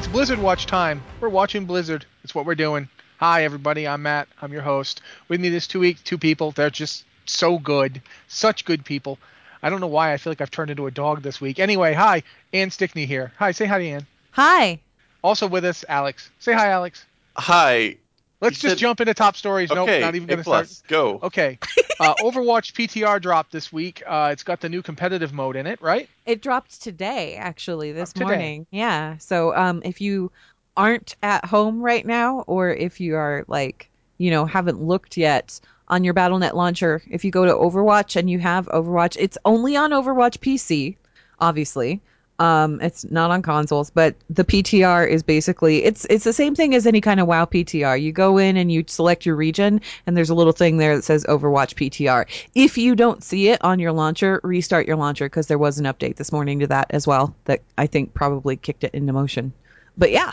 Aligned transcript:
It's 0.00 0.08
Blizzard 0.08 0.38
Watch 0.38 0.64
time. 0.64 1.02
We're 1.20 1.28
watching 1.28 1.66
Blizzard. 1.66 2.06
It's 2.24 2.34
what 2.34 2.46
we're 2.46 2.54
doing. 2.54 2.88
Hi, 3.18 3.44
everybody. 3.44 3.86
I'm 3.86 4.00
Matt. 4.00 4.28
I'm 4.40 4.50
your 4.50 4.62
host. 4.62 5.02
With 5.28 5.42
me 5.42 5.50
this 5.50 5.66
two 5.66 5.78
week, 5.78 6.02
two 6.04 6.16
people. 6.16 6.52
They're 6.52 6.70
just 6.70 7.04
so 7.26 7.58
good. 7.58 8.00
Such 8.26 8.64
good 8.64 8.82
people. 8.82 9.18
I 9.62 9.68
don't 9.68 9.82
know 9.82 9.86
why 9.86 10.14
I 10.14 10.16
feel 10.16 10.30
like 10.30 10.40
I've 10.40 10.50
turned 10.50 10.70
into 10.70 10.86
a 10.86 10.90
dog 10.90 11.20
this 11.20 11.38
week. 11.38 11.58
Anyway, 11.58 11.92
hi. 11.92 12.22
Anne 12.54 12.70
Stickney 12.70 13.04
here. 13.04 13.34
Hi. 13.36 13.50
Say 13.52 13.66
hi 13.66 13.78
to 13.78 13.86
Anne. 13.86 14.06
Hi. 14.30 14.80
Also 15.22 15.46
with 15.46 15.66
us, 15.66 15.84
Alex. 15.86 16.30
Say 16.38 16.54
hi, 16.54 16.68
Alex. 16.68 17.04
Hi. 17.36 17.98
Let's 18.40 18.56
You 18.62 18.68
just 18.68 18.72
said- 18.72 18.78
jump 18.78 19.00
into 19.00 19.14
top 19.14 19.36
stories. 19.36 19.70
Okay. 19.70 19.78
nope, 19.78 20.00
not 20.00 20.14
even 20.14 20.28
A 20.28 20.32
going 20.34 20.38
to 20.38 20.44
start. 20.44 20.66
plus. 20.66 20.82
Go. 20.88 21.20
Okay. 21.22 21.58
Uh, 22.00 22.14
Overwatch 22.22 22.72
PTR 22.72 23.20
dropped 23.20 23.52
this 23.52 23.70
week. 23.70 24.02
Uh, 24.06 24.30
it's 24.32 24.42
got 24.42 24.58
the 24.62 24.70
new 24.70 24.80
competitive 24.80 25.34
mode 25.34 25.54
in 25.54 25.66
it, 25.66 25.82
right? 25.82 26.08
It 26.24 26.40
dropped 26.40 26.80
today, 26.80 27.34
actually, 27.36 27.92
this 27.92 28.14
today. 28.14 28.24
morning. 28.24 28.66
Yeah. 28.70 29.18
So 29.18 29.54
um, 29.54 29.82
if 29.84 30.00
you 30.00 30.32
aren't 30.78 31.14
at 31.22 31.44
home 31.44 31.82
right 31.82 32.06
now, 32.06 32.40
or 32.46 32.70
if 32.70 33.00
you 33.00 33.16
are 33.16 33.44
like, 33.48 33.90
you 34.16 34.30
know, 34.30 34.46
haven't 34.46 34.80
looked 34.82 35.18
yet 35.18 35.60
on 35.88 36.02
your 36.02 36.14
BattleNet 36.14 36.54
launcher, 36.54 37.02
if 37.10 37.22
you 37.22 37.30
go 37.30 37.44
to 37.44 37.52
Overwatch 37.52 38.16
and 38.16 38.30
you 38.30 38.38
have 38.38 38.64
Overwatch, 38.68 39.18
it's 39.20 39.36
only 39.44 39.76
on 39.76 39.90
Overwatch 39.90 40.38
PC, 40.38 40.96
obviously. 41.38 42.00
Um, 42.40 42.80
it's 42.80 43.04
not 43.10 43.30
on 43.30 43.42
consoles, 43.42 43.90
but 43.90 44.16
the 44.30 44.44
PTR 44.44 45.06
is 45.06 45.22
basically 45.22 45.84
it's 45.84 46.06
it's 46.08 46.24
the 46.24 46.32
same 46.32 46.54
thing 46.54 46.74
as 46.74 46.86
any 46.86 47.02
kind 47.02 47.20
of 47.20 47.26
WoW 47.26 47.44
PTR. 47.44 48.00
You 48.00 48.12
go 48.12 48.38
in 48.38 48.56
and 48.56 48.72
you 48.72 48.82
select 48.86 49.26
your 49.26 49.36
region, 49.36 49.80
and 50.06 50.16
there's 50.16 50.30
a 50.30 50.34
little 50.34 50.54
thing 50.54 50.78
there 50.78 50.96
that 50.96 51.02
says 51.02 51.24
Overwatch 51.28 51.74
PTR. 51.74 52.26
If 52.54 52.78
you 52.78 52.96
don't 52.96 53.22
see 53.22 53.50
it 53.50 53.62
on 53.62 53.78
your 53.78 53.92
launcher, 53.92 54.40
restart 54.42 54.86
your 54.86 54.96
launcher 54.96 55.26
because 55.26 55.48
there 55.48 55.58
was 55.58 55.78
an 55.78 55.84
update 55.84 56.16
this 56.16 56.32
morning 56.32 56.60
to 56.60 56.66
that 56.68 56.86
as 56.90 57.06
well 57.06 57.36
that 57.44 57.60
I 57.76 57.86
think 57.86 58.14
probably 58.14 58.56
kicked 58.56 58.84
it 58.84 58.94
into 58.94 59.12
motion. 59.12 59.52
But 59.98 60.10
yeah, 60.10 60.32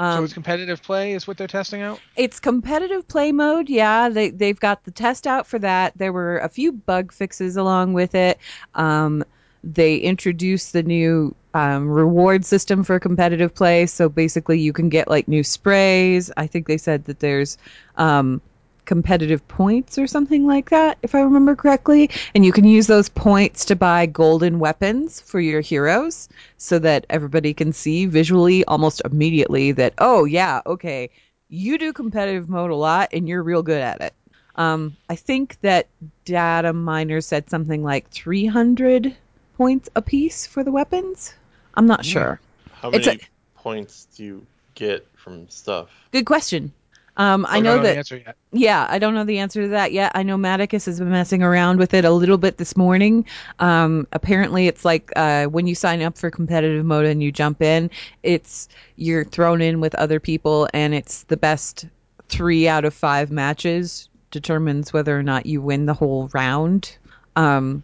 so 0.00 0.06
um, 0.06 0.24
it's 0.24 0.32
competitive 0.32 0.80
play 0.80 1.12
is 1.12 1.26
what 1.26 1.38
they're 1.38 1.48
testing 1.48 1.82
out. 1.82 1.98
it's 2.14 2.38
competitive 2.38 3.08
play 3.08 3.32
mode. 3.32 3.68
Yeah, 3.68 4.08
they 4.08 4.30
they've 4.30 4.60
got 4.60 4.84
the 4.84 4.92
test 4.92 5.26
out 5.26 5.44
for 5.44 5.58
that. 5.58 5.98
There 5.98 6.12
were 6.12 6.38
a 6.38 6.48
few 6.48 6.70
bug 6.70 7.12
fixes 7.12 7.56
along 7.56 7.94
with 7.94 8.14
it. 8.14 8.38
Um, 8.76 9.24
they 9.64 9.96
introduced 9.96 10.72
the 10.72 10.82
new 10.82 11.34
um, 11.54 11.88
reward 11.88 12.44
system 12.44 12.84
for 12.84 13.00
competitive 13.00 13.54
play. 13.54 13.86
So 13.86 14.08
basically, 14.08 14.60
you 14.60 14.72
can 14.72 14.88
get 14.88 15.08
like 15.08 15.28
new 15.28 15.42
sprays. 15.42 16.30
I 16.36 16.46
think 16.46 16.66
they 16.66 16.78
said 16.78 17.04
that 17.06 17.20
there's 17.20 17.58
um, 17.96 18.40
competitive 18.88 19.46
points 19.48 19.98
or 19.98 20.06
something 20.06 20.46
like 20.46 20.70
that, 20.70 20.96
if 21.02 21.14
I 21.14 21.20
remember 21.20 21.54
correctly. 21.54 22.10
And 22.34 22.44
you 22.44 22.52
can 22.52 22.64
use 22.64 22.86
those 22.86 23.10
points 23.10 23.66
to 23.66 23.76
buy 23.76 24.06
golden 24.06 24.58
weapons 24.58 25.20
for 25.20 25.40
your 25.40 25.60
heroes 25.60 26.28
so 26.56 26.78
that 26.78 27.04
everybody 27.10 27.52
can 27.52 27.72
see 27.72 28.06
visually 28.06 28.64
almost 28.64 29.02
immediately 29.04 29.72
that, 29.72 29.92
oh, 29.98 30.24
yeah, 30.24 30.62
okay, 30.64 31.10
you 31.50 31.76
do 31.76 31.92
competitive 31.92 32.48
mode 32.48 32.70
a 32.70 32.76
lot 32.76 33.10
and 33.12 33.28
you're 33.28 33.42
real 33.42 33.62
good 33.62 33.82
at 33.82 34.00
it. 34.00 34.14
Um, 34.56 34.96
I 35.08 35.16
think 35.16 35.60
that 35.60 35.86
data 36.24 36.72
miner 36.72 37.20
said 37.20 37.48
something 37.50 37.82
like 37.82 38.08
300 38.10 39.14
points 39.58 39.90
apiece 39.96 40.46
for 40.46 40.64
the 40.64 40.72
weapons. 40.72 41.34
I'm 41.74 41.86
not 41.86 42.04
sure. 42.04 42.40
How 42.72 42.90
It's 42.90 43.06
many 43.06 43.20
points 43.56 44.06
do 44.16 44.24
you 44.24 44.46
get 44.74 45.06
from 45.16 45.48
stuff? 45.50 45.90
Good 46.12 46.24
question. 46.24 46.72
Um, 47.18 47.44
I 47.48 47.58
know 47.58 47.74
don't 47.74 47.82
the 47.82 47.88
that 47.88 47.96
answer 47.96 48.16
yet. 48.16 48.36
Yeah, 48.52 48.86
I 48.88 49.00
don't 49.00 49.14
know 49.14 49.24
the 49.24 49.38
answer 49.38 49.62
to 49.62 49.68
that 49.68 49.90
yet. 49.90 50.12
I 50.14 50.22
know 50.22 50.36
Maticus 50.36 50.86
has 50.86 51.00
been 51.00 51.10
messing 51.10 51.42
around 51.42 51.78
with 51.78 51.92
it 51.92 52.04
a 52.04 52.12
little 52.12 52.38
bit 52.38 52.58
this 52.58 52.76
morning. 52.76 53.26
Um, 53.58 54.06
apparently, 54.12 54.68
it's 54.68 54.84
like 54.84 55.12
uh, 55.16 55.46
when 55.46 55.66
you 55.66 55.74
sign 55.74 56.00
up 56.02 56.16
for 56.16 56.30
competitive 56.30 56.86
mode 56.86 57.06
and 57.06 57.20
you 57.20 57.32
jump 57.32 57.60
in, 57.60 57.90
it's 58.22 58.68
you're 58.94 59.24
thrown 59.24 59.60
in 59.60 59.80
with 59.80 59.96
other 59.96 60.20
people, 60.20 60.68
and 60.72 60.94
it's 60.94 61.24
the 61.24 61.36
best 61.36 61.86
three 62.28 62.68
out 62.68 62.84
of 62.84 62.94
five 62.94 63.32
matches 63.32 64.08
determines 64.30 64.92
whether 64.92 65.18
or 65.18 65.22
not 65.24 65.46
you 65.46 65.60
win 65.60 65.86
the 65.86 65.94
whole 65.94 66.30
round. 66.32 66.96
Um, 67.34 67.82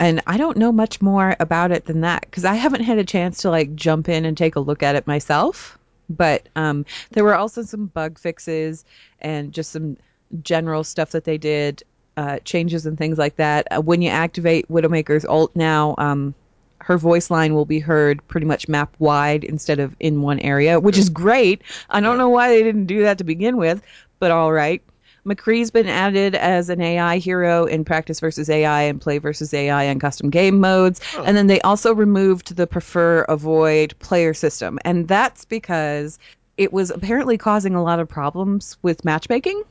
and 0.00 0.22
I 0.26 0.38
don't 0.38 0.56
know 0.56 0.72
much 0.72 1.02
more 1.02 1.36
about 1.38 1.70
it 1.70 1.84
than 1.84 2.00
that 2.00 2.22
because 2.22 2.46
I 2.46 2.54
haven't 2.54 2.82
had 2.82 2.98
a 2.98 3.04
chance 3.04 3.42
to 3.42 3.50
like 3.50 3.74
jump 3.74 4.08
in 4.08 4.24
and 4.24 4.36
take 4.36 4.56
a 4.56 4.60
look 4.60 4.82
at 4.82 4.96
it 4.96 5.06
myself. 5.06 5.78
But 6.08 6.48
um, 6.56 6.86
there 7.10 7.22
were 7.22 7.36
also 7.36 7.62
some 7.62 7.86
bug 7.86 8.18
fixes 8.18 8.84
and 9.20 9.52
just 9.52 9.70
some 9.70 9.98
general 10.42 10.82
stuff 10.84 11.10
that 11.10 11.24
they 11.24 11.38
did, 11.38 11.82
uh, 12.16 12.38
changes 12.40 12.86
and 12.86 12.98
things 12.98 13.18
like 13.18 13.36
that. 13.36 13.68
Uh, 13.70 13.82
when 13.82 14.02
you 14.02 14.08
activate 14.08 14.66
Widowmaker's 14.68 15.24
ult 15.26 15.54
now, 15.54 15.94
um, 15.98 16.34
her 16.78 16.96
voice 16.96 17.30
line 17.30 17.54
will 17.54 17.66
be 17.66 17.78
heard 17.78 18.26
pretty 18.26 18.46
much 18.46 18.68
map 18.68 18.96
wide 18.98 19.44
instead 19.44 19.78
of 19.78 19.94
in 20.00 20.22
one 20.22 20.40
area, 20.40 20.80
which 20.80 20.96
is 20.96 21.10
great. 21.10 21.62
I 21.90 22.00
don't 22.00 22.16
know 22.16 22.30
why 22.30 22.48
they 22.48 22.62
didn't 22.62 22.86
do 22.86 23.02
that 23.02 23.18
to 23.18 23.24
begin 23.24 23.58
with, 23.58 23.82
but 24.18 24.30
all 24.30 24.50
right. 24.50 24.82
McCree's 25.26 25.70
been 25.70 25.88
added 25.88 26.34
as 26.34 26.68
an 26.68 26.80
AI 26.80 27.18
hero 27.18 27.64
in 27.64 27.84
practice 27.84 28.20
versus 28.20 28.48
AI 28.48 28.82
and 28.82 29.00
play 29.00 29.18
versus 29.18 29.52
AI 29.52 29.84
and 29.84 30.00
custom 30.00 30.30
game 30.30 30.60
modes. 30.60 31.00
Oh. 31.16 31.24
And 31.24 31.36
then 31.36 31.46
they 31.46 31.60
also 31.60 31.94
removed 31.94 32.56
the 32.56 32.66
prefer 32.66 33.22
avoid 33.22 33.94
player 33.98 34.34
system. 34.34 34.78
And 34.84 35.08
that's 35.08 35.44
because 35.44 36.18
it 36.56 36.72
was 36.72 36.90
apparently 36.90 37.38
causing 37.38 37.74
a 37.74 37.82
lot 37.82 38.00
of 38.00 38.08
problems 38.08 38.76
with 38.82 39.04
matchmaking. 39.04 39.62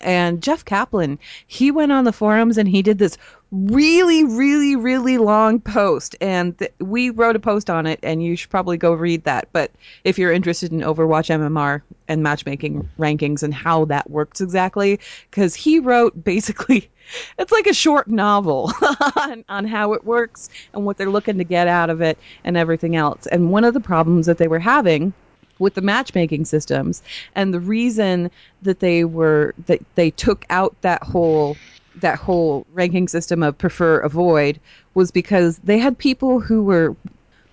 And 0.00 0.42
Jeff 0.42 0.64
Kaplan, 0.64 1.18
he 1.46 1.70
went 1.70 1.92
on 1.92 2.04
the 2.04 2.12
forums 2.12 2.58
and 2.58 2.68
he 2.68 2.82
did 2.82 2.98
this 2.98 3.16
really, 3.52 4.24
really, 4.24 4.76
really 4.76 5.18
long 5.18 5.60
post. 5.60 6.16
And 6.20 6.58
th- 6.58 6.72
we 6.80 7.10
wrote 7.10 7.36
a 7.36 7.40
post 7.40 7.68
on 7.68 7.86
it, 7.86 8.00
and 8.02 8.24
you 8.24 8.34
should 8.34 8.50
probably 8.50 8.78
go 8.78 8.92
read 8.94 9.24
that. 9.24 9.48
But 9.52 9.70
if 10.04 10.18
you're 10.18 10.32
interested 10.32 10.72
in 10.72 10.80
Overwatch 10.80 11.28
MMR 11.28 11.82
and 12.08 12.22
matchmaking 12.22 12.88
rankings 12.98 13.42
and 13.42 13.52
how 13.52 13.84
that 13.84 14.10
works 14.10 14.40
exactly, 14.40 14.98
because 15.30 15.54
he 15.54 15.78
wrote 15.78 16.24
basically, 16.24 16.90
it's 17.38 17.52
like 17.52 17.66
a 17.66 17.74
short 17.74 18.08
novel 18.08 18.72
on, 19.16 19.44
on 19.50 19.66
how 19.66 19.92
it 19.92 20.04
works 20.04 20.48
and 20.72 20.86
what 20.86 20.96
they're 20.96 21.10
looking 21.10 21.36
to 21.38 21.44
get 21.44 21.68
out 21.68 21.90
of 21.90 22.00
it 22.00 22.18
and 22.44 22.56
everything 22.56 22.96
else. 22.96 23.26
And 23.26 23.52
one 23.52 23.64
of 23.64 23.74
the 23.74 23.80
problems 23.80 24.26
that 24.26 24.38
they 24.38 24.48
were 24.48 24.58
having 24.58 25.12
with 25.58 25.74
the 25.74 25.82
matchmaking 25.82 26.44
systems 26.46 27.02
and 27.34 27.52
the 27.52 27.60
reason 27.60 28.30
that 28.62 28.80
they 28.80 29.04
were 29.04 29.54
that 29.66 29.80
they 29.94 30.10
took 30.10 30.44
out 30.50 30.74
that 30.80 31.02
whole 31.02 31.56
that 31.96 32.18
whole 32.18 32.66
ranking 32.72 33.08
system 33.08 33.42
of 33.42 33.56
prefer 33.58 33.98
avoid 34.00 34.58
was 34.94 35.10
because 35.10 35.58
they 35.58 35.78
had 35.78 35.96
people 35.96 36.40
who 36.40 36.62
were 36.62 36.96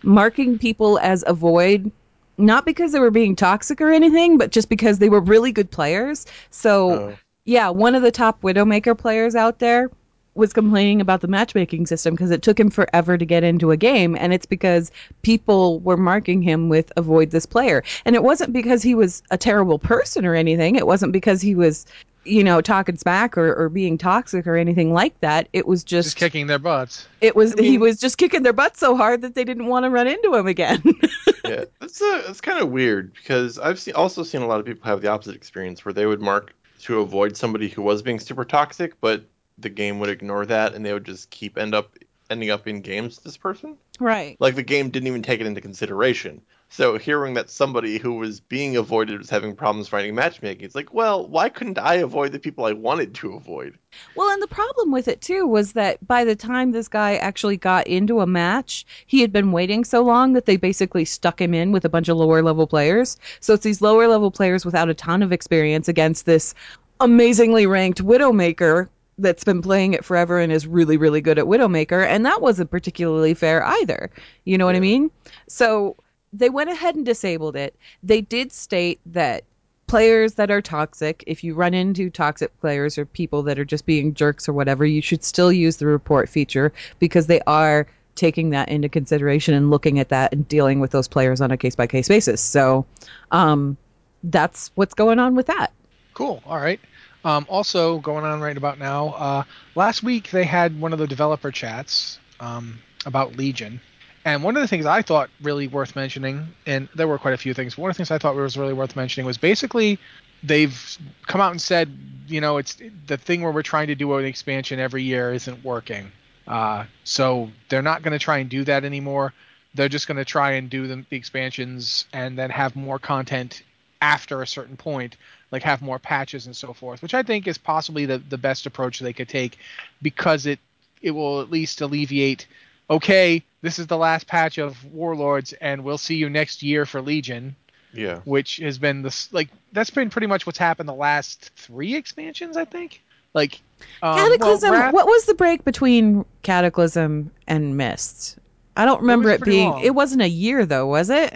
marking 0.03 0.57
people 0.57 0.97
as 0.99 1.23
avoid 1.27 1.91
not 2.37 2.65
because 2.65 2.93
they 2.93 2.99
were 2.99 3.11
being 3.11 3.35
toxic 3.35 3.81
or 3.81 3.91
anything 3.91 4.37
but 4.37 4.51
just 4.51 4.69
because 4.69 4.99
they 4.99 5.09
were 5.09 5.19
really 5.19 5.51
good 5.51 5.69
players 5.69 6.25
so 6.51 6.91
Oh. 6.91 7.17
yeah, 7.45 7.69
one 7.69 7.95
of 7.95 8.01
the 8.01 8.11
top 8.11 8.41
Widowmaker 8.41 8.97
players 8.97 9.35
out 9.35 9.59
there 9.59 9.91
was 10.35 10.53
complaining 10.53 11.01
about 11.01 11.21
the 11.21 11.27
matchmaking 11.27 11.85
system 11.85 12.13
because 12.13 12.31
it 12.31 12.41
took 12.41 12.59
him 12.59 12.69
forever 12.69 13.17
to 13.17 13.25
get 13.25 13.43
into 13.43 13.71
a 13.71 13.77
game, 13.77 14.15
and 14.15 14.33
it's 14.33 14.45
because 14.45 14.91
people 15.21 15.79
were 15.79 15.97
marking 15.97 16.41
him 16.41 16.69
with 16.69 16.91
avoid 16.97 17.31
this 17.31 17.45
player. 17.45 17.83
And 18.05 18.15
it 18.15 18.23
wasn't 18.23 18.53
because 18.53 18.81
he 18.81 18.95
was 18.95 19.21
a 19.31 19.37
terrible 19.37 19.79
person 19.79 20.25
or 20.25 20.35
anything. 20.35 20.75
It 20.75 20.87
wasn't 20.87 21.11
because 21.11 21.41
he 21.41 21.55
was, 21.55 21.85
you 22.25 22.43
know, 22.43 22.61
talking 22.61 22.97
smack 22.97 23.37
or, 23.37 23.53
or 23.55 23.69
being 23.69 23.97
toxic 23.97 24.45
or 24.47 24.55
anything 24.55 24.93
like 24.93 25.19
that. 25.21 25.47
It 25.53 25.67
was 25.67 25.83
just, 25.83 26.07
Just 26.07 26.17
kicking 26.17 26.47
their 26.47 26.59
butts. 26.59 27.07
it 27.21 27.35
was 27.35 27.55
I 27.57 27.63
he 27.63 27.77
was 27.77 27.99
just 27.99 28.17
kicking 28.17 28.43
their 28.43 28.53
butts 28.53 28.79
so 28.79 28.95
hard 28.95 29.21
that 29.21 29.35
they 29.35 29.43
didn't 29.43 29.65
want 29.65 29.83
to 29.85 29.89
run 29.89 30.07
into 30.07 30.35
him 30.35 30.47
again. 30.47 30.81
yeah, 31.45 31.65
that's 31.79 32.01
uh 32.01 32.23
that's 32.27 32.41
kind 32.41 32.61
of 32.61 32.69
weird 32.69 33.13
because 33.13 33.57
I've 33.57 33.79
seen 33.79 33.95
also 33.95 34.23
seen 34.23 34.41
a 34.41 34.47
lot 34.47 34.59
of 34.59 34.65
people 34.65 34.85
have 34.85 35.01
the 35.01 35.07
opposite 35.09 35.35
experience 35.35 35.83
where 35.83 35.93
they 35.93 36.05
would 36.05 36.21
mark 36.21 36.53
to 36.81 36.99
avoid 37.01 37.35
somebody 37.35 37.67
who 37.67 37.81
was 37.81 38.01
being 38.01 38.19
super 38.19 38.45
toxic, 38.45 38.99
but 39.01 39.25
the 39.61 39.69
game 39.69 39.99
would 39.99 40.09
ignore 40.09 40.45
that 40.45 40.73
and 40.73 40.85
they 40.85 40.93
would 40.93 41.05
just 41.05 41.29
keep 41.29 41.57
end 41.57 41.75
up 41.75 41.95
ending 42.29 42.51
up 42.51 42.67
in 42.67 42.81
games 42.81 43.15
with 43.15 43.23
this 43.23 43.37
person. 43.37 43.77
right. 43.99 44.37
Like 44.39 44.55
the 44.55 44.63
game 44.63 44.89
didn't 44.89 45.07
even 45.07 45.23
take 45.23 45.41
it 45.41 45.47
into 45.47 45.61
consideration. 45.61 46.41
So 46.71 46.99
hearing 46.99 47.33
that 47.33 47.49
somebody 47.49 47.97
who 47.97 48.13
was 48.13 48.39
being 48.39 48.77
avoided 48.77 49.17
was 49.17 49.29
having 49.31 49.55
problems 49.55 49.87
finding 49.87 50.13
matchmaking, 50.13 50.63
it's 50.63 50.75
like, 50.75 50.93
well, 50.93 51.27
why 51.27 51.49
couldn't 51.49 51.79
I 51.79 51.95
avoid 51.95 52.31
the 52.31 52.37
people 52.37 52.65
I 52.65 52.73
wanted 52.73 53.15
to 53.15 53.33
avoid? 53.33 53.79
Well, 54.15 54.29
and 54.29 54.39
the 54.39 54.47
problem 54.47 54.91
with 54.91 55.07
it 55.07 55.19
too 55.19 55.47
was 55.47 55.73
that 55.73 56.05
by 56.05 56.23
the 56.23 56.35
time 56.35 56.71
this 56.71 56.87
guy 56.87 57.15
actually 57.15 57.57
got 57.57 57.87
into 57.87 58.21
a 58.21 58.27
match, 58.27 58.85
he 59.07 59.21
had 59.21 59.33
been 59.33 59.51
waiting 59.51 59.83
so 59.83 60.03
long 60.03 60.33
that 60.33 60.45
they 60.45 60.57
basically 60.57 61.05
stuck 61.05 61.41
him 61.41 61.55
in 61.55 61.71
with 61.71 61.85
a 61.85 61.89
bunch 61.89 62.07
of 62.07 62.17
lower 62.17 62.43
level 62.43 62.67
players. 62.67 63.17
So 63.39 63.55
it's 63.55 63.63
these 63.63 63.81
lower 63.81 64.07
level 64.07 64.29
players 64.29 64.63
without 64.63 64.89
a 64.89 64.93
ton 64.93 65.23
of 65.23 65.31
experience 65.31 65.87
against 65.87 66.27
this 66.27 66.53
amazingly 66.99 67.65
ranked 67.65 68.03
Widowmaker 68.03 68.89
that's 69.19 69.43
been 69.43 69.61
playing 69.61 69.93
it 69.93 70.03
forever 70.03 70.39
and 70.39 70.51
is 70.51 70.65
really, 70.65 70.97
really 70.97 71.21
good 71.21 71.37
at 71.37 71.45
Widowmaker. 71.45 72.05
And 72.05 72.25
that 72.25 72.41
wasn't 72.41 72.71
particularly 72.71 73.33
fair 73.33 73.63
either. 73.63 74.09
You 74.45 74.57
know 74.57 74.65
what 74.65 74.75
I 74.75 74.79
mean? 74.79 75.11
So 75.47 75.95
they 76.33 76.49
went 76.49 76.69
ahead 76.69 76.95
and 76.95 77.05
disabled 77.05 77.55
it. 77.55 77.75
They 78.03 78.21
did 78.21 78.51
state 78.51 78.99
that 79.05 79.43
players 79.89 80.35
that 80.35 80.51
are 80.51 80.61
toxic, 80.61 81.23
if 81.25 81.43
you 81.43 81.55
run 81.55 81.73
into 81.73 82.09
toxic 82.11 82.57
players 82.61 82.97
or 82.97 83.05
people 83.05 83.41
that 83.41 83.57
are 83.57 83.65
just 83.65 83.87
being 83.87 84.13
jerks 84.13 84.47
or 84.47 84.53
whatever, 84.53 84.85
you 84.85 85.01
should 85.01 85.23
still 85.23 85.51
use 85.51 85.77
the 85.77 85.87
report 85.87 86.29
feature 86.29 86.71
because 86.99 87.25
they 87.25 87.41
are 87.47 87.87
taking 88.13 88.51
that 88.51 88.69
into 88.69 88.87
consideration 88.87 89.53
and 89.55 89.71
looking 89.71 89.97
at 89.97 90.09
that 90.09 90.31
and 90.31 90.47
dealing 90.47 90.79
with 90.79 90.91
those 90.91 91.07
players 91.07 91.41
on 91.41 91.51
a 91.51 91.57
case 91.57 91.75
by 91.75 91.87
case 91.87 92.07
basis. 92.07 92.39
So 92.39 92.85
um, 93.31 93.77
that's 94.23 94.69
what's 94.75 94.93
going 94.93 95.17
on 95.17 95.35
with 95.35 95.47
that. 95.47 95.71
Cool. 96.13 96.43
All 96.45 96.57
right. 96.57 96.79
Um, 97.29 97.45
also 97.47 97.99
going 97.99 98.25
on 98.25 98.41
right 98.41 98.57
about 98.57 98.79
now. 98.79 99.09
Uh, 99.09 99.43
last 99.75 100.01
week 100.01 100.31
they 100.31 100.45
had 100.45 100.81
one 100.81 100.93
of 100.93 100.99
the 100.99 101.05
developer 101.05 101.51
chats 101.51 102.17
um, 102.39 102.79
about 103.05 103.37
Legion, 103.37 103.79
and 104.25 104.43
one 104.43 104.57
of 104.57 104.61
the 104.61 104.67
things 104.67 104.87
I 104.87 105.03
thought 105.03 105.29
really 105.39 105.67
worth 105.67 105.95
mentioning, 105.95 106.47
and 106.65 106.89
there 106.95 107.07
were 107.07 107.19
quite 107.19 107.35
a 107.35 107.37
few 107.37 107.53
things. 107.53 107.77
One 107.77 107.91
of 107.91 107.95
the 107.95 107.99
things 107.99 108.09
I 108.09 108.17
thought 108.17 108.35
was 108.35 108.57
really 108.57 108.73
worth 108.73 108.95
mentioning 108.95 109.27
was 109.27 109.37
basically 109.37 109.99
they've 110.41 110.97
come 111.27 111.39
out 111.39 111.51
and 111.51 111.61
said, 111.61 111.95
you 112.27 112.41
know, 112.41 112.57
it's 112.57 112.77
the 113.05 113.17
thing 113.17 113.43
where 113.43 113.51
we're 113.51 113.61
trying 113.61 113.87
to 113.87 113.95
do 113.95 114.11
an 114.15 114.25
expansion 114.25 114.79
every 114.79 115.03
year 115.03 115.31
isn't 115.31 115.63
working. 115.63 116.11
Uh, 116.47 116.85
so 117.03 117.51
they're 117.69 117.83
not 117.83 118.01
going 118.01 118.13
to 118.13 118.19
try 118.19 118.39
and 118.39 118.49
do 118.49 118.63
that 118.63 118.83
anymore. 118.83 119.35
They're 119.75 119.87
just 119.87 120.07
going 120.07 120.17
to 120.17 120.25
try 120.25 120.53
and 120.53 120.67
do 120.67 120.87
the, 120.87 121.05
the 121.11 121.15
expansions 121.15 122.05
and 122.11 122.35
then 122.35 122.49
have 122.49 122.75
more 122.75 122.97
content 122.97 123.61
after 124.01 124.41
a 124.41 124.47
certain 124.47 124.77
point, 124.77 125.17
like 125.51 125.63
have 125.63 125.81
more 125.81 125.99
patches 125.99 126.45
and 126.45 126.55
so 126.55 126.73
forth, 126.73 127.01
which 127.01 127.13
I 127.13 127.23
think 127.23 127.47
is 127.47 127.57
possibly 127.57 128.05
the, 128.05 128.17
the 128.17 128.37
best 128.37 128.65
approach 128.65 128.99
they 128.99 129.13
could 129.13 129.29
take 129.29 129.57
because 130.01 130.45
it 130.45 130.59
it 131.01 131.11
will 131.11 131.41
at 131.41 131.49
least 131.49 131.81
alleviate 131.81 132.45
okay, 132.89 133.43
this 133.61 133.79
is 133.79 133.87
the 133.87 133.97
last 133.97 134.27
patch 134.27 134.57
of 134.57 134.83
Warlords 134.85 135.53
and 135.53 135.83
we'll 135.83 135.97
see 135.97 136.15
you 136.15 136.29
next 136.29 136.63
year 136.63 136.85
for 136.85 137.01
Legion. 137.01 137.55
Yeah. 137.93 138.19
Which 138.25 138.57
has 138.57 138.77
been 138.77 139.01
this 139.01 139.31
like 139.33 139.49
that's 139.71 139.89
been 139.89 140.09
pretty 140.09 140.27
much 140.27 140.45
what's 140.45 140.59
happened 140.59 140.87
the 140.87 140.93
last 140.93 141.51
three 141.55 141.95
expansions, 141.95 142.55
I 142.55 142.65
think. 142.65 143.01
Like 143.33 143.59
um, 144.01 144.15
Cataclysm. 144.15 144.71
Well, 144.71 144.79
Wrath, 144.79 144.93
what 144.93 145.07
was 145.07 145.25
the 145.25 145.33
break 145.33 145.63
between 145.63 146.25
Cataclysm 146.43 147.31
and 147.47 147.77
Mists? 147.77 148.35
I 148.77 148.85
don't 148.85 149.01
remember 149.01 149.29
it, 149.29 149.41
it 149.41 149.45
being. 149.45 149.69
Long. 149.69 149.83
It 149.83 149.95
wasn't 149.95 150.21
a 150.21 150.29
year 150.29 150.65
though, 150.65 150.85
was 150.85 151.09
it? 151.09 151.33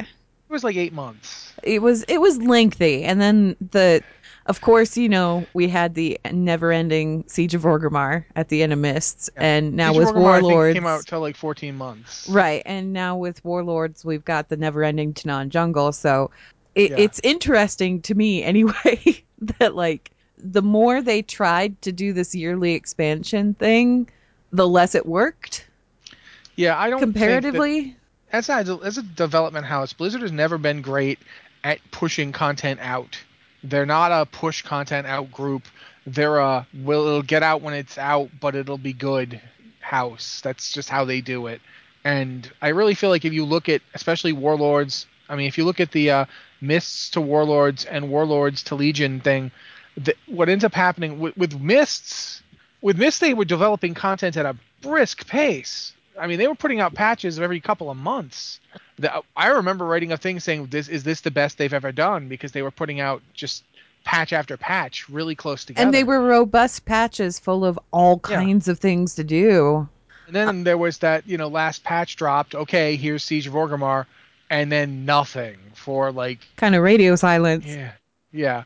It 0.54 0.62
was 0.62 0.64
like 0.64 0.76
eight 0.76 0.94
months. 0.94 1.52
It 1.64 1.82
was. 1.82 2.04
It 2.04 2.22
was 2.22 2.38
lengthy, 2.38 3.04
and 3.04 3.20
then 3.20 3.56
the. 3.72 4.04
Of 4.46 4.62
course, 4.62 4.98
you 4.98 5.10
know 5.10 5.48
we 5.56 5.68
had 5.68 5.96
the 5.96 6.20
never-ending 6.32 7.24
Siege 7.28 7.56
of 7.56 7.64
Orgrimmar 7.64 8.26
at 8.36 8.50
the 8.50 8.62
end 8.62 8.72
of 8.72 8.78
Mists, 8.78 9.32
yeah. 9.36 9.44
and 9.44 9.74
now 9.74 9.94
Siege 9.94 10.06
with 10.06 10.16
Warlords 10.16 10.76
came 10.76 10.86
out 10.86 11.08
till 11.08 11.22
like 11.22 11.36
14 11.36 11.76
months. 11.76 12.30
Right, 12.30 12.62
and 12.68 12.94
now 12.94 13.18
with 13.18 13.44
Warlords, 13.44 14.06
we've 14.06 14.24
got 14.24 14.50
the 14.50 14.58
never-ending 14.58 15.16
Tanaan 15.16 15.50
Jungle. 15.50 15.92
So 15.92 16.30
it, 16.76 16.92
yeah. 16.92 16.98
it's 17.00 17.20
interesting 17.24 18.00
to 18.04 18.14
me 18.14 18.44
anyway 18.44 19.24
that 19.40 19.74
like 19.76 20.12
the 20.38 20.62
more 20.62 21.02
they 21.02 21.24
tried 21.24 21.82
to 21.82 21.92
do 21.92 22.14
this 22.14 22.36
yearly 22.36 22.74
expansion 22.74 23.56
thing, 23.56 24.08
the 24.52 24.68
less 24.68 24.94
it 24.94 25.08
worked. 25.08 25.66
Yeah, 26.58 26.78
I 26.78 26.92
don't 26.92 27.00
comparatively. 27.00 27.98
As 28.34 28.50
a, 28.50 28.80
as 28.84 28.98
a 28.98 29.04
development 29.04 29.68
house, 29.68 29.94
Blizzard 29.94 30.24
has 30.24 30.32
never 30.32 30.58
been 30.58 30.82
great 30.82 31.20
at 31.64 31.80
pushing 31.92 32.32
content 32.32 32.80
out. 32.82 33.20
They're 33.64 33.86
not 33.86 34.12
a 34.12 34.26
push 34.26 34.64
content 34.64 35.06
out 35.06 35.32
group. 35.32 35.68
They're 36.08 36.40
a 36.40 36.66
will 36.74 37.06
it'll 37.06 37.22
get 37.22 37.44
out 37.44 37.62
when 37.62 37.76
it's 37.76 38.00
out, 38.00 38.32
but 38.42 38.56
it'll 38.56 38.80
be 38.80 38.92
good 38.92 39.40
house. 39.82 40.42
That's 40.44 40.72
just 40.72 40.90
how 40.90 41.06
they 41.06 41.22
do 41.22 41.46
it. 41.46 41.62
And 42.04 42.52
I 42.60 42.70
really 42.70 42.96
feel 42.96 43.12
like 43.12 43.24
if 43.24 43.34
you 43.34 43.46
look 43.46 43.70
at 43.70 43.84
especially 43.94 44.34
Warlords, 44.34 45.06
I 45.30 45.36
mean, 45.36 45.48
if 45.48 45.60
you 45.60 45.64
look 45.64 45.80
at 45.80 45.92
the 45.92 46.10
uh, 46.10 46.26
Mists 46.60 47.12
to 47.12 47.22
Warlords 47.22 47.86
and 47.86 48.10
Warlords 48.10 48.64
to 48.64 48.76
Legion 48.76 49.20
thing, 49.22 49.52
the, 49.96 50.16
what 50.26 50.50
ends 50.50 50.64
up 50.64 50.74
happening 50.74 51.20
with, 51.20 51.38
with 51.38 51.62
Mists, 51.62 52.42
with 52.82 52.98
Mists, 52.98 53.20
they 53.20 53.36
were 53.36 53.46
developing 53.46 53.94
content 53.94 54.36
at 54.38 54.48
a 54.48 54.58
brisk 54.82 55.28
pace. 55.28 55.94
I 56.20 56.28
mean, 56.28 56.38
they 56.38 56.48
were 56.48 56.56
putting 56.56 56.80
out 56.80 56.94
patches 56.94 57.40
every 57.40 57.60
couple 57.60 57.90
of 57.90 57.98
months. 57.98 58.60
The, 58.98 59.22
I 59.36 59.48
remember 59.48 59.86
writing 59.86 60.12
a 60.12 60.18
thing 60.18 60.40
saying, 60.40 60.68
"This 60.68 60.88
is 60.88 61.04
this 61.04 61.22
the 61.22 61.32
best 61.32 61.58
they've 61.58 61.74
ever 61.74 61.92
done?" 61.92 62.28
Because 62.28 62.52
they 62.52 62.62
were 62.62 62.72
putting 62.72 63.00
out 63.00 63.22
just 63.34 63.64
patch 64.04 64.34
after 64.34 64.58
patch, 64.58 65.10
really 65.10 65.36
close 65.36 65.66
together. 65.66 65.86
And 65.86 65.94
they 65.94 66.04
were 66.04 66.22
robust 66.22 66.86
patches 66.86 67.40
full 67.40 67.66
of 67.66 67.80
all 67.92 68.20
kinds 68.20 68.68
yeah. 68.68 68.74
of 68.74 68.80
things 68.80 69.16
to 69.16 69.24
do. 69.24 69.88
And 70.28 70.36
then 70.36 70.64
there 70.64 70.78
was 70.78 71.00
that, 71.00 71.28
you 71.28 71.38
know, 71.38 71.48
last 71.48 71.84
patch 71.84 72.16
dropped. 72.16 72.56
Okay, 72.56 72.96
here's 72.96 73.24
Siege 73.24 73.48
of 73.48 73.54
Orgrimmar, 73.54 74.06
and 74.50 74.72
then 74.72 75.06
nothing 75.06 75.58
for 75.74 76.12
like 76.12 76.40
kind 76.56 76.76
of 76.76 76.84
radio 76.84 77.16
silence. 77.16 77.66
Yeah, 77.66 77.92
yeah 78.32 78.64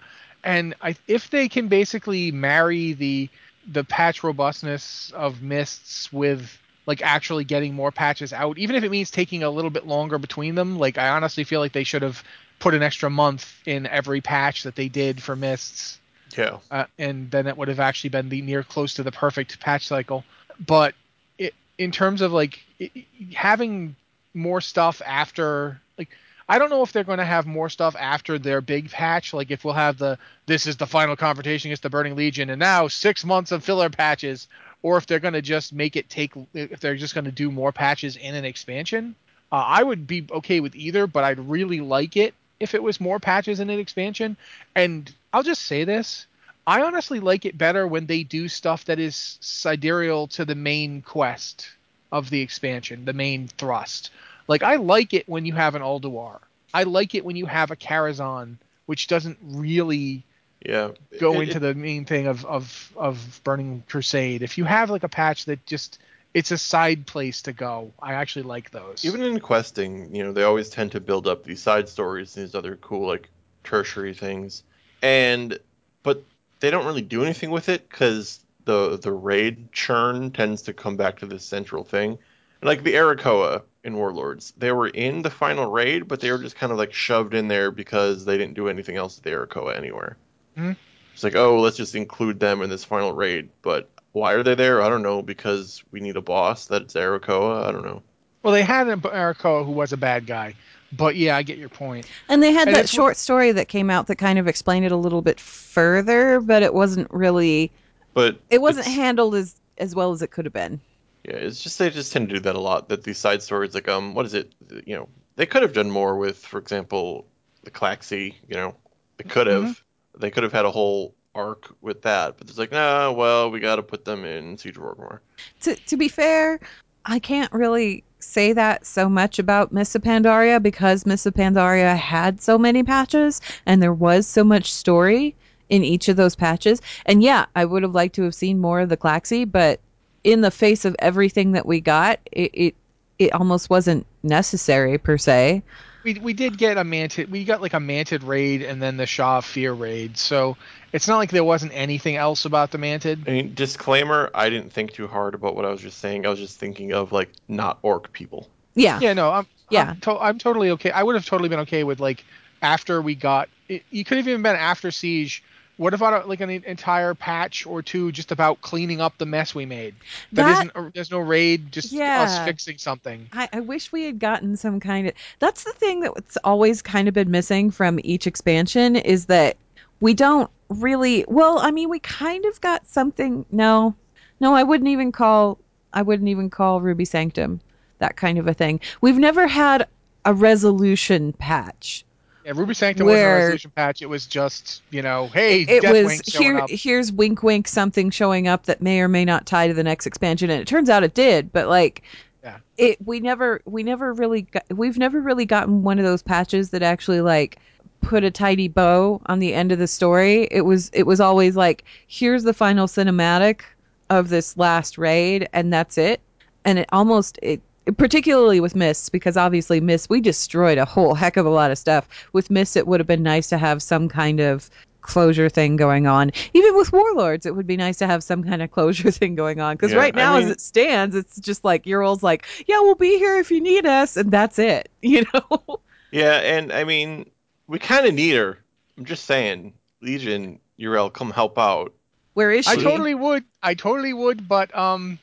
and 0.47 0.75
I, 0.81 0.95
if 1.07 1.29
they 1.29 1.49
can 1.49 1.67
basically 1.67 2.31
marry 2.31 2.93
the 2.93 3.29
the 3.69 3.83
patch 3.83 4.23
robustness 4.23 5.11
of 5.11 5.41
mists 5.41 6.11
with 6.13 6.57
like 6.87 7.01
actually 7.03 7.43
getting 7.43 7.75
more 7.75 7.91
patches 7.91 8.33
out, 8.33 8.57
even 8.57 8.75
if 8.75 8.83
it 8.83 8.89
means 8.89 9.11
taking 9.11 9.43
a 9.43 9.49
little 9.49 9.69
bit 9.69 9.85
longer 9.85 10.17
between 10.17 10.55
them. 10.55 10.79
Like 10.79 10.97
I 10.97 11.09
honestly 11.09 11.43
feel 11.43 11.59
like 11.59 11.73
they 11.73 11.83
should 11.83 12.01
have 12.01 12.23
put 12.59 12.73
an 12.73 12.81
extra 12.81 13.09
month 13.09 13.53
in 13.65 13.85
every 13.85 14.21
patch 14.21 14.63
that 14.63 14.75
they 14.75 14.87
did 14.87 15.21
for 15.21 15.35
mists. 15.35 15.99
Yeah. 16.35 16.57
Uh, 16.71 16.85
and 16.97 17.29
then 17.29 17.45
it 17.45 17.57
would 17.57 17.67
have 17.67 17.81
actually 17.81 18.11
been 18.11 18.29
the 18.29 18.41
near 18.41 18.63
close 18.63 18.95
to 18.95 19.03
the 19.03 19.11
perfect 19.11 19.59
patch 19.59 19.85
cycle. 19.85 20.23
But 20.65 20.95
it, 21.37 21.53
in 21.77 21.91
terms 21.91 22.21
of 22.21 22.31
like 22.31 22.63
it, 22.79 22.91
having 23.33 23.95
more 24.33 24.61
stuff 24.61 25.01
after 25.05 25.81
like 25.97 26.09
I 26.47 26.59
don't 26.59 26.69
know 26.69 26.83
if 26.83 26.93
they're 26.93 27.03
going 27.03 27.17
to 27.17 27.25
have 27.25 27.45
more 27.45 27.67
stuff 27.67 27.97
after 27.99 28.39
their 28.39 28.61
big 28.61 28.89
patch. 28.89 29.33
Like 29.33 29.51
if 29.51 29.65
we'll 29.65 29.73
have 29.73 29.97
the 29.97 30.17
this 30.45 30.65
is 30.65 30.77
the 30.77 30.87
final 30.87 31.17
confrontation 31.17 31.67
against 31.69 31.83
the 31.83 31.89
Burning 31.89 32.15
Legion, 32.15 32.49
and 32.49 32.59
now 32.59 32.87
six 32.87 33.25
months 33.25 33.51
of 33.51 33.65
filler 33.65 33.89
patches, 33.89 34.47
or 34.81 34.97
if 34.97 35.05
they're 35.05 35.19
going 35.19 35.33
to 35.33 35.41
just 35.41 35.73
make 35.73 35.95
it 35.95 36.09
take 36.09 36.31
if 36.53 36.79
they're 36.79 36.95
just 36.95 37.15
going 37.15 37.25
to 37.25 37.31
do 37.31 37.51
more 37.51 37.71
patches 37.71 38.15
in 38.15 38.35
an 38.35 38.45
expansion. 38.45 39.15
Uh, 39.51 39.55
I 39.55 39.83
would 39.83 40.07
be 40.07 40.27
okay 40.31 40.59
with 40.59 40.75
either, 40.75 41.07
but 41.07 41.23
I'd 41.23 41.39
really 41.39 41.79
like 41.79 42.17
it 42.17 42.33
if 42.59 42.73
it 42.73 42.83
was 42.83 42.99
more 42.99 43.19
patches 43.19 43.59
in 43.59 43.69
an 43.69 43.79
expansion. 43.79 44.37
And 44.75 45.11
I'll 45.31 45.43
just 45.43 45.63
say 45.63 45.83
this. 45.83 46.27
I 46.65 46.81
honestly 46.81 47.21
like 47.21 47.45
it 47.45 47.57
better 47.57 47.87
when 47.87 48.07
they 48.07 48.23
do 48.23 48.49
stuff 48.49 48.85
that 48.85 48.99
is 48.99 49.37
sidereal 49.39 50.27
to 50.27 50.43
the 50.43 50.55
main 50.55 51.01
quest 51.01 51.69
of 52.11 52.29
the 52.29 52.41
expansion, 52.41 53.05
the 53.05 53.13
main 53.13 53.47
thrust. 53.47 54.11
Like 54.47 54.63
I 54.63 54.75
like 54.75 55.13
it 55.13 55.29
when 55.29 55.45
you 55.45 55.53
have 55.53 55.75
an 55.75 55.81
Ulduar. 55.81 56.39
I 56.73 56.83
like 56.83 57.15
it 57.15 57.23
when 57.23 57.37
you 57.37 57.45
have 57.45 57.71
a 57.71 57.75
Karazhan, 57.75 58.57
which 58.85 59.07
doesn't 59.07 59.37
really 59.41 60.23
yeah 60.65 60.89
go 61.19 61.33
it, 61.35 61.43
into 61.43 61.57
it, 61.57 61.59
the 61.59 61.75
main 61.75 62.05
thing 62.05 62.27
of, 62.27 62.45
of 62.45 62.93
of 62.95 63.41
Burning 63.43 63.83
Crusade. 63.87 64.41
If 64.41 64.57
you 64.57 64.65
have 64.65 64.89
like 64.89 65.03
a 65.03 65.09
patch 65.09 65.45
that 65.45 65.65
just 65.65 65.99
it's 66.33 66.51
a 66.51 66.57
side 66.57 67.07
place 67.07 67.41
to 67.43 67.53
go. 67.53 67.91
I 67.99 68.13
actually 68.13 68.43
like 68.43 68.69
those. 68.69 69.03
Even 69.03 69.23
in 69.23 69.39
questing, 69.39 70.13
you 70.13 70.23
know, 70.23 70.31
they 70.31 70.43
always 70.43 70.69
tend 70.69 70.91
to 70.91 70.99
build 70.99 71.25
up 71.25 71.43
these 71.43 71.61
side 71.61 71.89
stories, 71.89 72.35
these 72.35 72.53
other 72.53 72.75
cool 72.75 73.07
like 73.07 73.29
tertiary 73.63 74.13
things, 74.13 74.63
and 75.01 75.57
but 76.03 76.23
they 76.59 76.69
don't 76.69 76.85
really 76.85 77.01
do 77.01 77.23
anything 77.23 77.49
with 77.49 77.69
it 77.69 77.89
because 77.89 78.39
the 78.65 78.97
the 78.97 79.11
raid 79.11 79.71
churn 79.71 80.31
tends 80.31 80.61
to 80.63 80.73
come 80.73 80.95
back 80.95 81.17
to 81.19 81.25
this 81.25 81.43
central 81.43 81.83
thing. 81.83 82.17
Like 82.61 82.83
the 82.83 82.93
Arakkoa 82.93 83.63
in 83.83 83.95
Warlords, 83.95 84.53
they 84.57 84.71
were 84.71 84.89
in 84.89 85.21
the 85.21 85.29
final 85.29 85.71
raid, 85.71 86.07
but 86.07 86.19
they 86.19 86.31
were 86.31 86.39
just 86.39 86.55
kind 86.55 86.71
of 86.71 86.77
like 86.77 86.93
shoved 86.93 87.33
in 87.33 87.47
there 87.47 87.71
because 87.71 88.25
they 88.25 88.37
didn't 88.37 88.55
do 88.55 88.67
anything 88.67 88.95
else 88.95 89.15
with 89.15 89.23
the 89.23 89.31
Arakkoa 89.31 89.75
anywhere. 89.75 90.17
Mm-hmm. 90.57 90.73
It's 91.13 91.23
like, 91.23 91.35
oh, 91.35 91.59
let's 91.59 91.77
just 91.77 91.95
include 91.95 92.39
them 92.39 92.61
in 92.61 92.69
this 92.69 92.83
final 92.83 93.13
raid. 93.13 93.49
But 93.61 93.89
why 94.11 94.33
are 94.33 94.43
they 94.43 94.55
there? 94.55 94.81
I 94.81 94.89
don't 94.89 95.03
know. 95.03 95.21
Because 95.21 95.83
we 95.91 95.99
need 95.99 96.15
a 96.15 96.21
boss 96.21 96.65
that's 96.65 96.93
Arakkoa. 96.93 97.65
I 97.65 97.71
don't 97.71 97.85
know. 97.85 98.03
Well, 98.43 98.53
they 98.53 98.63
had 98.63 98.87
an 98.87 99.01
Arakkoa 99.01 99.65
who 99.65 99.71
was 99.71 99.93
a 99.93 99.97
bad 99.97 100.25
guy. 100.25 100.55
But 100.91 101.15
yeah, 101.15 101.35
I 101.35 101.43
get 101.43 101.57
your 101.57 101.69
point. 101.69 102.07
And 102.29 102.41
they 102.41 102.53
had 102.53 102.67
and 102.67 102.77
that 102.77 102.87
short 102.87 103.17
story 103.17 103.51
that 103.51 103.67
came 103.67 103.89
out 103.89 104.07
that 104.07 104.15
kind 104.15 104.39
of 104.39 104.47
explained 104.47 104.85
it 104.85 104.91
a 104.91 104.97
little 104.97 105.21
bit 105.21 105.39
further, 105.39 106.39
but 106.39 106.63
it 106.63 106.73
wasn't 106.73 107.11
really. 107.11 107.71
But 108.13 108.39
it 108.49 108.61
wasn't 108.61 108.87
handled 108.87 109.35
as 109.35 109.55
as 109.77 109.93
well 109.93 110.11
as 110.11 110.21
it 110.21 110.31
could 110.31 110.45
have 110.45 110.53
been. 110.53 110.79
Yeah, 111.25 111.35
it's 111.35 111.61
just 111.61 111.77
they 111.77 111.89
just 111.89 112.13
tend 112.13 112.29
to 112.29 112.35
do 112.35 112.41
that 112.41 112.55
a 112.55 112.59
lot. 112.59 112.87
That 112.87 113.03
these 113.03 113.17
side 113.17 113.43
stories, 113.43 113.75
like 113.75 113.89
um, 113.89 114.13
what 114.13 114.25
is 114.25 114.33
it? 114.33 114.53
You 114.85 114.95
know, 114.95 115.09
they 115.35 115.45
could 115.45 115.61
have 115.61 115.73
done 115.73 115.91
more 115.91 116.17
with, 116.17 116.37
for 116.37 116.57
example, 116.57 117.27
the 117.63 117.71
Klaxxi. 117.71 118.35
You 118.47 118.55
know, 118.55 118.75
they 119.17 119.25
could 119.25 119.47
have. 119.47 119.63
Mm-hmm. 119.63 119.71
They 120.19 120.31
could 120.31 120.43
have 120.43 120.51
had 120.51 120.65
a 120.65 120.71
whole 120.71 121.15
arc 121.35 121.73
with 121.81 122.01
that, 122.01 122.37
but 122.37 122.49
it's 122.49 122.57
like, 122.57 122.71
nah, 122.71 123.11
well, 123.11 123.51
we 123.51 123.59
got 123.59 123.75
to 123.75 123.83
put 123.83 124.05
them 124.05 124.25
in 124.25 124.57
Siege 124.57 124.77
of 124.77 124.83
Orgrimmar. 124.83 125.19
To 125.61 125.75
to 125.75 125.97
be 125.97 126.07
fair, 126.07 126.59
I 127.05 127.19
can't 127.19 127.51
really 127.51 128.03
say 128.19 128.53
that 128.53 128.85
so 128.85 129.07
much 129.07 129.39
about 129.39 129.71
Mists 129.71 129.95
of 129.95 130.01
Pandaria 130.01 130.61
because 130.61 131.05
Mists 131.05 131.25
of 131.25 131.33
Pandaria 131.33 131.95
had 131.95 132.41
so 132.41 132.57
many 132.57 132.83
patches 132.83 133.41
and 133.65 133.81
there 133.81 133.93
was 133.93 134.27
so 134.27 134.43
much 134.43 134.71
story 134.71 135.35
in 135.69 135.83
each 135.83 136.09
of 136.09 136.17
those 136.17 136.35
patches. 136.35 136.81
And 137.05 137.21
yeah, 137.21 137.45
I 137.55 137.65
would 137.65 137.83
have 137.83 137.93
liked 137.93 138.15
to 138.15 138.23
have 138.23 138.35
seen 138.35 138.59
more 138.59 138.79
of 138.79 138.89
the 138.89 138.97
Klaxxi, 138.97 139.49
but 139.49 139.79
in 140.23 140.41
the 140.41 140.51
face 140.51 140.85
of 140.85 140.95
everything 140.99 141.51
that 141.53 141.65
we 141.65 141.79
got, 141.79 142.19
it, 142.31 142.51
it 142.53 142.75
it 143.19 143.33
almost 143.33 143.69
wasn't 143.69 144.05
necessary 144.23 144.97
per 144.97 145.17
se. 145.17 145.63
We 146.07 146.13
we 146.13 146.31
did 146.31 146.57
get 146.57 146.77
a 146.77 146.83
mantid. 146.83 147.27
We 147.27 147.43
got 147.43 147.61
like 147.61 147.73
a 147.73 147.79
mantid 147.79 148.25
raid 148.25 148.61
and 148.61 148.81
then 148.81 148.95
the 148.95 149.05
Sha 149.05 149.39
of 149.39 149.45
Fear 149.45 149.73
raid. 149.73 150.17
So 150.17 150.55
it's 150.93 151.05
not 151.05 151.17
like 151.17 151.31
there 151.31 151.43
wasn't 151.43 151.73
anything 151.75 152.15
else 152.15 152.45
about 152.45 152.71
the 152.71 152.77
mantid. 152.77 153.27
I 153.27 153.31
mean, 153.31 153.53
disclaimer: 153.53 154.31
I 154.33 154.49
didn't 154.49 154.71
think 154.71 154.93
too 154.93 155.07
hard 155.07 155.33
about 155.33 155.57
what 155.57 155.65
I 155.65 155.69
was 155.69 155.81
just 155.81 155.97
saying. 155.97 156.25
I 156.25 156.29
was 156.29 156.39
just 156.39 156.57
thinking 156.59 156.93
of 156.93 157.11
like 157.11 157.29
not 157.49 157.79
orc 157.81 158.13
people. 158.13 158.47
Yeah. 158.73 159.01
Yeah, 159.01 159.11
no, 159.11 159.31
I'm 159.31 159.47
Yeah. 159.69 159.89
I'm, 159.89 159.99
to- 159.99 160.17
I'm 160.17 160.37
totally 160.39 160.69
okay. 160.71 160.91
I 160.91 161.03
would 161.03 161.15
have 161.15 161.25
totally 161.25 161.49
been 161.49 161.59
okay 161.59 161.83
with 161.83 161.99
like 161.99 162.23
after 162.61 163.01
we 163.01 163.13
got. 163.13 163.49
It, 163.67 163.83
you 163.91 164.05
could 164.05 164.15
have 164.15 164.29
even 164.29 164.41
been 164.41 164.55
after 164.55 164.91
siege. 164.91 165.43
What 165.77 165.93
about 165.93 166.25
a, 166.25 166.27
like 166.27 166.41
an 166.41 166.49
entire 166.49 167.13
patch 167.13 167.65
or 167.65 167.81
two 167.83 168.11
just 168.11 168.31
about 168.31 168.61
cleaning 168.61 168.99
up 168.99 169.17
the 169.17 169.25
mess 169.27 169.53
we 169.53 169.65
made? 169.65 169.95
That- 170.33 170.75
not 170.75 170.93
there's 170.93 171.11
no 171.11 171.19
raid, 171.19 171.71
just 171.71 171.93
us 171.93 172.43
fixing 172.45 172.77
something. 172.77 173.29
I, 173.31 173.47
I 173.53 173.59
wish 173.59 173.91
we 173.91 174.05
had 174.05 174.19
gotten 174.19 174.57
some 174.57 174.79
kind 174.79 175.07
of. 175.07 175.13
That's 175.39 175.63
the 175.63 175.73
thing 175.73 176.01
that's 176.01 176.37
always 176.43 176.81
kind 176.81 177.07
of 177.07 177.13
been 177.13 177.31
missing 177.31 177.71
from 177.71 177.99
each 178.03 178.25
expansion 178.27 178.95
is 178.95 179.27
that 179.27 179.57
we 179.99 180.13
don't 180.13 180.49
really. 180.69 181.25
Well, 181.27 181.59
I 181.59 181.71
mean, 181.71 181.89
we 181.89 181.99
kind 181.99 182.45
of 182.45 182.59
got 182.59 182.87
something. 182.87 183.45
No, 183.51 183.95
no, 184.39 184.53
I 184.55 184.63
wouldn't 184.63 184.89
even 184.89 185.11
call. 185.11 185.59
I 185.93 186.01
wouldn't 186.01 186.29
even 186.29 186.49
call 186.49 186.81
Ruby 186.81 187.05
Sanctum 187.05 187.61
that 187.99 188.15
kind 188.15 188.37
of 188.37 188.47
a 188.47 188.53
thing. 188.53 188.79
We've 189.01 189.17
never 189.17 189.47
had 189.47 189.87
a 190.25 190.33
resolution 190.33 191.33
patch. 191.33 192.03
Yeah, 192.47 192.53
Ruby 192.55 192.73
Sanctum 192.73 193.05
wasn't 193.07 193.21
Where- 193.23 193.35
a 193.35 193.39
resolution 193.41 193.71
patch. 193.75 194.01
It 194.01 194.05
was 194.07 194.25
just 194.25 194.81
you 194.89 195.01
know, 195.01 195.27
hey, 195.27 195.63
it 195.63 195.83
was 195.83 196.21
Deathwing 196.21 196.39
here 196.39 196.57
up. 196.59 196.69
here's 196.69 197.11
wink 197.11 197.43
wink 197.43 197.67
something 197.67 198.09
showing 198.09 198.47
up 198.47 198.65
that 198.67 198.81
may 198.81 199.01
or 199.01 199.09
may 199.09 199.25
not 199.25 199.45
tie 199.45 199.67
to 199.67 199.73
the 199.73 199.83
next 199.83 200.05
expansion 200.07 200.49
and 200.49 200.61
it 200.61 200.67
turns 200.67 200.89
out 200.89 201.03
it 201.03 201.13
did 201.13 201.51
but 201.51 201.67
like 201.67 202.03
Yeah. 202.43 202.57
it 202.77 202.97
we 203.05 203.19
never 203.19 203.59
we 203.65 203.83
never 203.83 204.13
really 204.13 204.43
got, 204.43 204.63
we've 204.73 204.97
never 204.97 205.19
really 205.19 205.45
gotten 205.45 205.83
one 205.83 205.99
of 205.99 206.05
those 206.05 206.23
patches 206.23 206.69
that 206.69 206.81
actually 206.83 207.19
like 207.19 207.57
put 207.99 208.23
a 208.23 208.31
tidy 208.31 208.69
bow 208.69 209.19
on 209.25 209.39
the 209.39 209.53
end 209.53 209.73
of 209.73 209.79
the 209.79 209.87
story 209.87 210.47
it 210.49 210.61
was 210.61 210.89
it 210.93 211.03
was 211.03 211.19
always 211.19 211.57
like 211.57 211.83
here's 212.07 212.43
the 212.43 212.53
final 212.53 212.87
cinematic 212.87 213.61
of 214.09 214.29
this 214.29 214.55
last 214.55 214.97
raid 214.97 215.49
and 215.51 215.73
that's 215.73 215.97
it 215.97 216.21
and 216.63 216.79
it 216.79 216.87
almost 216.93 217.37
it 217.41 217.59
particularly 217.97 218.59
with 218.59 218.75
Mists, 218.75 219.09
because 219.09 219.37
obviously 219.37 219.79
Mists, 219.79 220.09
we 220.09 220.19
destroyed 220.21 220.77
a 220.77 220.85
whole 220.85 221.13
heck 221.13 221.37
of 221.37 221.45
a 221.45 221.49
lot 221.49 221.71
of 221.71 221.77
stuff. 221.77 222.07
With 222.33 222.49
Mists, 222.51 222.75
it 222.75 222.87
would 222.87 222.99
have 222.99 223.07
been 223.07 223.23
nice 223.23 223.47
to 223.49 223.57
have 223.57 223.81
some 223.81 224.09
kind 224.09 224.39
of 224.39 224.69
closure 225.01 225.47
thing 225.47 225.77
going 225.77 226.05
on. 226.05 226.31
Even 226.53 226.75
with 226.75 226.91
Warlords, 226.91 227.45
it 227.45 227.55
would 227.55 227.67
be 227.67 227.77
nice 227.77 227.97
to 227.99 228.07
have 228.07 228.23
some 228.23 228.43
kind 228.43 228.61
of 228.61 228.71
closure 228.71 229.09
thing 229.19 229.35
going 229.35 229.61
on. 229.61 229.75
Because 229.75 229.91
Yeah, 229.93 229.99
right 229.99 230.15
I 230.15 230.19
now, 230.19 230.35
mean- 230.37 230.45
as 230.45 230.51
it 230.51 230.61
stands, 230.61 231.15
it's 231.15 231.39
just 231.39 231.63
like 231.63 231.85
your 231.85 232.01
old's 232.03 232.23
like, 232.23 232.45
yeah, 232.67 232.79
we'll 232.81 232.95
be 232.95 233.17
here 233.17 233.37
if 233.37 233.49
you 233.51 233.61
need 233.61 233.85
us, 233.85 234.17
and 234.17 234.31
that's 234.31 234.59
it. 234.59 234.89
You 235.01 235.23
know? 235.33 235.79
Yeah, 236.11 236.33
and 236.39 236.71
I 236.73 236.83
mean, 236.83 237.29
we 237.67 237.79
kind 237.79 238.05
of 238.05 238.13
need 238.13 238.35
her. 238.35 238.59
I'm 238.97 239.05
just 239.05 239.25
saying, 239.25 239.73
Legion, 240.01 240.59
Yrel, 240.79 241.11
come 241.11 241.31
help 241.31 241.57
out. 241.57 241.93
Where 242.33 242.51
is 242.51 242.65
she? 242.65 242.71
I 242.71 242.75
totally 242.75 243.15
would. 243.15 243.43
I 243.63 243.73
totally 243.73 244.13
would, 244.13 244.47
but 244.47 244.75
um, 244.77 245.17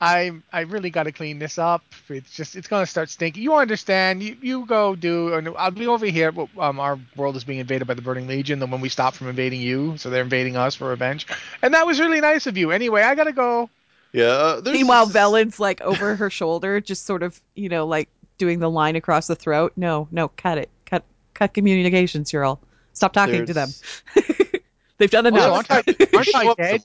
I 0.00 0.32
I 0.52 0.60
really 0.62 0.88
got 0.90 1.02
to 1.04 1.12
clean 1.12 1.38
this 1.38 1.58
up. 1.58 1.82
It's 2.08 2.34
just 2.34 2.56
it's 2.56 2.68
gonna 2.68 2.86
start 2.86 3.10
stinking. 3.10 3.42
You 3.42 3.54
understand? 3.54 4.22
You 4.22 4.36
you 4.40 4.64
go 4.66 4.94
do. 4.96 5.34
And 5.34 5.48
I'll 5.58 5.70
be 5.70 5.86
over 5.86 6.06
here. 6.06 6.32
but, 6.32 6.48
Um, 6.58 6.80
our 6.80 6.98
world 7.16 7.36
is 7.36 7.44
being 7.44 7.58
invaded 7.58 7.86
by 7.86 7.94
the 7.94 8.00
Burning 8.02 8.26
Legion. 8.26 8.60
Then 8.60 8.70
when 8.70 8.80
we 8.80 8.88
stop 8.88 9.14
from 9.14 9.28
invading 9.28 9.60
you, 9.60 9.96
so 9.98 10.08
they're 10.08 10.22
invading 10.22 10.56
us 10.56 10.74
for 10.74 10.88
revenge. 10.88 11.26
And 11.62 11.74
that 11.74 11.86
was 11.86 12.00
really 12.00 12.20
nice 12.20 12.46
of 12.46 12.56
you. 12.56 12.70
Anyway, 12.70 13.02
I 13.02 13.14
gotta 13.14 13.32
go. 13.32 13.68
Yeah. 14.12 14.24
Uh, 14.24 14.60
there's 14.60 14.76
Meanwhile, 14.76 15.06
this- 15.06 15.12
Velen's 15.12 15.60
like 15.60 15.80
over 15.82 16.16
her 16.16 16.30
shoulder, 16.30 16.80
just 16.80 17.04
sort 17.04 17.22
of, 17.22 17.38
you 17.54 17.68
know, 17.68 17.86
like 17.86 18.08
doing 18.38 18.58
the 18.58 18.70
line 18.70 18.96
across 18.96 19.26
the 19.26 19.36
throat. 19.36 19.72
No, 19.76 20.08
no, 20.10 20.28
cut 20.28 20.56
it. 20.56 20.70
Cut 20.86 21.04
cut 21.34 21.52
communications, 21.52 22.30
Cyril. 22.30 22.58
Stop 22.94 23.12
talking 23.12 23.44
to 23.46 23.52
them. 23.54 23.68
They've 24.98 25.10
done 25.10 25.26
Also, 25.26 25.36
enough. 25.38 25.70
aren't 25.70 25.88
I, 25.88 25.94
we 26.12 26.16
aren't 26.18 26.34
I 26.34 26.54
dead? 26.54 26.84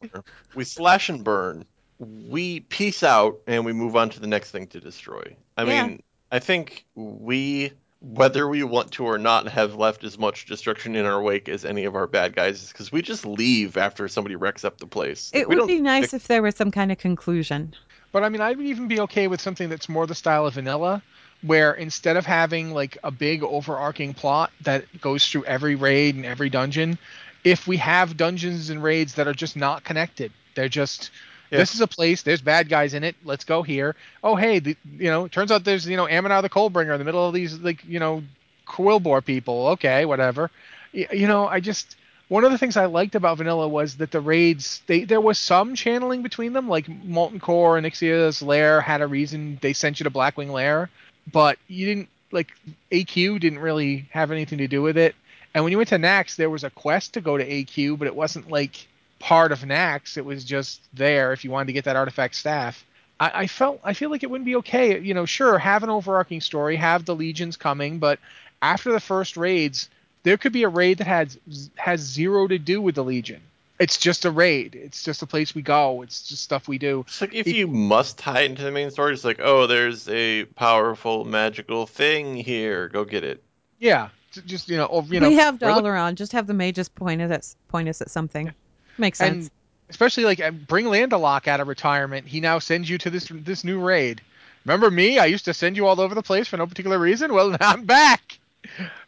we 0.55 0.63
slash 0.63 1.10
and 1.10 1.24
burn, 1.24 1.65
we 1.99 2.61
peace 2.61 3.03
out, 3.03 3.39
and 3.47 3.65
we 3.65 3.73
move 3.73 3.95
on 3.95 4.09
to 4.11 4.19
the 4.19 4.27
next 4.27 4.51
thing 4.51 4.67
to 4.67 4.79
destroy. 4.79 5.35
I 5.57 5.63
Yeah. 5.63 5.87
mean, 5.87 6.03
I 6.31 6.39
think 6.39 6.85
we, 6.95 7.71
whether 8.01 8.47
we 8.47 8.63
want 8.63 8.91
to 8.93 9.05
or 9.05 9.17
not, 9.17 9.47
have 9.47 9.75
left 9.75 10.03
as 10.03 10.17
much 10.17 10.45
destruction 10.45 10.95
in 10.95 11.05
our 11.05 11.21
wake 11.21 11.47
as 11.47 11.63
any 11.63 11.85
of 11.85 11.95
our 11.95 12.07
bad 12.07 12.35
guys, 12.35 12.67
because 12.67 12.91
we 12.91 13.01
just 13.01 13.25
leave 13.25 13.77
after 13.77 14.07
somebody 14.07 14.35
wrecks 14.35 14.65
up 14.65 14.77
the 14.77 14.87
place. 14.87 15.31
It 15.33 15.47
we 15.47 15.55
would 15.55 15.67
be 15.67 15.79
nice 15.79 16.11
fix- 16.11 16.13
if 16.13 16.27
there 16.27 16.41
was 16.41 16.55
some 16.55 16.71
kind 16.71 16.91
of 16.91 16.97
conclusion. 16.97 17.73
But 18.11 18.23
I 18.23 18.29
mean, 18.29 18.41
I 18.41 18.51
would 18.51 18.65
even 18.65 18.87
be 18.87 18.99
okay 19.01 19.27
with 19.27 19.41
something 19.41 19.69
that's 19.69 19.89
more 19.89 20.07
the 20.07 20.15
style 20.15 20.45
of 20.45 20.53
vanilla, 20.55 21.01
where 21.41 21.73
instead 21.73 22.17
of 22.17 22.25
having 22.25 22.73
like 22.73 22.97
a 23.03 23.11
big 23.11 23.43
overarching 23.43 24.13
plot 24.13 24.51
that 24.61 24.85
goes 25.01 25.27
through 25.27 25.45
every 25.45 25.75
raid 25.75 26.15
and 26.15 26.25
every 26.25 26.49
dungeon, 26.49 26.97
if 27.43 27.67
we 27.67 27.77
have 27.77 28.17
dungeons 28.17 28.69
and 28.69 28.81
raids 28.83 29.15
that 29.15 29.27
are 29.27 29.33
just 29.33 29.55
not 29.55 29.83
connected, 29.83 30.31
they're 30.55 30.69
just 30.69 31.11
Yeah. 31.51 31.59
this 31.59 31.75
is 31.75 31.81
a 31.81 31.87
place, 31.87 32.23
there's 32.23 32.41
bad 32.41 32.69
guys 32.69 32.93
in 32.93 33.03
it, 33.03 33.15
let's 33.23 33.43
go 33.43 33.61
here. 33.61 33.95
Oh 34.23 34.35
hey, 34.35 34.59
the, 34.59 34.75
you 34.97 35.09
know, 35.09 35.27
turns 35.27 35.51
out 35.51 35.63
there's 35.63 35.87
you 35.87 35.97
know 35.97 36.05
Amnennar 36.05 36.41
the 36.41 36.49
Coldbringer 36.49 36.93
in 36.93 36.99
the 36.99 37.05
middle 37.05 37.27
of 37.27 37.33
these 37.33 37.57
like 37.59 37.83
you 37.85 37.99
know 37.99 38.23
Quilboar 38.67 39.23
people. 39.23 39.67
Okay, 39.69 40.05
whatever. 40.05 40.51
You 40.91 41.27
know, 41.27 41.47
I 41.47 41.59
just 41.59 41.95
one 42.27 42.43
of 42.43 42.51
the 42.51 42.57
things 42.57 42.77
I 42.77 42.85
liked 42.85 43.15
about 43.15 43.37
Vanilla 43.37 43.67
was 43.67 43.97
that 43.97 44.11
the 44.11 44.21
raids 44.21 44.81
they 44.87 45.03
there 45.03 45.21
was 45.21 45.37
some 45.37 45.75
channeling 45.75 46.23
between 46.23 46.53
them, 46.53 46.67
like 46.67 46.87
Molten 46.89 47.39
Core 47.39 47.77
and 47.77 47.85
Onyxia's 47.85 48.41
lair 48.41 48.81
had 48.81 49.01
a 49.01 49.07
reason 49.07 49.59
they 49.61 49.73
sent 49.73 49.99
you 49.99 50.05
to 50.05 50.09
Blackwing 50.09 50.51
Lair, 50.51 50.89
but 51.31 51.59
you 51.67 51.85
didn't 51.85 52.09
like 52.31 52.51
AQ 52.91 53.39
didn't 53.39 53.59
really 53.59 54.07
have 54.11 54.31
anything 54.31 54.57
to 54.59 54.67
do 54.67 54.81
with 54.81 54.97
it. 54.97 55.15
And 55.53 55.63
when 55.63 55.71
you 55.71 55.77
went 55.77 55.89
to 55.89 55.97
Naxx, 55.97 56.35
there 56.35 56.49
was 56.49 56.63
a 56.63 56.69
quest 56.69 57.13
to 57.13 57.21
go 57.21 57.37
to 57.37 57.47
AQ, 57.47 57.97
but 57.97 58.07
it 58.07 58.15
wasn't 58.15 58.49
like 58.49 58.87
part 59.25 59.51
of 59.51 59.62
Naxx. 59.62 60.17
It 60.17 60.25
was 60.25 60.44
just 60.46 60.82
there 60.94 61.34
if 61.34 61.44
you 61.44 61.50
wanted 61.50 61.65
to 61.67 61.74
get 61.74 61.86
that 61.86 61.96
artifact 61.96 62.36
staff. 62.36 62.86
I, 63.20 63.32
I 63.34 63.48
felt 63.48 63.79
I 63.84 63.94
feel 63.94 64.12
like 64.12 64.22
it 64.22 64.29
wouldn't 64.29 64.46
be 64.46 64.58
okay. 64.58 65.00
You 65.00 65.15
know, 65.15 65.25
sure, 65.25 65.58
have 65.58 65.82
an 65.84 65.89
overarching 65.89 66.41
story, 66.41 66.75
have 66.75 67.05
the 67.05 67.15
legions 67.15 67.58
coming, 67.58 67.98
but 67.98 68.20
after 68.62 68.91
the 68.91 69.00
first 69.00 69.36
raids, 69.36 69.89
there 70.22 70.38
could 70.38 70.53
be 70.53 70.62
a 70.62 70.70
raid 70.70 71.00
that 71.00 71.08
has 71.08 71.39
has 71.75 72.01
zero 72.01 72.48
to 72.48 72.60
do 72.60 72.79
with 72.79 72.94
the 72.96 73.03
legion. 73.03 73.41
It's 73.79 73.98
just 73.98 74.25
a 74.25 74.32
raid. 74.32 74.75
It's 74.75 75.03
just 75.03 75.24
a 75.24 75.25
place 75.25 75.55
we 75.55 75.63
go. 75.63 76.03
It's 76.03 76.22
just 76.29 76.44
stuff 76.44 76.67
we 76.67 76.77
do. 76.77 77.03
It's 77.08 77.20
like 77.20 77.34
if 77.34 77.48
It- 77.48 77.55
you 77.55 77.67
must 77.67 78.20
tie 78.20 78.41
it 78.41 78.51
into 78.51 78.63
the 78.63 78.72
main 78.72 78.91
story, 78.91 79.12
it's 79.13 79.25
like, 79.25 79.39
oh, 79.44 79.65
there's 79.65 80.08
a 80.08 80.46
powerful 80.46 81.25
magical 81.25 81.88
thing 81.88 82.36
here. 82.36 82.89
Go 82.89 83.03
get 83.03 83.24
it. 83.24 83.41
Yeah, 83.79 84.10
just 84.46 84.70
you 84.70 84.77
know, 84.77 84.86
or 84.86 85.03
you 85.10 85.20
know, 85.20 85.29
we 85.29 85.36
have 85.36 85.60
we're 85.60 85.74
look- 85.74 85.84
Dalaran. 85.84 86.13
Just 86.13 86.32
have 86.34 86.46
the 86.46 86.53
mages 86.53 86.89
point 86.89 87.22
us 87.24 87.32
at 87.32 87.55
point 87.70 87.89
us 87.89 88.01
at 88.01 88.12
something. 88.12 88.53
Makes 88.97 89.19
sense. 89.19 89.45
and 89.45 89.51
especially 89.89 90.25
like 90.25 90.39
uh, 90.39 90.51
bring 90.51 90.85
Landalock 90.85 91.47
out 91.47 91.59
of 91.59 91.67
retirement. 91.67 92.27
He 92.27 92.39
now 92.39 92.59
sends 92.59 92.89
you 92.89 92.97
to 92.99 93.09
this 93.09 93.29
this 93.31 93.63
new 93.63 93.79
raid. 93.79 94.21
Remember 94.65 94.89
me? 94.89 95.19
I 95.19 95.25
used 95.25 95.45
to 95.45 95.53
send 95.53 95.77
you 95.77 95.85
all 95.85 96.01
over 96.01 96.15
the 96.15 96.23
place 96.23 96.47
for 96.47 96.57
no 96.57 96.65
particular 96.65 96.97
reason. 96.97 97.33
Well, 97.33 97.51
now 97.51 97.57
I'm 97.61 97.85
back. 97.85 98.39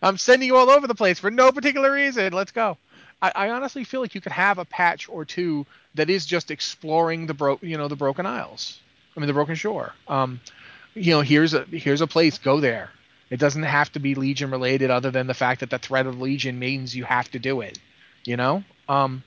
I'm 0.02 0.18
sending 0.18 0.48
you 0.48 0.56
all 0.56 0.70
over 0.70 0.86
the 0.88 0.96
place 0.96 1.20
for 1.20 1.32
no 1.32 1.52
particular 1.52 1.92
reason. 1.92 2.32
Let's 2.32 2.52
go. 2.52 2.78
I, 3.22 3.32
I 3.34 3.50
honestly 3.50 3.84
feel 3.84 4.02
like 4.02 4.14
you 4.14 4.22
could 4.22 4.32
have 4.32 4.60
a 4.60 4.66
patch 4.66 5.10
or 5.10 5.26
two 5.26 5.66
that 5.96 6.10
is 6.10 6.26
just 6.26 6.52
exploring 6.52 7.26
the 7.26 7.34
bro, 7.34 7.58
you 7.62 7.78
know, 7.78 7.88
the 7.88 7.96
Broken 7.96 8.28
Isles. 8.28 8.80
I 9.16 9.20
mean, 9.20 9.28
the 9.28 9.34
Broken 9.34 9.56
Shore. 9.56 9.94
Um, 10.08 10.40
you 10.94 11.12
know, 11.12 11.22
here's 11.22 11.56
a 11.56 11.64
here's 11.64 12.02
a 12.02 12.08
place. 12.08 12.38
Go 12.38 12.60
there. 12.60 12.92
It 13.30 13.40
doesn't 13.40 13.64
have 13.64 13.92
to 13.94 14.00
be 14.00 14.16
Legion 14.16 14.52
related, 14.52 14.90
other 14.90 15.12
than 15.12 15.28
the 15.28 15.34
fact 15.34 15.60
that 15.60 15.70
the 15.70 15.80
threat 15.80 16.06
of 16.06 16.22
Legion 16.22 16.60
means 16.60 16.96
you 16.96 17.04
have 17.04 17.30
to 17.32 17.40
do 17.40 17.62
it. 17.62 17.80
You 18.26 18.38
know. 18.38 18.64
Um, 18.88 19.24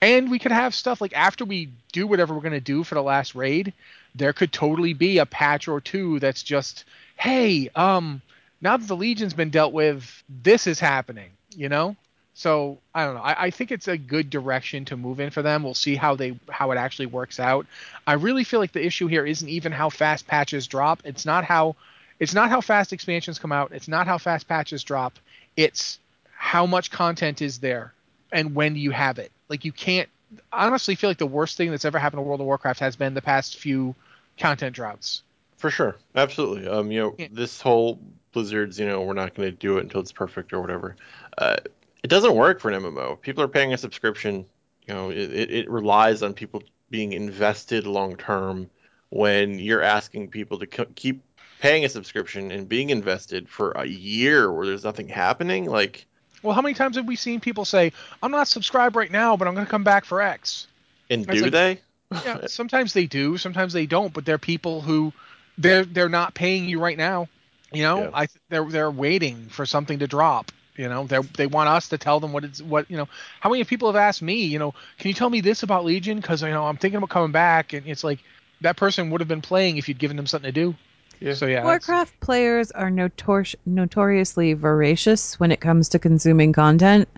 and 0.00 0.30
we 0.30 0.38
could 0.38 0.52
have 0.52 0.74
stuff 0.74 1.00
like 1.00 1.16
after 1.16 1.44
we 1.44 1.70
do 1.92 2.06
whatever 2.06 2.34
we're 2.34 2.40
going 2.40 2.52
to 2.52 2.60
do 2.60 2.84
for 2.84 2.94
the 2.94 3.02
last 3.02 3.34
raid, 3.34 3.72
there 4.14 4.32
could 4.32 4.52
totally 4.52 4.92
be 4.92 5.18
a 5.18 5.26
patch 5.26 5.68
or 5.68 5.80
two 5.80 6.18
that's 6.20 6.42
just, 6.42 6.84
hey, 7.16 7.70
um, 7.74 8.20
now 8.60 8.76
that 8.76 8.86
the 8.86 8.96
Legion's 8.96 9.34
been 9.34 9.50
dealt 9.50 9.72
with, 9.72 10.22
this 10.42 10.66
is 10.66 10.80
happening, 10.80 11.30
you 11.54 11.68
know? 11.68 11.96
So 12.34 12.78
I 12.94 13.06
don't 13.06 13.14
know. 13.14 13.22
I, 13.22 13.44
I 13.46 13.50
think 13.50 13.72
it's 13.72 13.88
a 13.88 13.96
good 13.96 14.28
direction 14.28 14.84
to 14.86 14.96
move 14.96 15.20
in 15.20 15.30
for 15.30 15.40
them. 15.40 15.62
We'll 15.62 15.72
see 15.72 15.96
how 15.96 16.16
they 16.16 16.38
how 16.50 16.70
it 16.70 16.76
actually 16.76 17.06
works 17.06 17.40
out. 17.40 17.66
I 18.06 18.12
really 18.12 18.44
feel 18.44 18.60
like 18.60 18.72
the 18.72 18.84
issue 18.84 19.06
here 19.06 19.24
isn't 19.24 19.48
even 19.48 19.72
how 19.72 19.88
fast 19.88 20.26
patches 20.26 20.66
drop. 20.66 21.00
It's 21.04 21.24
not 21.24 21.44
how 21.44 21.76
it's 22.20 22.34
not 22.34 22.50
how 22.50 22.60
fast 22.60 22.92
expansions 22.92 23.38
come 23.38 23.52
out. 23.52 23.72
It's 23.72 23.88
not 23.88 24.06
how 24.06 24.18
fast 24.18 24.48
patches 24.48 24.84
drop. 24.84 25.18
It's 25.56 25.98
how 26.30 26.66
much 26.66 26.90
content 26.90 27.40
is 27.40 27.58
there 27.60 27.94
and 28.36 28.54
when 28.54 28.74
do 28.74 28.80
you 28.80 28.90
have 28.90 29.18
it. 29.18 29.32
Like 29.48 29.64
you 29.64 29.72
can't 29.72 30.08
I 30.52 30.66
honestly 30.66 30.94
feel 30.94 31.08
like 31.10 31.18
the 31.18 31.26
worst 31.26 31.56
thing 31.56 31.70
that's 31.70 31.84
ever 31.84 31.98
happened 31.98 32.18
to 32.18 32.22
World 32.22 32.40
of 32.40 32.46
Warcraft 32.46 32.80
has 32.80 32.96
been 32.96 33.14
the 33.14 33.22
past 33.22 33.58
few 33.58 33.94
content 34.38 34.74
droughts. 34.74 35.22
For 35.56 35.70
sure, 35.70 35.96
absolutely. 36.14 36.68
Um, 36.68 36.90
you 36.90 37.00
know, 37.00 37.14
Yeah. 37.18 37.28
this 37.30 37.60
whole 37.60 37.98
Blizzard's, 38.32 38.78
you 38.78 38.86
know, 38.86 39.02
we're 39.02 39.14
not 39.14 39.34
going 39.34 39.50
to 39.50 39.56
do 39.56 39.78
it 39.78 39.84
until 39.84 40.00
it's 40.00 40.12
perfect 40.12 40.52
or 40.52 40.60
whatever. 40.60 40.96
Uh, 41.38 41.56
it 42.02 42.08
doesn't 42.08 42.34
work 42.34 42.60
for 42.60 42.70
an 42.70 42.82
MMO. 42.82 43.20
People 43.20 43.42
are 43.42 43.48
paying 43.48 43.72
a 43.72 43.78
subscription. 43.78 44.44
You 44.86 44.94
know, 44.94 45.10
it, 45.10 45.32
it, 45.32 45.50
it 45.50 45.70
relies 45.70 46.22
on 46.22 46.34
people 46.34 46.62
being 46.90 47.12
invested 47.12 47.86
long 47.86 48.16
term. 48.16 48.68
When 49.10 49.58
you're 49.58 49.82
asking 49.82 50.28
people 50.28 50.58
to 50.58 50.66
co- 50.66 50.86
keep 50.96 51.22
paying 51.60 51.84
a 51.84 51.88
subscription 51.88 52.50
and 52.50 52.68
being 52.68 52.90
invested 52.90 53.48
for 53.48 53.70
a 53.72 53.86
year 53.86 54.52
where 54.52 54.66
there's 54.66 54.84
nothing 54.84 55.08
happening, 55.08 55.66
like 55.66 56.06
Well, 56.42 56.54
how 56.54 56.62
many 56.62 56.74
times 56.74 56.96
have 56.96 57.06
we 57.06 57.16
seen 57.16 57.40
people 57.40 57.64
say, 57.64 57.92
"I'm 58.22 58.30
not 58.30 58.48
subscribed 58.48 58.96
right 58.96 59.10
now, 59.10 59.36
but 59.36 59.48
I'm 59.48 59.54
going 59.54 59.66
to 59.66 59.70
come 59.70 59.84
back 59.84 60.04
for 60.04 60.20
X"? 60.22 60.66
and 61.10 61.24
That's 61.24 61.38
do 61.38 61.44
like- 61.44 61.52
they? 61.52 61.80
Yeah, 62.24 62.46
sometimes 62.46 62.92
they 62.92 63.06
do, 63.06 63.36
sometimes 63.36 63.72
they 63.72 63.86
don't, 63.86 64.12
but 64.12 64.24
they're 64.24 64.38
people 64.38 64.80
who 64.80 65.12
they're 65.58 65.84
they're 65.84 66.08
not 66.08 66.34
paying 66.34 66.68
you 66.68 66.78
right 66.78 66.96
now. 66.96 67.28
You 67.72 67.82
know, 67.82 68.02
Yeah. 68.04 68.10
I 68.14 68.26
they're 68.48 68.64
they're 68.64 68.90
waiting 68.90 69.48
for 69.48 69.66
something 69.66 69.98
to 69.98 70.06
drop. 70.06 70.52
You 70.76 70.88
know, 70.88 71.06
they 71.06 71.18
they 71.36 71.46
want 71.46 71.68
us 71.68 71.88
to 71.88 71.98
tell 71.98 72.20
them 72.20 72.32
what 72.32 72.44
it's 72.44 72.62
what 72.62 72.88
you 72.90 72.96
know. 72.96 73.08
How 73.40 73.50
many 73.50 73.64
people 73.64 73.88
have 73.88 73.96
asked 73.96 74.22
me, 74.22 74.44
you 74.44 74.58
know, 74.60 74.72
can 74.98 75.08
you 75.08 75.14
tell 75.14 75.30
me 75.30 75.40
this 75.40 75.64
about 75.64 75.84
Legion? 75.84 76.18
Because 76.20 76.42
you 76.42 76.50
know 76.50 76.66
I'm 76.66 76.76
thinking 76.76 76.98
about 76.98 77.08
coming 77.10 77.32
back, 77.32 77.72
and 77.72 77.86
it's 77.86 78.04
like 78.04 78.20
that 78.60 78.76
person 78.76 79.10
would 79.10 79.20
have 79.20 79.28
been 79.28 79.42
playing 79.42 79.76
if 79.76 79.88
you'd 79.88 79.98
given 79.98 80.16
them 80.16 80.26
something 80.28 80.48
to 80.48 80.52
do. 80.52 80.74
Yeah. 81.20 81.34
So 81.34 81.46
yeah, 81.46 81.62
that's- 81.62 81.88
Warcraft 81.88 82.20
players 82.20 82.70
are 82.72 82.90
notor- 82.90 83.54
notoriously 83.64 84.54
voracious 84.54 85.38
when 85.40 85.52
it 85.52 85.60
comes 85.60 85.88
to 85.90 85.98
consuming 85.98 86.52
content. 86.52 87.08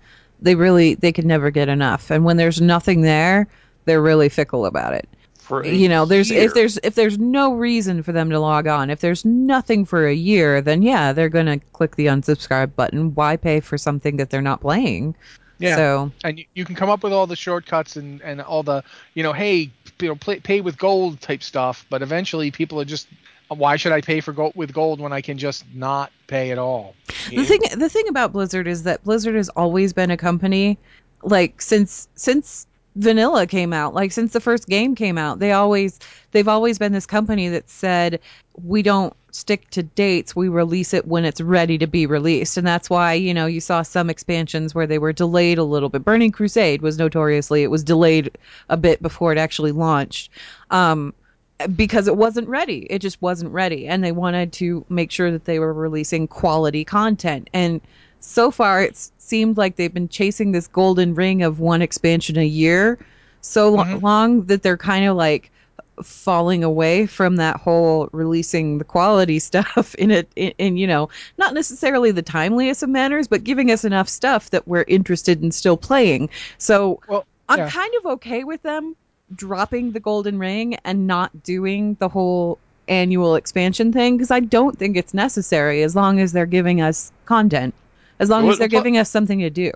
They 0.40 0.54
really 0.54 0.94
they 0.94 1.12
can 1.12 1.26
never 1.26 1.50
get 1.50 1.68
enough, 1.68 2.10
and 2.10 2.24
when 2.24 2.36
there's 2.36 2.60
nothing 2.60 3.00
there, 3.02 3.48
they're 3.86 4.02
really 4.02 4.28
fickle 4.28 4.66
about 4.66 4.94
it. 4.94 5.08
For 5.38 5.62
a 5.62 5.68
you 5.68 5.88
know, 5.88 6.04
there's 6.04 6.30
year. 6.30 6.42
if 6.42 6.54
there's 6.54 6.78
if 6.82 6.94
there's 6.94 7.18
no 7.18 7.54
reason 7.54 8.02
for 8.02 8.12
them 8.12 8.30
to 8.30 8.38
log 8.38 8.66
on, 8.66 8.90
if 8.90 9.00
there's 9.00 9.24
nothing 9.24 9.84
for 9.84 10.06
a 10.06 10.14
year, 10.14 10.60
then 10.60 10.82
yeah, 10.82 11.12
they're 11.12 11.30
gonna 11.30 11.58
click 11.72 11.96
the 11.96 12.06
unsubscribe 12.06 12.76
button. 12.76 13.14
Why 13.14 13.36
pay 13.36 13.60
for 13.60 13.78
something 13.78 14.18
that 14.18 14.30
they're 14.30 14.42
not 14.42 14.60
playing? 14.60 15.16
Yeah. 15.58 15.76
So 15.76 16.12
and 16.22 16.38
you, 16.38 16.44
you 16.54 16.64
can 16.64 16.74
come 16.76 16.90
up 16.90 17.02
with 17.02 17.12
all 17.12 17.26
the 17.26 17.34
shortcuts 17.34 17.96
and, 17.96 18.22
and 18.22 18.40
all 18.40 18.62
the 18.62 18.84
you 19.14 19.22
know 19.22 19.32
hey 19.32 19.70
you 20.00 20.08
know 20.08 20.14
play, 20.14 20.38
pay 20.38 20.60
with 20.60 20.78
gold 20.78 21.20
type 21.20 21.42
stuff 21.42 21.84
but 21.90 22.02
eventually 22.02 22.52
people 22.52 22.80
are 22.80 22.84
just 22.84 23.08
why 23.48 23.76
should 23.76 23.92
i 23.92 24.00
pay 24.00 24.20
for 24.20 24.32
gold 24.32 24.52
with 24.54 24.72
gold 24.72 25.00
when 25.00 25.12
i 25.12 25.20
can 25.20 25.38
just 25.38 25.64
not 25.74 26.12
pay 26.26 26.50
at 26.50 26.58
all? 26.58 26.94
The 27.30 27.44
thing 27.44 27.60
the 27.76 27.88
thing 27.88 28.08
about 28.08 28.32
Blizzard 28.32 28.68
is 28.68 28.82
that 28.84 29.02
Blizzard 29.04 29.34
has 29.34 29.48
always 29.50 29.92
been 29.92 30.10
a 30.10 30.16
company 30.16 30.78
like 31.22 31.60
since 31.60 32.08
since 32.14 32.66
vanilla 32.96 33.46
came 33.46 33.72
out 33.72 33.94
like 33.94 34.12
since 34.12 34.32
the 34.32 34.40
first 34.40 34.66
game 34.66 34.94
came 34.94 35.16
out 35.16 35.38
they 35.38 35.52
always 35.52 36.00
they've 36.32 36.48
always 36.48 36.78
been 36.78 36.92
this 36.92 37.06
company 37.06 37.48
that 37.48 37.68
said 37.70 38.18
we 38.64 38.82
don't 38.82 39.14
stick 39.30 39.68
to 39.70 39.82
dates 39.82 40.34
we 40.34 40.48
release 40.48 40.92
it 40.94 41.06
when 41.06 41.24
it's 41.24 41.40
ready 41.40 41.78
to 41.78 41.86
be 41.86 42.06
released. 42.06 42.56
And 42.56 42.66
that's 42.66 42.90
why 42.90 43.12
you 43.14 43.32
know 43.32 43.46
you 43.46 43.60
saw 43.60 43.82
some 43.82 44.10
expansions 44.10 44.74
where 44.74 44.86
they 44.86 44.98
were 44.98 45.12
delayed 45.12 45.58
a 45.58 45.64
little 45.64 45.88
bit. 45.88 46.04
Burning 46.04 46.32
crusade 46.32 46.82
was 46.82 46.98
notoriously 46.98 47.62
it 47.62 47.70
was 47.70 47.84
delayed 47.84 48.36
a 48.68 48.76
bit 48.76 49.02
before 49.02 49.32
it 49.32 49.38
actually 49.38 49.72
launched. 49.72 50.30
Um 50.70 51.14
because 51.74 52.06
it 52.06 52.16
wasn't 52.16 52.48
ready. 52.48 52.86
It 52.90 53.00
just 53.00 53.20
wasn't 53.20 53.52
ready. 53.52 53.86
And 53.86 54.04
they 54.04 54.12
wanted 54.12 54.52
to 54.54 54.84
make 54.88 55.10
sure 55.10 55.30
that 55.30 55.44
they 55.44 55.58
were 55.58 55.72
releasing 55.72 56.28
quality 56.28 56.84
content. 56.84 57.50
And 57.52 57.80
so 58.20 58.50
far, 58.50 58.82
it's 58.82 59.12
seemed 59.18 59.56
like 59.58 59.76
they've 59.76 59.92
been 59.92 60.08
chasing 60.08 60.52
this 60.52 60.66
golden 60.68 61.14
ring 61.14 61.42
of 61.42 61.60
one 61.60 61.82
expansion 61.82 62.38
a 62.38 62.46
year 62.46 62.98
so 63.42 63.70
lo- 63.70 63.84
Mhm. 63.84 64.02
long 64.02 64.42
that 64.46 64.62
they're 64.62 64.76
kind 64.78 65.04
of 65.06 65.16
like 65.16 65.50
falling 66.02 66.64
away 66.64 67.06
from 67.06 67.36
that 67.36 67.56
whole 67.56 68.08
releasing 68.12 68.78
the 68.78 68.84
quality 68.84 69.38
stuff 69.50 69.94
in 69.96 70.10
it 70.10 70.28
in, 70.36 70.52
in 70.58 70.76
you 70.78 70.86
know 70.86 71.10
not 71.36 71.52
necessarily 71.54 72.10
the 72.10 72.22
timeliest 72.22 72.82
of 72.82 72.88
manners 72.88 73.28
but 73.28 73.44
giving 73.44 73.70
us 73.70 73.84
enough 73.84 74.08
stuff 74.08 74.48
that 74.50 74.66
we're 74.66 74.84
interested 74.88 75.42
in 75.42 75.50
still 75.52 75.76
playing 75.76 76.30
so 76.56 76.98
well 77.08 77.26
I'm 77.50 77.68
kind 77.68 77.92
of 77.98 78.06
okay 78.12 78.44
with 78.44 78.62
them 78.62 78.96
dropping 79.34 79.92
the 79.92 80.00
golden 80.00 80.38
ring 80.38 80.76
and 80.84 81.06
not 81.06 81.42
doing 81.42 81.96
the 82.00 82.08
whole 82.08 82.58
annual 82.88 83.34
expansion 83.34 83.92
thing 83.92 84.16
because 84.16 84.30
I 84.30 84.40
don't 84.40 84.78
think 84.78 84.96
it's 84.96 85.14
necessary 85.14 85.82
as 85.82 85.94
long 85.94 86.20
as 86.20 86.32
they're 86.32 86.46
giving 86.46 86.80
us 86.80 87.12
content, 87.26 87.74
as 88.18 88.30
long 88.30 88.44
Well, 88.44 88.52
as 88.52 88.58
they're 88.58 88.68
giving 88.68 88.96
us 88.96 89.10
something 89.10 89.40
to 89.40 89.50
do. 89.50 89.72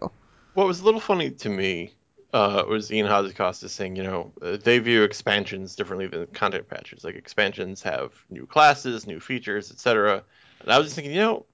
What 0.55 0.67
was 0.67 0.81
a 0.81 0.85
little 0.85 1.01
funny 1.01 1.31
to 1.31 1.49
me 1.49 1.93
uh, 2.33 2.65
was 2.67 2.91
Ion 2.91 3.07
Hazzikostas 3.07 3.71
saying, 3.71 3.97
you 3.97 4.03
know, 4.03 4.33
uh, 4.41 4.57
they 4.57 4.79
view 4.79 5.03
expansions 5.03 5.77
differently 5.77 6.07
than 6.07 6.27
content 6.29 6.69
patches. 6.69 7.05
Like 7.05 7.15
expansions 7.15 7.83
have 7.83 8.13
new 8.31 8.47
classes, 8.47 9.07
new 9.07 9.21
features, 9.21 9.71
etc. 9.71 10.23
And 10.61 10.73
I 10.73 10.79
was 10.79 10.87
just 10.87 10.97
thinking, 10.97 11.13
you 11.13 11.21
know, 11.21 11.47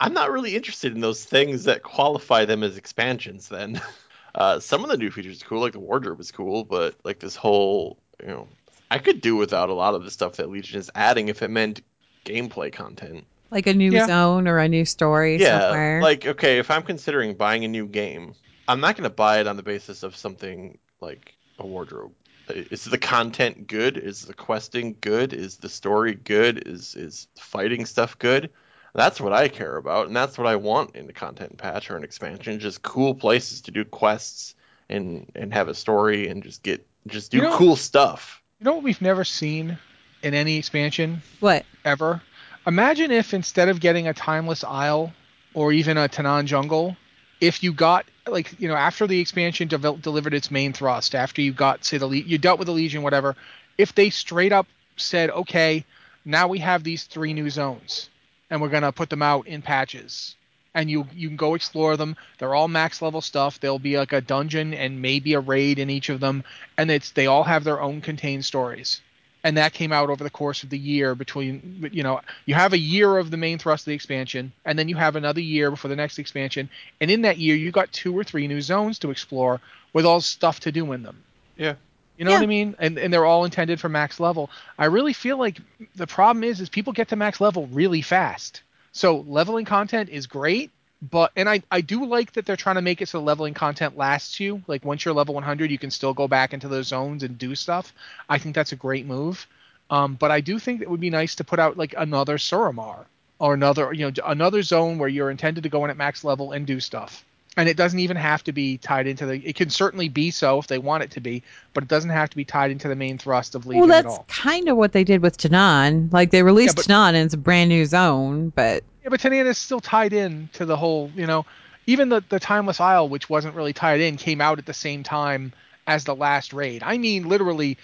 I'm 0.00 0.14
not 0.14 0.30
really 0.30 0.54
interested 0.54 0.94
in 0.94 1.00
those 1.00 1.24
things 1.24 1.64
that 1.64 1.82
qualify 1.82 2.44
them 2.44 2.62
as 2.62 2.76
expansions. 2.76 3.48
Then, 3.48 3.80
uh, 4.38 4.60
some 4.60 4.84
of 4.84 4.90
the 4.90 4.96
new 4.96 5.10
features 5.10 5.42
are 5.42 5.46
cool, 5.46 5.60
like 5.60 5.72
the 5.72 5.80
wardrobe 5.80 6.20
is 6.20 6.30
cool, 6.32 6.64
but 6.64 6.94
like 7.04 7.18
this 7.18 7.36
whole, 7.36 7.98
you 8.20 8.28
know, 8.28 8.48
I 8.90 8.98
could 8.98 9.20
do 9.20 9.36
without 9.36 9.68
a 9.68 9.74
lot 9.74 9.94
of 9.94 10.04
the 10.04 10.10
stuff 10.10 10.36
that 10.36 10.48
Legion 10.48 10.78
is 10.78 10.90
adding 10.94 11.28
if 11.28 11.42
it 11.42 11.50
meant 11.50 11.82
gameplay 12.24 12.72
content. 12.72 13.26
Like 13.50 13.66
a 13.66 13.74
new 13.74 13.90
Yeah. 13.90 14.06
zone 14.06 14.46
or 14.48 14.58
a 14.58 14.68
new 14.68 14.84
story 14.84 15.38
yeah, 15.38 15.58
somewhere. 15.58 16.02
like 16.02 16.26
okay, 16.26 16.58
if 16.58 16.70
I'm 16.70 16.82
considering 16.82 17.34
buying 17.34 17.64
a 17.64 17.68
new 17.68 17.86
game, 17.86 18.34
I'm 18.68 18.80
not 18.80 18.96
going 18.96 19.10
to 19.10 19.14
buy 19.14 19.40
it 19.40 19.46
on 19.48 19.56
the 19.56 19.62
basis 19.62 20.02
of 20.04 20.16
something 20.16 20.78
like 21.00 21.34
a 21.58 21.66
wardrobe. 21.66 22.12
Is 22.48 22.84
the 22.84 22.98
content 22.98 23.66
good? 23.66 23.98
Is 23.98 24.22
the 24.22 24.34
questing 24.34 24.96
good? 25.00 25.34
Is 25.34 25.58
the 25.58 25.68
story 25.68 26.14
good? 26.14 26.66
Is 26.66 26.94
is 26.94 27.28
fighting 27.38 27.86
stuff 27.86 28.18
good? 28.18 28.50
That's 28.94 29.20
what 29.20 29.32
I 29.32 29.48
care 29.48 29.76
about, 29.76 30.06
and 30.06 30.16
that's 30.16 30.38
what 30.38 30.46
I 30.46 30.56
want 30.56 30.96
in 30.96 31.08
a 31.08 31.12
content 31.12 31.56
patch 31.58 31.90
or 31.90 31.96
an 31.96 32.04
expansion. 32.04 32.58
Just 32.58 32.82
cool 32.82 33.14
places 33.14 33.60
to 33.62 33.70
do 33.70 33.84
quests 33.84 34.54
and 34.88 35.30
and 35.34 35.52
have 35.52 35.68
a 35.68 35.74
story 35.74 36.28
and 36.28 36.42
just 36.42 36.62
get 36.62 36.86
just 37.06 37.30
do 37.30 37.36
You 37.38 37.42
know- 37.44 37.56
cool 37.56 37.76
stuff. 37.76 38.42
you 38.60 38.64
know 38.64 38.74
what 38.74 38.82
we've 38.82 39.02
never 39.02 39.24
seen 39.24 39.78
in 40.22 40.34
any 40.34 40.56
expansion 40.56 41.22
what? 41.40 41.64
ever 41.84 42.20
imagine 42.66 43.10
if 43.12 43.32
instead 43.34 43.68
of 43.68 43.80
getting 43.80 44.08
a 44.08 44.14
timeless 44.14 44.64
isle 44.64 45.12
or 45.54 45.72
even 45.72 45.96
a 45.96 46.08
Tanaan 46.08 46.46
jungle 46.46 46.96
if 47.40 47.62
you 47.62 47.72
got 47.72 48.04
like 48.26 48.58
you 48.60 48.66
know 48.66 48.74
after 48.74 49.06
the 49.06 49.20
expansion 49.20 49.68
devel- 49.68 50.00
delivered 50.02 50.34
its 50.34 50.50
main 50.50 50.72
thrust 50.72 51.14
after 51.14 51.40
you 51.40 51.52
got 51.52 51.84
say 51.84 51.98
the 51.98 52.06
Le- 52.06 52.16
you 52.16 52.36
dealt 52.38 52.58
with 52.58 52.66
the 52.66 52.72
legion 52.72 53.02
whatever 53.02 53.36
if 53.78 53.94
they 53.94 54.10
straight 54.10 54.52
up 54.52 54.66
said 54.96 55.30
okay 55.30 55.84
now 56.24 56.48
we 56.48 56.58
have 56.58 56.82
these 56.82 57.04
three 57.04 57.32
new 57.32 57.48
zones 57.50 58.08
and 58.50 58.60
we're 58.60 58.68
going 58.68 58.82
to 58.82 58.92
put 58.92 59.10
them 59.10 59.22
out 59.22 59.46
in 59.46 59.62
patches. 59.62 60.34
And 60.74 60.90
you 60.90 61.06
you 61.14 61.28
can 61.28 61.36
go 61.36 61.54
explore 61.54 61.96
them. 61.96 62.16
They're 62.38 62.54
all 62.54 62.68
max 62.68 63.02
level 63.02 63.20
stuff. 63.20 63.58
There'll 63.58 63.78
be 63.78 63.98
like 63.98 64.12
a 64.12 64.20
dungeon 64.20 64.74
and 64.74 65.02
maybe 65.02 65.34
a 65.34 65.40
raid 65.40 65.78
in 65.78 65.90
each 65.90 66.08
of 66.08 66.20
them. 66.20 66.44
And 66.76 66.90
it's 66.90 67.10
they 67.10 67.26
all 67.26 67.44
have 67.44 67.64
their 67.64 67.80
own 67.80 68.00
contained 68.00 68.44
stories. 68.44 69.00
And 69.42 69.56
that 69.56 69.72
came 69.72 69.92
out 69.92 70.10
over 70.10 70.22
the 70.22 70.30
course 70.30 70.62
of 70.62 70.70
the 70.70 70.78
year 70.78 71.14
between 71.14 71.88
you 71.92 72.02
know 72.02 72.20
you 72.44 72.54
have 72.54 72.74
a 72.74 72.78
year 72.78 73.16
of 73.16 73.30
the 73.30 73.36
main 73.36 73.58
thrust 73.58 73.82
of 73.82 73.86
the 73.86 73.94
expansion 73.94 74.52
and 74.64 74.78
then 74.78 74.88
you 74.88 74.96
have 74.96 75.16
another 75.16 75.40
year 75.40 75.70
before 75.70 75.88
the 75.88 75.96
next 75.96 76.18
expansion. 76.18 76.68
And 77.00 77.10
in 77.10 77.22
that 77.22 77.38
year 77.38 77.56
you 77.56 77.72
got 77.72 77.90
two 77.92 78.16
or 78.16 78.22
three 78.22 78.46
new 78.46 78.60
zones 78.60 78.98
to 79.00 79.10
explore 79.10 79.60
with 79.94 80.04
all 80.04 80.20
stuff 80.20 80.60
to 80.60 80.70
do 80.70 80.92
in 80.92 81.02
them. 81.02 81.24
Yeah. 81.56 81.74
You 82.18 82.24
know 82.24 82.32
Yeah. 82.32 82.38
what 82.38 82.42
i 82.44 82.46
mean? 82.46 82.76
And, 82.78 82.98
and 82.98 83.12
they're 83.12 83.24
all 83.24 83.44
intended 83.44 83.80
for 83.80 83.88
max 83.88 84.20
level. 84.20 84.50
I 84.78 84.86
really 84.86 85.14
feel 85.14 85.38
like 85.38 85.58
the 85.96 86.06
problem 86.06 86.44
is 86.44 86.60
is 86.60 86.68
people 86.68 86.92
get 86.92 87.08
to 87.08 87.16
max 87.16 87.40
level 87.40 87.66
really 87.68 88.02
fast. 88.02 88.62
So 88.92 89.18
leveling 89.28 89.64
content 89.64 90.10
is 90.10 90.26
great 90.26 90.70
but 91.00 91.30
and 91.36 91.48
I, 91.48 91.62
I 91.70 91.80
do 91.80 92.04
like 92.06 92.32
that 92.32 92.44
they're 92.44 92.56
trying 92.56 92.74
to 92.74 92.82
make 92.82 93.00
it 93.00 93.08
so 93.08 93.20
leveling 93.20 93.54
content 93.54 93.96
lasts 93.96 94.40
you. 94.40 94.62
Like 94.66 94.84
once 94.84 95.04
you're 95.04 95.14
level 95.14 95.34
100 95.34 95.70
you 95.70 95.78
can 95.78 95.90
still 95.90 96.12
go 96.12 96.26
back 96.28 96.52
into 96.52 96.68
those 96.68 96.88
zones 96.88 97.22
and 97.22 97.38
do 97.38 97.54
stuff. 97.54 97.92
I 98.28 98.38
think 98.38 98.54
that's 98.54 98.72
a 98.72 98.76
great 98.76 99.06
move. 99.06 99.46
Um, 99.90 100.14
but 100.16 100.30
i 100.30 100.40
do 100.40 100.58
think 100.58 100.82
it 100.82 100.90
would 100.90 101.00
be 101.00 101.10
nice 101.10 101.36
to 101.36 101.44
put 101.44 101.58
out 101.58 101.76
like 101.78 101.94
another 101.96 102.36
suramar 102.36 103.06
or 103.38 103.54
another 103.54 103.92
you 103.92 104.04
know 104.10 104.12
another 104.26 104.62
zone 104.62 104.98
where 104.98 105.08
you're 105.08 105.30
intended 105.30 105.62
to 105.62 105.68
go 105.70 105.84
in 105.84 105.90
at 105.90 105.96
max 105.96 106.24
level 106.24 106.52
and 106.52 106.66
do 106.66 106.80
stuff 106.80 107.24
and 107.58 107.68
it 107.68 107.76
doesn't 107.76 107.98
even 107.98 108.16
have 108.16 108.42
to 108.44 108.52
be 108.52 108.78
tied 108.78 109.06
into 109.06 109.26
the 109.26 109.34
it 109.44 109.56
can 109.56 109.68
certainly 109.68 110.08
be 110.08 110.30
so 110.30 110.58
if 110.58 110.68
they 110.68 110.78
want 110.78 111.02
it 111.02 111.10
to 111.10 111.20
be 111.20 111.42
but 111.74 111.82
it 111.82 111.88
doesn't 111.88 112.10
have 112.10 112.30
to 112.30 112.36
be 112.36 112.44
tied 112.44 112.70
into 112.70 112.88
the 112.88 112.96
main 112.96 113.18
thrust 113.18 113.54
of 113.54 113.66
legion 113.66 113.82
Well, 113.82 113.92
at 113.92 114.04
that's 114.04 114.16
all 114.16 114.24
kind 114.28 114.68
of 114.68 114.76
what 114.76 114.92
they 114.92 115.04
did 115.04 115.20
with 115.20 115.36
Tanaan. 115.36 116.10
Like 116.12 116.30
they 116.30 116.42
released 116.42 116.76
but- 116.76 116.86
Tanaan 116.86 117.08
and 117.08 117.18
it's 117.18 117.34
a 117.34 117.38
brand 117.38 117.68
new 117.68 117.84
zone, 117.84 118.50
but 118.54 118.84
Yeah, 119.02 119.10
but 119.10 119.20
Tanaan 119.20 119.46
is 119.46 119.58
still 119.58 119.80
tied 119.80 120.12
in 120.12 120.48
to 120.54 120.64
the 120.64 120.76
whole, 120.76 121.10
you 121.14 121.26
know, 121.26 121.44
even 121.86 122.08
the 122.10 122.22
the 122.28 122.38
Timeless 122.38 122.80
Isle, 122.80 123.08
which 123.08 123.28
wasn't 123.28 123.54
really 123.56 123.72
tied 123.72 124.00
in, 124.00 124.16
came 124.16 124.40
out 124.40 124.58
at 124.58 124.66
the 124.66 124.74
same 124.74 125.02
time 125.02 125.52
as 125.86 126.04
the 126.04 126.14
last 126.14 126.52
raid. 126.52 126.82
I 126.84 126.98
mean, 126.98 127.28
literally, 127.28 127.78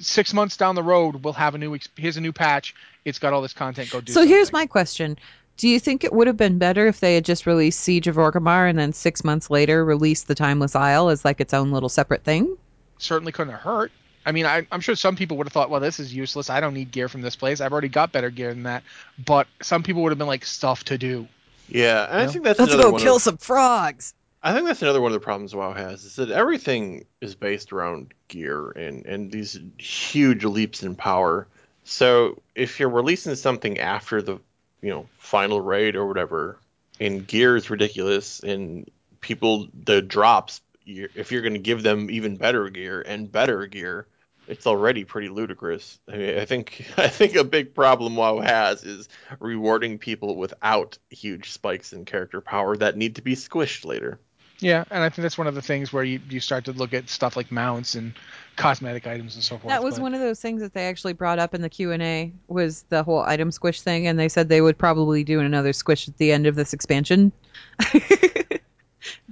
six 0.00 0.32
months 0.32 0.56
down 0.56 0.74
the 0.74 0.82
road, 0.82 1.22
we'll 1.22 1.34
have 1.34 1.54
a 1.54 1.58
new. 1.58 1.78
Here's 1.96 2.16
a 2.16 2.20
new 2.20 2.32
patch. 2.32 2.74
It's 3.04 3.18
got 3.18 3.32
all 3.34 3.42
this 3.42 3.52
content. 3.52 3.90
Go 3.90 4.00
do. 4.00 4.12
So 4.12 4.24
here's 4.24 4.52
my 4.52 4.66
question. 4.66 5.18
Do 5.56 5.68
you 5.68 5.78
think 5.78 6.02
it 6.02 6.12
would 6.12 6.26
have 6.26 6.36
been 6.36 6.58
better 6.58 6.86
if 6.86 7.00
they 7.00 7.14
had 7.14 7.24
just 7.24 7.46
released 7.46 7.80
Siege 7.80 8.08
of 8.08 8.16
Orgrimmar 8.16 8.68
and 8.68 8.78
then 8.78 8.92
six 8.92 9.22
months 9.22 9.50
later 9.50 9.84
released 9.84 10.26
the 10.26 10.34
Timeless 10.34 10.74
Isle 10.74 11.08
as 11.08 11.24
like 11.24 11.40
its 11.40 11.54
own 11.54 11.70
little 11.70 11.88
separate 11.88 12.24
thing? 12.24 12.56
certainly 12.98 13.32
couldn't 13.32 13.52
have 13.52 13.62
hurt. 13.62 13.92
I 14.24 14.32
mean, 14.32 14.46
I, 14.46 14.66
I'm 14.70 14.80
sure 14.80 14.94
some 14.94 15.16
people 15.16 15.36
would 15.38 15.46
have 15.46 15.52
thought, 15.52 15.68
well, 15.68 15.80
this 15.80 15.98
is 15.98 16.14
useless. 16.14 16.48
I 16.48 16.60
don't 16.60 16.74
need 16.74 16.92
gear 16.92 17.08
from 17.08 17.22
this 17.22 17.34
place. 17.34 17.60
I've 17.60 17.72
already 17.72 17.88
got 17.88 18.12
better 18.12 18.30
gear 18.30 18.54
than 18.54 18.62
that. 18.62 18.84
But 19.24 19.48
some 19.60 19.82
people 19.82 20.02
would 20.02 20.10
have 20.10 20.18
been 20.18 20.28
like, 20.28 20.44
stuff 20.44 20.84
to 20.84 20.96
do. 20.96 21.26
Yeah, 21.68 22.06
and 22.08 22.20
I 22.20 22.26
think 22.28 22.44
that's 22.44 22.58
Let's 22.58 22.72
another 22.72 22.88
go 22.88 22.92
one 22.92 23.00
kill 23.00 23.16
of, 23.16 23.22
some 23.22 23.36
frogs. 23.38 24.14
I 24.42 24.52
think 24.52 24.66
that's 24.66 24.82
another 24.82 25.00
one 25.00 25.12
of 25.12 25.14
the 25.14 25.24
problems 25.24 25.54
WoW 25.54 25.72
has 25.72 26.04
is 26.04 26.16
that 26.16 26.30
everything 26.30 27.06
is 27.20 27.34
based 27.34 27.72
around 27.72 28.12
gear 28.28 28.70
and 28.70 29.06
and 29.06 29.30
these 29.30 29.58
huge 29.78 30.44
leaps 30.44 30.82
in 30.82 30.96
power 30.96 31.46
So 31.84 32.42
if 32.54 32.80
you're 32.80 32.88
releasing 32.88 33.34
something 33.36 33.78
after 33.78 34.20
the 34.20 34.38
you 34.82 34.90
know 34.90 35.08
final 35.18 35.60
raid 35.60 35.96
or 35.96 36.06
whatever, 36.06 36.58
and 37.00 37.26
gear 37.26 37.56
is 37.56 37.70
ridiculous, 37.70 38.40
and 38.40 38.90
people 39.20 39.68
the 39.84 40.02
drops, 40.02 40.60
you're, 40.84 41.08
if 41.14 41.32
you're 41.32 41.42
going 41.42 41.54
to 41.54 41.58
give 41.58 41.82
them 41.82 42.10
even 42.10 42.36
better 42.36 42.68
gear 42.68 43.02
and 43.06 43.32
better 43.32 43.66
gear, 43.66 44.06
it's 44.48 44.66
already 44.66 45.04
pretty 45.04 45.28
ludicrous. 45.28 45.98
I, 46.08 46.16
mean, 46.16 46.38
I 46.38 46.44
think 46.44 46.84
I 46.98 47.08
think 47.08 47.36
a 47.36 47.44
big 47.44 47.74
problem 47.74 48.16
WoW 48.16 48.40
has 48.40 48.84
is 48.84 49.08
rewarding 49.38 49.98
people 49.98 50.36
without 50.36 50.98
huge 51.08 51.50
spikes 51.50 51.92
in 51.92 52.04
character 52.04 52.40
power 52.40 52.76
that 52.76 52.96
need 52.96 53.16
to 53.16 53.22
be 53.22 53.34
squished 53.34 53.84
later. 53.84 54.20
Yeah, 54.62 54.84
and 54.90 55.02
I 55.02 55.08
think 55.08 55.22
that's 55.22 55.36
one 55.36 55.48
of 55.48 55.56
the 55.56 55.62
things 55.62 55.92
where 55.92 56.04
you, 56.04 56.20
you 56.30 56.38
start 56.38 56.64
to 56.66 56.72
look 56.72 56.94
at 56.94 57.08
stuff 57.08 57.36
like 57.36 57.50
mounts 57.50 57.96
and 57.96 58.14
cosmetic 58.56 59.08
items 59.08 59.34
and 59.34 59.42
so 59.42 59.58
forth. 59.58 59.68
That 59.68 59.82
was 59.82 59.96
but- 59.96 60.02
one 60.02 60.14
of 60.14 60.20
those 60.20 60.40
things 60.40 60.60
that 60.62 60.72
they 60.72 60.86
actually 60.86 61.14
brought 61.14 61.40
up 61.40 61.52
in 61.52 61.62
the 61.62 61.68
Q 61.68 61.90
and 61.90 62.02
A 62.02 62.32
was 62.46 62.84
the 62.88 63.02
whole 63.02 63.20
item 63.20 63.50
squish 63.50 63.80
thing, 63.80 64.06
and 64.06 64.18
they 64.18 64.28
said 64.28 64.48
they 64.48 64.60
would 64.60 64.78
probably 64.78 65.24
do 65.24 65.40
another 65.40 65.72
squish 65.72 66.08
at 66.08 66.16
the 66.18 66.30
end 66.30 66.46
of 66.46 66.54
this 66.54 66.72
expansion. 66.72 67.32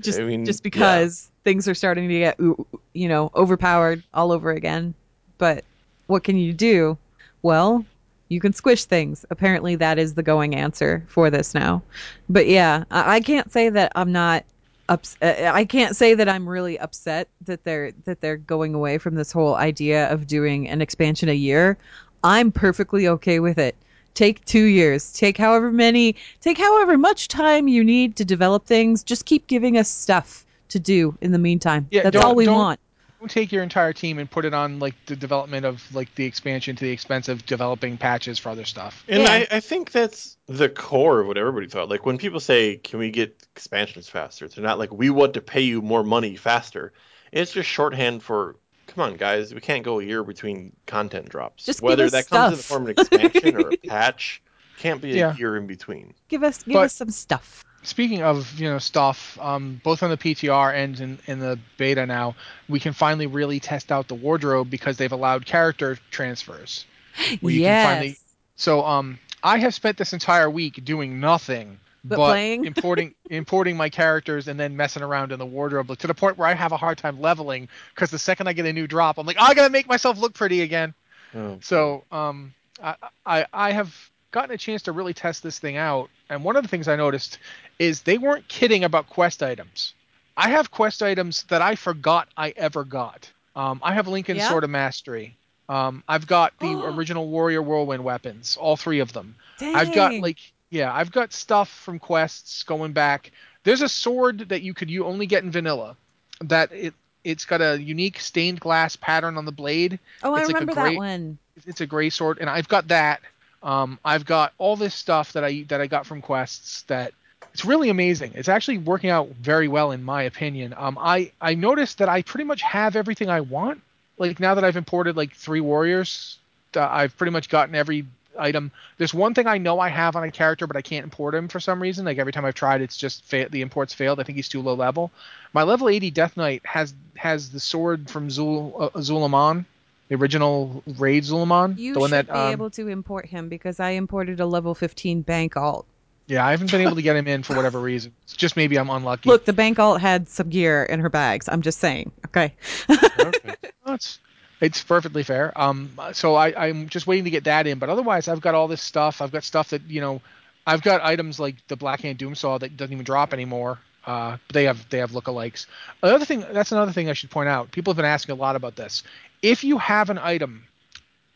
just 0.00 0.18
I 0.18 0.24
mean, 0.24 0.44
just 0.44 0.64
because 0.64 1.30
things 1.44 1.68
are 1.68 1.74
starting 1.74 2.08
to 2.08 2.18
get 2.18 2.38
you 2.40 3.08
know 3.08 3.30
overpowered 3.36 4.02
all 4.12 4.32
over 4.32 4.50
again. 4.50 4.94
But 5.38 5.64
what 6.08 6.24
can 6.24 6.36
you 6.36 6.52
do? 6.52 6.98
Well, 7.42 7.86
you 8.28 8.40
can 8.40 8.52
squish 8.52 8.84
things. 8.84 9.24
Apparently, 9.30 9.76
that 9.76 9.98
is 9.98 10.14
the 10.14 10.22
going 10.22 10.56
answer 10.56 11.04
for 11.08 11.30
this 11.30 11.54
now. 11.54 11.82
But 12.28 12.48
yeah, 12.48 12.84
I, 12.90 13.16
I 13.16 13.20
can't 13.20 13.52
say 13.52 13.68
that 13.68 13.92
I'm 13.94 14.10
not 14.12 14.44
ups- 14.90 15.16
uh, 15.22 15.50
I 15.52 15.64
can't 15.64 15.96
say 15.96 16.14
that 16.14 16.28
I'm 16.28 16.46
really 16.48 16.78
upset 16.78 17.28
that 17.46 17.64
they're 17.64 17.92
that 18.04 18.20
they're 18.20 18.36
going 18.36 18.74
away 18.74 18.98
from 18.98 19.14
this 19.14 19.32
whole 19.32 19.54
idea 19.54 20.10
of 20.12 20.26
doing 20.26 20.68
an 20.68 20.82
expansion 20.82 21.28
a 21.28 21.34
year. 21.34 21.78
I'm 22.22 22.52
perfectly 22.52 23.08
okay 23.08 23.40
with 23.40 23.58
it. 23.58 23.74
Take 24.12 24.44
2 24.44 24.64
years. 24.64 25.12
Take 25.12 25.38
however 25.38 25.72
many 25.72 26.16
take 26.40 26.58
however 26.58 26.98
much 26.98 27.28
time 27.28 27.68
you 27.68 27.82
need 27.82 28.16
to 28.16 28.24
develop 28.24 28.66
things. 28.66 29.02
Just 29.02 29.24
keep 29.24 29.46
giving 29.46 29.78
us 29.78 29.88
stuff 29.88 30.44
to 30.68 30.78
do 30.78 31.16
in 31.20 31.32
the 31.32 31.38
meantime. 31.38 31.86
Yeah, 31.90 32.02
That's 32.02 32.16
all 32.16 32.34
we 32.34 32.48
want. 32.48 32.80
Don't 33.20 33.30
take 33.30 33.52
your 33.52 33.62
entire 33.62 33.92
team 33.92 34.18
and 34.18 34.30
put 34.30 34.46
it 34.46 34.54
on 34.54 34.78
like 34.78 34.94
the 35.04 35.14
development 35.14 35.66
of 35.66 35.94
like 35.94 36.14
the 36.14 36.24
expansion 36.24 36.74
to 36.76 36.84
the 36.86 36.90
expense 36.90 37.28
of 37.28 37.44
developing 37.44 37.98
patches 37.98 38.38
for 38.38 38.48
other 38.48 38.64
stuff. 38.64 39.04
And 39.08 39.24
Yeah. 39.24 39.30
I, 39.30 39.46
I 39.56 39.60
think 39.60 39.92
that's 39.92 40.38
the 40.46 40.70
core 40.70 41.20
of 41.20 41.26
what 41.26 41.36
everybody 41.36 41.66
thought. 41.68 41.90
Like 41.90 42.06
when 42.06 42.16
people 42.16 42.40
say, 42.40 42.78
"Can 42.78 42.98
we 42.98 43.10
get 43.10 43.46
expansions 43.54 44.08
faster?" 44.08 44.48
They're 44.48 44.64
not 44.64 44.78
like 44.78 44.90
we 44.90 45.10
want 45.10 45.34
to 45.34 45.42
pay 45.42 45.60
you 45.60 45.82
more 45.82 46.02
money 46.02 46.34
faster. 46.34 46.94
It's 47.30 47.52
just 47.52 47.68
shorthand 47.68 48.22
for, 48.22 48.56
"Come 48.86 49.04
on, 49.04 49.16
guys, 49.18 49.52
we 49.52 49.60
can't 49.60 49.84
go 49.84 50.00
a 50.00 50.02
year 50.02 50.24
between 50.24 50.74
content 50.86 51.28
drops. 51.28 51.66
Just 51.66 51.80
give 51.80 51.88
Whether 51.88 52.04
us 52.06 52.12
that 52.12 52.26
comes 52.30 52.52
in 52.52 52.56
the 52.56 52.62
form 52.62 52.82
of 52.84 52.88
an 52.88 53.00
expansion 53.00 53.54
or 53.56 53.70
a 53.70 53.76
patch, 53.86 54.42
can't 54.78 55.02
be 55.02 55.12
a 55.12 55.16
Yeah. 55.16 55.36
year 55.36 55.58
in 55.58 55.66
between." 55.66 56.14
Give 56.28 56.42
us 56.42 56.62
give 56.62 56.72
But- 56.72 56.84
us 56.84 56.94
some 56.94 57.10
stuff. 57.10 57.66
Speaking 57.82 58.22
of 58.22 58.58
you 58.60 58.68
know 58.68 58.78
stuff, 58.78 59.38
um, 59.40 59.80
both 59.82 60.02
on 60.02 60.10
the 60.10 60.18
PTR 60.18 60.74
and 60.74 61.00
in, 61.00 61.18
in 61.26 61.38
the 61.38 61.58
beta 61.78 62.04
now, 62.04 62.34
we 62.68 62.78
can 62.78 62.92
finally 62.92 63.26
really 63.26 63.58
test 63.58 63.90
out 63.90 64.06
the 64.08 64.14
wardrobe 64.14 64.68
because 64.68 64.98
they've 64.98 65.12
allowed 65.12 65.46
character 65.46 65.96
transfers. 66.10 66.84
Where 67.40 67.52
you 67.52 67.60
yes. 67.60 67.84
can 67.86 67.94
finally- 67.96 68.18
So 68.56 68.84
um, 68.84 69.18
I 69.42 69.58
have 69.58 69.74
spent 69.74 69.96
this 69.96 70.12
entire 70.12 70.50
week 70.50 70.84
doing 70.84 71.20
nothing 71.20 71.78
But 72.04 72.16
playing? 72.16 72.64
importing 72.70 73.14
importing 73.30 73.76
my 73.78 73.88
characters 73.88 74.46
and 74.48 74.60
then 74.60 74.76
messing 74.76 75.02
around 75.02 75.32
in 75.32 75.38
the 75.38 75.46
wardrobe 75.46 75.88
like, 75.88 76.00
to 76.00 76.06
the 76.06 76.14
point 76.14 76.36
where 76.36 76.48
I 76.48 76.54
have 76.54 76.72
a 76.72 76.76
hard 76.76 76.98
time 76.98 77.18
leveling 77.20 77.68
because 77.94 78.10
the 78.10 78.18
second 78.18 78.46
I 78.46 78.52
get 78.52 78.66
a 78.66 78.72
new 78.74 78.86
drop, 78.86 79.16
I'm 79.16 79.26
like, 79.26 79.36
"Oh, 79.40 79.44
I 79.44 79.54
gotta 79.54 79.70
make 79.70 79.88
myself 79.88 80.18
look 80.18 80.34
pretty 80.34 80.60
again. 80.60 80.92
Oh, 81.34 81.58
So 81.62 82.04
um, 82.12 82.52
I, 82.82 82.94
I 83.24 83.46
I 83.54 83.72
have 83.72 83.94
gotten 84.32 84.54
a 84.54 84.58
chance 84.58 84.82
to 84.82 84.92
really 84.92 85.14
test 85.14 85.42
this 85.42 85.58
thing 85.58 85.76
out, 85.78 86.10
and 86.30 86.44
one 86.44 86.56
of 86.56 86.62
the 86.62 86.68
things 86.68 86.88
I 86.88 86.96
noticed 86.96 87.38
is 87.78 88.02
they 88.02 88.16
weren't 88.16 88.48
kidding 88.48 88.84
about 88.84 89.08
quest 89.08 89.42
items. 89.42 89.92
I 90.36 90.50
have 90.50 90.70
quest 90.70 91.02
items 91.02 91.42
that 91.44 91.60
I 91.60 91.74
forgot 91.74 92.28
I 92.36 92.54
ever 92.56 92.84
got. 92.84 93.30
Um, 93.54 93.80
I 93.82 93.92
have 93.92 94.08
Linken's 94.08 94.38
Yeah? 94.38 94.48
Sword 94.48 94.64
of 94.64 94.70
Mastery. 94.70 95.36
Um, 95.68 96.02
I've 96.08 96.26
got 96.26 96.58
the 96.58 96.72
original 96.84 97.28
Warrior 97.28 97.62
Whirlwind 97.62 98.02
weapons, 98.02 98.56
all 98.56 98.76
three 98.76 99.00
of 99.00 99.12
them. 99.12 99.36
Dang. 99.58 99.76
I've 99.76 99.94
got 99.94 100.14
like 100.14 100.38
yeah, 100.70 100.92
I've 100.92 101.12
got 101.12 101.32
stuff 101.32 101.68
from 101.68 101.98
quests 101.98 102.62
going 102.62 102.92
back. 102.92 103.32
There's 103.64 103.82
a 103.82 103.88
sword 103.88 104.48
that 104.48 104.62
you 104.62 104.74
could 104.74 104.90
you 104.90 105.04
only 105.04 105.26
get 105.26 105.44
in 105.44 105.50
vanilla. 105.50 105.96
That 106.40 106.72
it 106.72 106.94
it's 107.22 107.44
got 107.44 107.60
a 107.60 107.80
unique 107.80 108.18
stained 108.18 108.60
glass 108.60 108.96
pattern 108.96 109.36
on 109.36 109.44
the 109.44 109.52
blade. 109.52 109.98
Oh, 110.22 110.34
I 110.34 110.40
it's 110.40 110.48
like 110.48 110.56
a 110.56 110.66
remember 110.66 110.90
that 110.90 110.96
one. 110.96 111.38
It's 111.66 111.80
a 111.80 111.86
gray 111.86 112.10
sword, 112.10 112.38
and 112.40 112.48
I've 112.48 112.68
got 112.68 112.88
that. 112.88 113.20
Um, 113.62 113.98
I've 114.04 114.24
got 114.24 114.52
all 114.58 114.76
this 114.76 114.94
stuff 114.94 115.32
that 115.34 115.44
I 115.44 115.64
that 115.68 115.80
I 115.80 115.86
got 115.86 116.06
from 116.06 116.22
quests 116.22 116.82
that 116.82 117.12
it's 117.52 117.64
really 117.64 117.90
amazing. 117.90 118.32
It's 118.34 118.48
actually 118.48 118.78
working 118.78 119.10
out 119.10 119.28
very 119.40 119.68
well 119.68 119.90
in 119.90 120.02
my 120.02 120.22
opinion. 120.22 120.74
Um, 120.76 120.98
I 121.00 121.32
I 121.40 121.54
noticed 121.54 121.98
that 121.98 122.08
I 122.08 122.22
pretty 122.22 122.44
much 122.44 122.62
have 122.62 122.96
everything 122.96 123.28
I 123.28 123.40
want. 123.40 123.82
Like 124.18 124.40
now 124.40 124.54
that 124.54 124.64
I've 124.64 124.76
imported 124.76 125.16
like 125.16 125.34
three 125.34 125.60
warriors, 125.60 126.38
uh, 126.76 126.86
I've 126.88 127.16
pretty 127.16 127.32
much 127.32 127.48
gotten 127.48 127.74
every 127.74 128.06
item. 128.38 128.70
There's 128.98 129.14
one 129.14 129.34
thing 129.34 129.46
I 129.46 129.58
know 129.58 129.80
I 129.80 129.88
have 129.88 130.16
on 130.16 130.24
a 130.24 130.30
character, 130.30 130.66
but 130.66 130.76
I 130.76 130.82
can't 130.82 131.04
import 131.04 131.34
him 131.34 131.48
for 131.48 131.60
some 131.60 131.82
reason. 131.82 132.04
Like 132.04 132.18
every 132.18 132.32
time 132.32 132.44
I've 132.44 132.54
tried, 132.54 132.80
it's 132.80 132.96
just 132.96 133.24
fa- 133.24 133.48
the 133.50 133.62
imports 133.62 133.94
failed. 133.94 134.20
I 134.20 134.22
think 134.22 134.36
he's 134.36 134.48
too 134.48 134.62
low 134.62 134.74
level. 134.74 135.10
My 135.52 135.62
level 135.62 135.88
80 135.88 136.10
Death 136.10 136.36
Knight 136.36 136.64
has 136.64 136.94
has 137.16 137.50
the 137.50 137.60
sword 137.60 138.08
from 138.08 138.28
Zul 138.28 138.80
uh, 138.80 138.90
Zul'Aman, 138.98 139.64
the 140.10 140.16
original 140.16 140.82
raid 140.98 141.22
Zul'Aman, 141.22 141.78
You 141.78 141.94
the 141.94 142.00
one 142.00 142.10
should 142.10 142.26
that 142.26 142.32
be 142.32 142.38
um, 142.38 142.52
able 142.52 142.68
to 142.70 142.88
import 142.88 143.26
him 143.26 143.48
because 143.48 143.78
I 143.80 143.90
imported 143.90 144.40
a 144.40 144.46
level 144.46 144.74
15 144.74 145.22
bank 145.22 145.56
alt. 145.56 145.86
yeah, 146.26 146.44
I 146.44 146.50
haven't 146.50 146.70
been 146.70 146.80
able 146.80 146.96
to 146.96 147.02
get 147.02 147.16
him 147.16 147.28
in 147.28 147.44
for 147.44 147.54
whatever 147.54 147.80
reason. 147.80 148.12
It's 148.24 148.34
just 148.36 148.56
maybe 148.56 148.76
I'm 148.76 148.90
unlucky. 148.90 149.30
Look, 149.30 149.44
the 149.44 149.52
bank 149.52 149.78
alt 149.78 150.00
had 150.00 150.28
some 150.28 150.48
gear 150.48 150.82
in 150.82 150.98
her 151.00 151.08
bags. 151.08 151.48
I'm 151.48 151.62
just 151.62 151.78
saying. 151.78 152.10
Okay. 152.26 152.54
okay. 152.90 153.54
No, 153.86 153.94
it's 153.94 154.18
it's 154.60 154.82
perfectly 154.82 155.22
fair. 155.22 155.58
Um, 155.58 155.92
so 156.12 156.34
I 156.34 156.68
I'm 156.68 156.88
just 156.88 157.06
waiting 157.06 157.24
to 157.24 157.30
get 157.30 157.44
that 157.44 157.68
in, 157.68 157.78
but 157.78 157.88
otherwise 157.88 158.26
I've 158.26 158.40
got 158.40 158.56
all 158.56 158.66
this 158.68 158.82
stuff. 158.82 159.22
I've 159.22 159.32
got 159.32 159.44
stuff 159.44 159.70
that 159.70 159.82
you 159.88 160.00
know, 160.00 160.20
I've 160.66 160.82
got 160.82 161.02
items 161.02 161.38
like 161.38 161.56
the 161.68 161.76
Blackhand 161.76 162.18
Doomsaw 162.18 162.58
that 162.60 162.76
doesn't 162.76 162.92
even 162.92 163.04
drop 163.04 163.32
anymore. 163.32 163.78
Uh, 164.06 164.38
they 164.52 164.64
have 164.64 164.88
they 164.88 164.98
have 164.98 165.12
lookalikes. 165.12 165.66
Another 166.02 166.24
thing 166.24 166.44
that's 166.52 166.72
another 166.72 166.92
thing 166.92 167.10
I 167.10 167.12
should 167.12 167.30
point 167.30 167.48
out. 167.48 167.70
People 167.70 167.92
have 167.92 167.96
been 167.96 168.06
asking 168.06 168.32
a 168.32 168.38
lot 168.38 168.56
about 168.56 168.76
this. 168.76 169.02
If 169.42 169.62
you 169.62 169.78
have 169.78 170.10
an 170.10 170.18
item, 170.18 170.64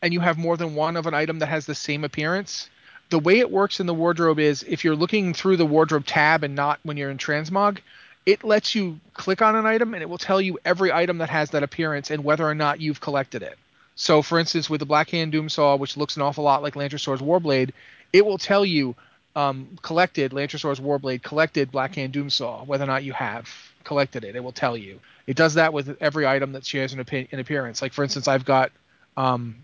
and 0.01 0.13
you 0.13 0.19
have 0.19 0.37
more 0.37 0.55
than 0.55 0.75
one 0.75 0.97
of 0.97 1.07
an 1.07 1.13
item 1.13 1.39
that 1.39 1.47
has 1.47 1.65
the 1.65 1.73
same 1.73 2.03
appearance, 2.03 2.69
the 3.09 3.19
way 3.19 3.39
it 3.39 3.51
works 3.51 3.79
in 3.79 3.87
the 3.87 3.93
wardrobe 3.93 4.39
is 4.39 4.63
if 4.67 4.83
you're 4.83 4.95
looking 4.95 5.33
through 5.33 5.57
the 5.57 5.65
wardrobe 5.65 6.05
tab 6.05 6.43
and 6.43 6.55
not 6.55 6.79
when 6.83 6.95
you're 6.95 7.09
in 7.09 7.17
transmog, 7.17 7.79
it 8.25 8.43
lets 8.43 8.75
you 8.75 8.99
click 9.13 9.41
on 9.41 9.55
an 9.55 9.65
item 9.65 9.93
and 9.93 10.03
it 10.03 10.09
will 10.09 10.17
tell 10.19 10.41
you 10.41 10.59
every 10.65 10.91
item 10.91 11.19
that 11.19 11.29
has 11.29 11.51
that 11.51 11.63
appearance 11.63 12.11
and 12.11 12.23
whether 12.23 12.47
or 12.47 12.55
not 12.55 12.79
you've 12.79 13.01
collected 13.01 13.41
it. 13.41 13.57
So, 13.95 14.21
for 14.21 14.37
instance, 14.37 14.69
with 14.69 14.79
the 14.79 14.85
Black 14.85 15.09
Blackhand 15.09 15.33
Doomsaw, 15.33 15.79
which 15.79 15.97
looks 15.97 16.15
an 16.15 16.21
awful 16.21 16.43
lot 16.43 16.61
like 16.61 16.75
Lantrasaur's 16.75 17.21
Warblade, 17.21 17.71
it 18.13 18.25
will 18.25 18.37
tell 18.37 18.65
you 18.65 18.95
um, 19.35 19.77
collected 19.81 20.31
Lantrasaur's 20.31 20.79
Warblade, 20.79 21.21
collected 21.21 21.71
Blackhand 21.71 22.11
Doomsaw, 22.11 22.65
whether 22.65 22.83
or 22.83 22.87
not 22.87 23.03
you 23.03 23.13
have 23.13 23.49
collected 23.83 24.23
it. 24.23 24.35
It 24.35 24.43
will 24.43 24.51
tell 24.51 24.77
you. 24.77 24.99
It 25.27 25.35
does 25.35 25.55
that 25.55 25.73
with 25.73 25.97
every 26.01 26.27
item 26.27 26.53
that 26.53 26.65
shares 26.65 26.93
an, 26.93 27.03
appi- 27.03 27.31
an 27.31 27.39
appearance. 27.39 27.81
Like, 27.81 27.93
for 27.93 28.03
instance, 28.03 28.27
I've 28.27 28.45
got 28.45 28.71
um, 29.17 29.55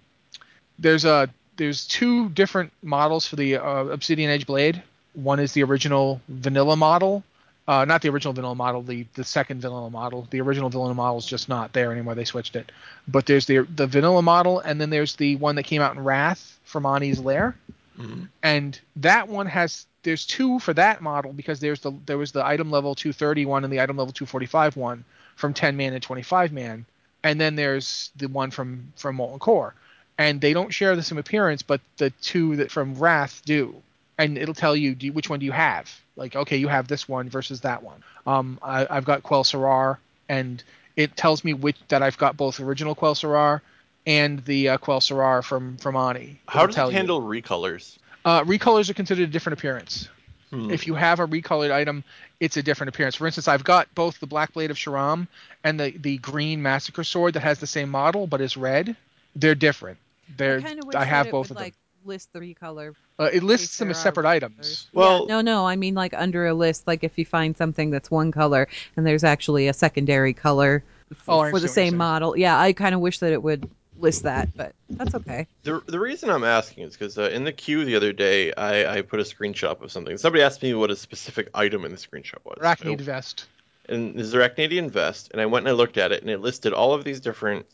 there's 0.80 1.06
a 1.06 1.30
there's 1.58 1.86
two 1.86 2.30
different 2.30 2.72
models 2.82 3.28
for 3.28 3.36
the 3.36 3.58
uh, 3.58 3.86
Obsidian 3.86 4.30
Edge 4.30 4.48
blade. 4.48 4.82
One 5.14 5.40
is 5.40 5.54
the 5.54 5.64
original 5.64 6.22
vanilla 6.30 6.76
model, 6.76 7.24
uh, 7.68 7.86
not 7.86 8.02
the 8.02 8.10
original 8.10 8.34
vanilla 8.34 8.56
model, 8.56 8.82
the 8.82 9.06
the 9.14 9.24
second 9.24 9.62
vanilla 9.62 9.90
model. 9.90 10.28
The 10.32 10.42
original 10.42 10.70
vanilla 10.70 10.94
model 10.94 11.20
is 11.20 11.26
just 11.26 11.50
not 11.50 11.74
there 11.74 11.92
anymore. 11.92 12.16
They 12.16 12.26
switched 12.26 12.56
it. 12.56 12.72
But 13.08 13.26
there's 13.26 13.46
the 13.46 13.60
the 13.76 13.88
vanilla 13.88 14.22
model, 14.22 14.60
and 14.60 14.82
then 14.82 14.90
there's 14.90 15.16
the 15.16 15.36
one 15.36 15.56
that 15.56 15.64
came 15.64 15.82
out 15.82 15.96
in 15.96 16.04
Wrath 16.04 16.60
from 16.64 16.86
Ani's 16.86 17.20
Lair, 17.20 17.56
Mhm. 18.02 18.28
and 18.44 18.80
that 18.98 19.28
one 19.28 19.48
has 19.48 19.86
there's 20.04 20.26
two 20.26 20.60
for 20.60 20.74
that 20.74 21.02
model 21.02 21.32
because 21.34 21.60
there's 21.60 21.82
the 21.82 21.92
there 22.06 22.18
was 22.18 22.32
the 22.32 22.46
item 22.46 22.72
level 22.72 22.96
230 22.96 23.46
one 23.46 23.64
and 23.64 23.72
the 23.72 23.82
item 23.82 23.98
level 23.98 24.14
245 24.14 24.76
one 24.78 25.04
from 25.36 25.54
10 25.54 25.78
man 25.78 25.94
and 25.94 26.04
25 26.04 26.52
man, 26.52 26.86
and 27.24 27.40
then 27.40 27.56
there's 27.56 28.12
the 28.16 28.28
one 28.28 28.52
from 28.52 28.92
from 28.96 29.16
Molten 29.16 29.40
Core 29.40 29.74
and 30.18 30.42
they 30.42 30.54
don't 30.54 30.72
share 30.72 30.96
the 30.96 31.04
same 31.04 31.18
appearance, 31.18 31.62
but 31.64 31.82
the 31.98 32.12
two 32.22 32.58
that 32.58 32.72
from 32.72 32.96
Wrath 32.96 33.42
do, 33.46 33.76
and 34.18 34.38
it'll 34.38 34.54
tell 34.54 34.76
you 34.76 34.96
you, 35.00 35.14
which 35.14 35.30
one 35.30 35.40
do 35.40 35.46
you 35.46 35.52
have. 35.52 35.90
Like, 36.16 36.36
okay, 36.36 36.58
you 36.58 36.68
have 36.68 36.88
this 36.88 37.08
one 37.10 37.30
versus 37.30 37.62
that 37.62 37.82
one. 37.82 38.04
Um, 38.28 38.60
I, 38.62 38.86
I've 38.90 39.06
got 39.06 39.24
Quel'Serrar, 39.24 39.98
and 40.30 40.64
it 40.96 41.16
tells 41.16 41.44
me 41.44 41.54
which 41.54 41.78
that 41.88 42.04
I've 42.04 42.18
got 42.18 42.38
both 42.38 42.60
original 42.60 42.96
Quel'Serrar 42.96 43.62
and 44.06 44.44
the 44.46 44.70
uh, 44.70 44.78
Quel'Serrar 44.78 45.44
from 45.44 45.78
from 45.78 45.96
Ani. 45.96 46.40
How 46.48 46.62
It'll 46.62 46.68
does 46.68 46.76
tell 46.76 46.88
it 46.88 46.92
you. 46.92 46.98
handle 46.98 47.22
recolors? 47.22 47.98
Uh, 48.26 48.44
recolors 48.44 48.90
are 48.90 48.94
considered 48.94 49.24
a 49.24 49.32
different 49.32 49.58
appearance. 49.60 50.10
Hmm. 50.52 50.70
If 50.70 50.86
you 50.86 50.96
have 50.96 51.20
a 51.20 51.28
recolored 51.28 51.72
item, 51.72 52.04
it's 52.40 52.58
a 52.58 52.64
different 52.64 52.90
appearance. 52.90 53.16
For 53.16 53.26
instance, 53.26 53.48
I've 53.48 53.64
got 53.64 53.94
both 53.96 54.20
the 54.20 54.28
Black 54.28 54.54
Blade 54.54 54.70
of 54.70 54.78
Shahram 54.78 55.28
and 55.64 55.80
the, 55.80 55.92
the 55.92 56.18
green 56.18 56.62
Massacre 56.62 57.04
Sword 57.06 57.36
that 57.36 57.40
has 57.44 57.60
the 57.60 57.68
same 57.68 57.90
model 57.90 58.28
but 58.28 58.42
is 58.42 58.58
red. 58.58 58.96
They're 59.36 59.56
different. 59.56 59.98
They're 60.38 60.58
I 60.58 60.62
kind 60.62 60.80
of 60.80 60.86
wish 60.88 60.96
I 60.96 61.06
have 61.06 61.28
it 61.28 61.32
both 61.32 61.50
would, 61.50 61.52
of 61.52 61.58
them. 61.58 61.64
like 61.66 61.74
list 62.04 62.30
three 62.34 62.54
color. 62.54 62.94
Uh, 63.18 63.30
it 63.32 63.44
lists 63.44 63.78
them 63.78 63.90
as 63.92 63.98
are 63.98 64.02
separate 64.02 64.24
colors. 64.24 64.36
items. 64.44 64.88
Well- 64.94 65.26
Yeah, 65.30 65.36
no, 65.36 65.42
no, 65.42 65.66
I 65.68 65.76
mean 65.78 65.96
like 65.96 66.14
under 66.16 66.48
a 66.48 66.54
list, 66.54 66.86
like 66.86 67.04
if 67.06 67.18
you 67.18 67.26
find 67.26 67.56
something 67.56 67.90
that's 67.90 68.12
one 68.12 68.32
color 68.32 68.68
and 68.98 69.06
there's 69.08 69.24
actually 69.24 69.68
a 69.70 69.74
secondary 69.74 70.34
color 70.34 70.84
f- 71.12 71.24
Oh, 71.30 71.50
for 71.50 71.60
the 71.60 71.68
see 71.70 71.82
what 71.82 71.84
you're 71.84 71.92
same 71.92 71.98
model. 71.98 72.38
Yeah, 72.38 72.60
I 72.60 72.74
kind 72.74 72.94
of 72.94 73.00
wish 73.02 73.20
that 73.20 73.32
it 73.32 73.42
would 73.42 73.70
list 74.02 74.24
that, 74.24 74.50
but 74.56 74.74
that's 74.90 75.16
okay. 75.16 75.48
The, 75.64 75.82
the 75.88 76.00
reason 76.00 76.30
I'm 76.30 76.44
asking 76.44 76.84
is 76.84 76.94
because 76.94 77.18
uh, 77.18 77.30
in 77.30 77.44
the 77.44 77.52
queue 77.52 77.86
the 77.86 77.96
other 77.96 78.14
day, 78.14 78.54
I, 78.54 78.98
I 78.98 79.02
put 79.02 79.20
a 79.20 79.24
screenshot 79.24 79.82
of 79.82 79.92
something. 79.92 80.18
Somebody 80.18 80.44
asked 80.44 80.62
me 80.62 80.74
what 80.74 80.92
a 80.92 80.96
specific 80.96 81.50
item 81.54 81.86
in 81.86 81.92
the 81.92 81.98
screenshot 81.98 82.44
was. 82.44 82.58
Arachnid 82.62 83.02
vest. 83.02 83.48
And 83.88 84.18
this 84.18 84.28
is 84.28 84.34
Arachnidian 84.34 84.90
vest, 84.90 85.30
and 85.32 85.42
I 85.42 85.46
went 85.46 85.66
and 85.66 85.70
I 85.70 85.78
looked 85.78 85.98
at 85.98 86.12
it, 86.12 86.22
and 86.22 86.30
it 86.30 86.40
listed 86.40 86.74
all 86.74 86.94
of 86.94 87.04
these 87.04 87.20
different 87.20 87.66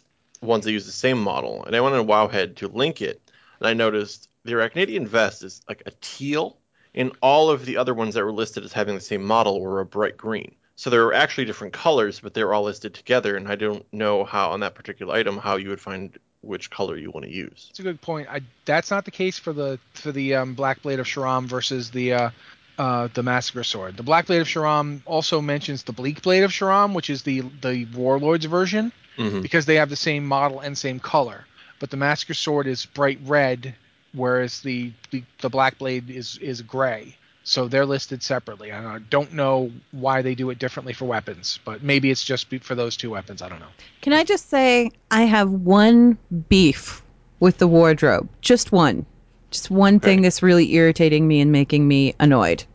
ones 0.42 0.66
that 0.66 0.72
use 0.72 0.86
the 0.86 0.92
same 0.92 1.22
model. 1.22 1.64
And 1.66 1.76
I 1.76 1.82
went 1.82 1.96
on 1.96 2.08
Wowhead 2.08 2.56
to 2.58 2.68
link 2.68 3.02
it, 3.02 3.22
and 3.60 3.68
I 3.68 3.74
noticed 3.74 4.30
the 4.44 4.54
Arachnidian 4.54 5.08
vest 5.08 5.44
is 5.44 5.62
like 5.68 5.84
a 5.86 5.92
teal, 6.02 6.58
and 6.96 7.12
all 7.22 7.50
of 7.50 7.66
the 7.66 7.78
other 7.78 7.94
ones 7.94 8.16
that 8.16 8.24
were 8.24 8.32
listed 8.32 8.64
as 8.64 8.74
having 8.74 8.96
the 8.96 9.02
same 9.02 9.24
model 9.24 9.62
were 9.62 9.80
a 9.80 9.86
bright 9.86 10.18
green. 10.18 10.56
So 10.78 10.92
there 10.92 11.04
are 11.06 11.14
actually 11.14 11.46
different 11.46 11.74
colors, 11.74 12.20
but 12.20 12.36
they're 12.36 12.54
all 12.54 12.64
listed 12.64 12.94
together, 12.94 13.36
and 13.36 13.48
I 13.48 13.56
don't 13.56 13.84
know 13.92 14.24
how 14.24 14.52
on 14.52 14.60
that 14.60 14.76
particular 14.76 15.16
item 15.16 15.38
how 15.38 15.56
you 15.58 15.70
would 15.70 15.82
find 15.82 16.16
which 16.42 16.70
color 16.70 16.96
you 16.98 17.10
want 17.10 17.26
to 17.26 17.32
use. 17.32 17.66
That's 17.70 17.80
a 17.80 17.84
good 17.84 18.00
point. 18.00 18.30
I, 18.30 18.42
that's 18.64 18.92
not 18.92 19.04
the 19.04 19.12
case 19.12 19.40
for 19.40 19.54
the 19.54 19.80
for 19.94 20.12
the 20.12 20.36
um, 20.36 20.54
Black 20.54 20.84
Blade 20.84 21.00
of 21.00 21.08
Shahram 21.08 21.46
versus 21.46 21.90
the 21.90 22.14
uh, 22.14 22.30
uh, 22.78 23.08
the 23.16 23.24
Massacre 23.24 23.64
Sword. 23.64 23.98
The 23.98 24.04
Black 24.04 24.28
Blade 24.28 24.40
of 24.42 24.48
Shahram 24.48 25.02
also 25.08 25.42
mentions 25.42 25.82
the 25.82 25.94
Bleak 25.94 26.22
Blade 26.22 26.44
of 26.44 26.52
Shahram, 26.52 26.94
which 26.94 27.10
is 27.10 27.24
the 27.24 27.42
the 27.62 27.86
Warlord's 27.96 28.46
version, 28.46 28.92
Mhm. 29.18 29.42
because 29.42 29.66
they 29.66 29.76
have 29.76 29.90
the 29.90 29.96
same 29.96 30.28
model 30.28 30.60
and 30.60 30.78
same 30.78 31.00
color. 31.00 31.46
But 31.80 31.90
the 31.90 31.98
Massacre 31.98 32.36
Sword 32.36 32.68
is 32.68 32.86
bright 32.86 33.20
red, 33.26 33.74
whereas 34.14 34.62
the 34.62 34.92
the, 35.10 35.24
the 35.42 35.50
Black 35.50 35.80
Blade 35.80 36.12
is 36.12 36.38
is 36.38 36.62
gray. 36.62 37.16
So 37.48 37.70
they're 37.70 37.86
listed 37.86 38.22
separately. 38.24 38.74
I 38.74 39.00
don't 39.10 39.32
know 39.32 39.72
why 39.92 40.22
they 40.22 40.36
do 40.36 40.50
it 40.50 40.60
differently 40.60 40.92
for 40.92 41.06
weapons, 41.06 41.62
but 41.64 41.82
maybe 41.82 42.12
it's 42.12 42.22
just 42.22 42.54
for 42.62 42.76
those 42.76 42.98
two 42.98 43.12
weapons. 43.12 43.42
I 43.42 43.48
don't 43.48 43.62
know. 43.62 43.72
Can 44.02 44.12
I 44.12 44.26
just 44.26 44.50
say 44.50 44.92
I 45.12 45.22
have 45.22 45.50
one 45.50 46.18
beef 46.50 47.02
with 47.40 47.58
the 47.58 47.68
wardrobe, 47.68 48.28
just 48.42 48.74
one, 48.74 49.06
just 49.50 49.72
one 49.72 50.02
thing 50.02 50.24
that's 50.24 50.44
really 50.44 50.74
irritating 50.74 51.26
me 51.26 51.40
and 51.40 51.50
making 51.54 51.88
me 51.88 52.14
annoyed. 52.20 52.66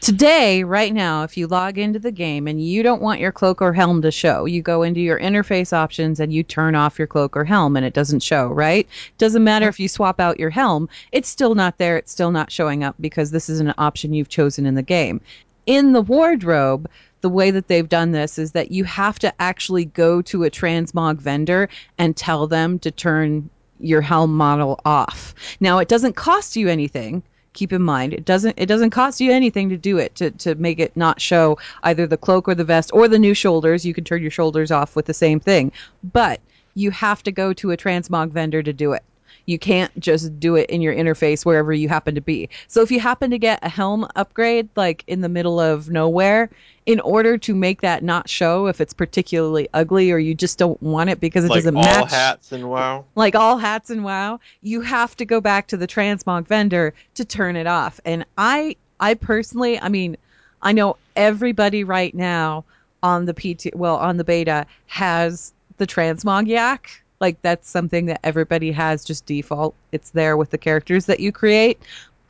Today, 0.00 0.64
right 0.64 0.94
now, 0.94 1.24
if 1.24 1.36
you 1.36 1.46
log 1.46 1.76
into 1.76 1.98
the 1.98 2.10
game 2.10 2.48
and 2.48 2.58
you 2.64 2.82
don't 2.82 3.02
want 3.02 3.20
your 3.20 3.32
cloak 3.32 3.60
or 3.60 3.74
helm 3.74 4.00
to 4.00 4.10
show, 4.10 4.46
you 4.46 4.62
go 4.62 4.82
into 4.82 4.98
your 4.98 5.20
interface 5.20 5.74
options 5.74 6.20
and 6.20 6.32
you 6.32 6.42
turn 6.42 6.74
off 6.74 6.98
your 6.98 7.06
cloak 7.06 7.36
or 7.36 7.44
helm 7.44 7.76
and 7.76 7.84
it 7.84 7.92
doesn't 7.92 8.22
show, 8.22 8.46
right? 8.46 8.88
Doesn't 9.18 9.44
matter 9.44 9.68
if 9.68 9.78
you 9.78 9.88
swap 9.88 10.18
out 10.18 10.40
your 10.40 10.48
helm, 10.48 10.88
it's 11.12 11.28
still 11.28 11.54
not 11.54 11.76
there, 11.76 11.98
it's 11.98 12.12
still 12.12 12.30
not 12.30 12.50
showing 12.50 12.82
up 12.82 12.94
because 12.98 13.30
this 13.30 13.50
is 13.50 13.60
an 13.60 13.74
option 13.76 14.14
you've 14.14 14.30
chosen 14.30 14.64
in 14.64 14.74
the 14.74 14.82
game. 14.82 15.20
In 15.66 15.92
the 15.92 16.00
wardrobe, 16.00 16.88
the 17.20 17.28
way 17.28 17.50
that 17.50 17.68
they've 17.68 17.86
done 17.86 18.12
this 18.12 18.38
is 18.38 18.52
that 18.52 18.70
you 18.70 18.84
have 18.84 19.18
to 19.18 19.34
actually 19.38 19.84
go 19.84 20.22
to 20.22 20.44
a 20.44 20.50
transmog 20.50 21.18
vendor 21.18 21.68
and 21.98 22.16
tell 22.16 22.46
them 22.46 22.78
to 22.78 22.90
turn 22.90 23.50
your 23.80 24.00
helm 24.00 24.34
model 24.34 24.80
off. 24.86 25.34
Now 25.60 25.76
it 25.76 25.88
doesn't 25.88 26.16
cost 26.16 26.56
you 26.56 26.68
anything. 26.68 27.22
Keep 27.52 27.72
in 27.72 27.82
mind, 27.82 28.12
it 28.12 28.24
doesn't 28.24 28.54
it 28.58 28.66
doesn't 28.66 28.90
cost 28.90 29.20
you 29.20 29.32
anything 29.32 29.68
to 29.70 29.76
do 29.76 29.98
it 29.98 30.14
to, 30.16 30.30
to 30.30 30.54
make 30.54 30.78
it 30.78 30.96
not 30.96 31.20
show 31.20 31.58
either 31.82 32.06
the 32.06 32.16
cloak 32.16 32.48
or 32.48 32.54
the 32.54 32.64
vest 32.64 32.90
or 32.94 33.08
the 33.08 33.18
new 33.18 33.34
shoulders. 33.34 33.84
You 33.84 33.92
can 33.92 34.04
turn 34.04 34.22
your 34.22 34.30
shoulders 34.30 34.70
off 34.70 34.94
with 34.94 35.06
the 35.06 35.14
same 35.14 35.40
thing. 35.40 35.72
But 36.12 36.40
you 36.74 36.90
have 36.92 37.22
to 37.24 37.32
go 37.32 37.52
to 37.54 37.72
a 37.72 37.76
transmog 37.76 38.30
vendor 38.30 38.62
to 38.62 38.72
do 38.72 38.92
it. 38.92 39.02
You 39.46 39.58
can't 39.58 39.98
just 39.98 40.38
do 40.38 40.56
it 40.56 40.68
in 40.70 40.80
your 40.80 40.94
interface 40.94 41.44
wherever 41.44 41.72
you 41.72 41.88
happen 41.88 42.14
to 42.14 42.20
be. 42.20 42.48
So 42.68 42.82
if 42.82 42.90
you 42.90 43.00
happen 43.00 43.30
to 43.30 43.38
get 43.38 43.58
a 43.62 43.68
helm 43.68 44.06
upgrade 44.16 44.68
like 44.76 45.04
in 45.06 45.20
the 45.20 45.28
middle 45.28 45.60
of 45.60 45.90
nowhere, 45.90 46.50
in 46.86 46.98
order 47.00 47.38
to 47.38 47.54
make 47.54 47.82
that 47.82 48.02
not 48.02 48.28
show 48.28 48.66
if 48.66 48.80
it's 48.80 48.92
particularly 48.92 49.68
ugly 49.74 50.10
or 50.10 50.18
you 50.18 50.34
just 50.34 50.58
don't 50.58 50.82
want 50.82 51.10
it 51.10 51.20
because 51.20 51.44
it 51.44 51.50
like 51.50 51.58
doesn't 51.58 51.76
all 51.76 51.82
match 51.82 52.10
hats 52.10 52.52
and 52.52 52.68
WoW. 52.68 53.04
like 53.14 53.34
all 53.34 53.58
hats 53.58 53.90
and 53.90 54.02
wow, 54.02 54.40
you 54.62 54.80
have 54.80 55.16
to 55.16 55.24
go 55.24 55.40
back 55.40 55.68
to 55.68 55.76
the 55.76 55.86
transmog 55.86 56.46
vendor 56.46 56.94
to 57.14 57.24
turn 57.24 57.56
it 57.56 57.66
off. 57.66 58.00
And 58.04 58.24
I 58.36 58.76
I 58.98 59.14
personally, 59.14 59.78
I 59.80 59.88
mean, 59.88 60.16
I 60.62 60.72
know 60.72 60.96
everybody 61.16 61.84
right 61.84 62.14
now 62.14 62.64
on 63.02 63.26
the 63.26 63.34
PT 63.34 63.74
well, 63.74 63.96
on 63.96 64.16
the 64.16 64.24
beta 64.24 64.66
has 64.86 65.52
the 65.76 65.86
transmog 65.86 66.48
yak. 66.48 67.02
Like 67.20 67.40
that's 67.42 67.68
something 67.68 68.06
that 68.06 68.20
everybody 68.24 68.72
has 68.72 69.04
just 69.04 69.26
default. 69.26 69.74
It's 69.92 70.10
there 70.10 70.36
with 70.36 70.50
the 70.50 70.58
characters 70.58 71.06
that 71.06 71.20
you 71.20 71.32
create. 71.32 71.80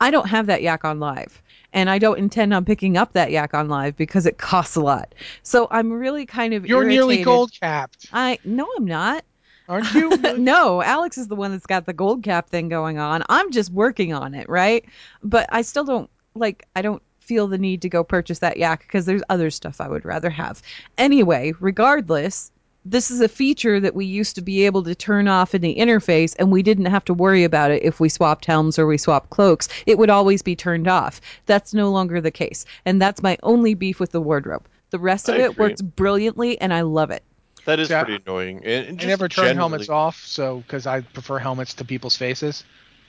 I 0.01 0.11
don't 0.11 0.27
have 0.27 0.47
that 0.47 0.61
yak 0.61 0.83
on 0.83 0.99
live. 0.99 1.41
And 1.73 1.89
I 1.89 1.99
don't 1.99 2.17
intend 2.17 2.53
on 2.53 2.65
picking 2.65 2.97
up 2.97 3.13
that 3.13 3.31
yak 3.31 3.53
on 3.53 3.69
live 3.69 3.95
because 3.95 4.25
it 4.25 4.37
costs 4.37 4.75
a 4.75 4.81
lot. 4.81 5.15
So 5.43 5.67
I'm 5.71 5.91
really 5.91 6.25
kind 6.25 6.53
of 6.53 6.65
You're 6.65 6.83
nearly 6.83 7.23
gold 7.23 7.53
capped, 7.57 8.07
I 8.11 8.39
no, 8.43 8.67
I'm 8.75 8.85
not. 8.85 9.23
aren't 9.69 9.93
you? 9.93 10.09
no, 10.37 10.81
Alex 10.81 11.17
is 11.17 11.29
the 11.29 11.35
one 11.35 11.51
that's 11.51 11.65
got 11.65 11.85
the 11.85 11.93
gold 11.93 12.23
cap 12.23 12.49
thing 12.49 12.67
going 12.67 12.97
on. 12.97 13.23
I'm 13.29 13.51
just 13.51 13.71
working 13.71 14.13
on 14.13 14.33
it, 14.33 14.49
right? 14.49 14.83
But 15.23 15.47
I 15.49 15.61
still 15.61 15.85
don't 15.85 16.09
like 16.35 16.67
I 16.75 16.81
don't 16.81 17.01
feel 17.21 17.47
the 17.47 17.57
need 17.57 17.81
to 17.83 17.89
go 17.89 18.03
purchase 18.03 18.39
that 18.39 18.57
yak 18.57 18.81
because 18.81 19.05
there's 19.05 19.23
other 19.29 19.49
stuff 19.49 19.79
I 19.79 19.87
would 19.87 20.03
rather 20.03 20.29
have. 20.29 20.61
Anyway, 20.97 21.53
regardless, 21.61 22.51
this 22.85 23.11
is 23.11 23.21
a 23.21 23.27
feature 23.27 23.79
that 23.79 23.93
we 23.95 24.05
used 24.05 24.35
to 24.35 24.41
be 24.41 24.65
able 24.65 24.81
to 24.83 24.95
turn 24.95 25.27
off 25.27 25.53
in 25.53 25.61
the 25.61 25.75
interface 25.75 26.35
and 26.39 26.51
we 26.51 26.63
didn't 26.63 26.85
have 26.87 27.05
to 27.05 27.13
worry 27.13 27.43
about 27.43 27.69
it 27.71 27.83
if 27.83 27.99
we 27.99 28.09
swapped 28.09 28.45
helms 28.45 28.79
or 28.79 28.87
we 28.87 28.97
swapped 28.97 29.29
cloaks. 29.29 29.69
It 29.85 29.97
would 29.99 30.09
always 30.09 30.41
be 30.41 30.55
turned 30.55 30.87
off. 30.87 31.21
That's 31.45 31.73
no 31.73 31.91
longer 31.91 32.19
the 32.21 32.31
case. 32.31 32.65
And 32.85 33.01
that's 33.01 33.21
my 33.21 33.37
only 33.43 33.75
beef 33.75 33.99
with 33.99 34.11
the 34.11 34.21
wardrobe. 34.21 34.65
The 34.89 34.99
rest 34.99 35.29
of 35.29 35.35
I 35.35 35.39
it 35.43 35.51
agree. 35.51 35.67
works 35.69 35.81
brilliantly 35.81 36.59
and 36.59 36.73
I 36.73 36.81
love 36.81 37.11
it. 37.11 37.23
That 37.65 37.79
is 37.79 37.91
Yeah. 37.91 38.03
pretty 38.03 38.23
annoying. 38.25 38.57
And, 38.65 38.87
and 38.87 39.01
I 39.01 39.05
never 39.05 39.29
turn 39.29 39.43
generally- 39.45 39.57
helmets 39.57 39.89
off, 39.89 40.17
so 40.25 40.57
because 40.61 40.87
I 40.87 41.01
prefer 41.01 41.37
helmets 41.37 41.75
to 41.75 41.85
people's 41.85 42.17
faces, 42.17 42.63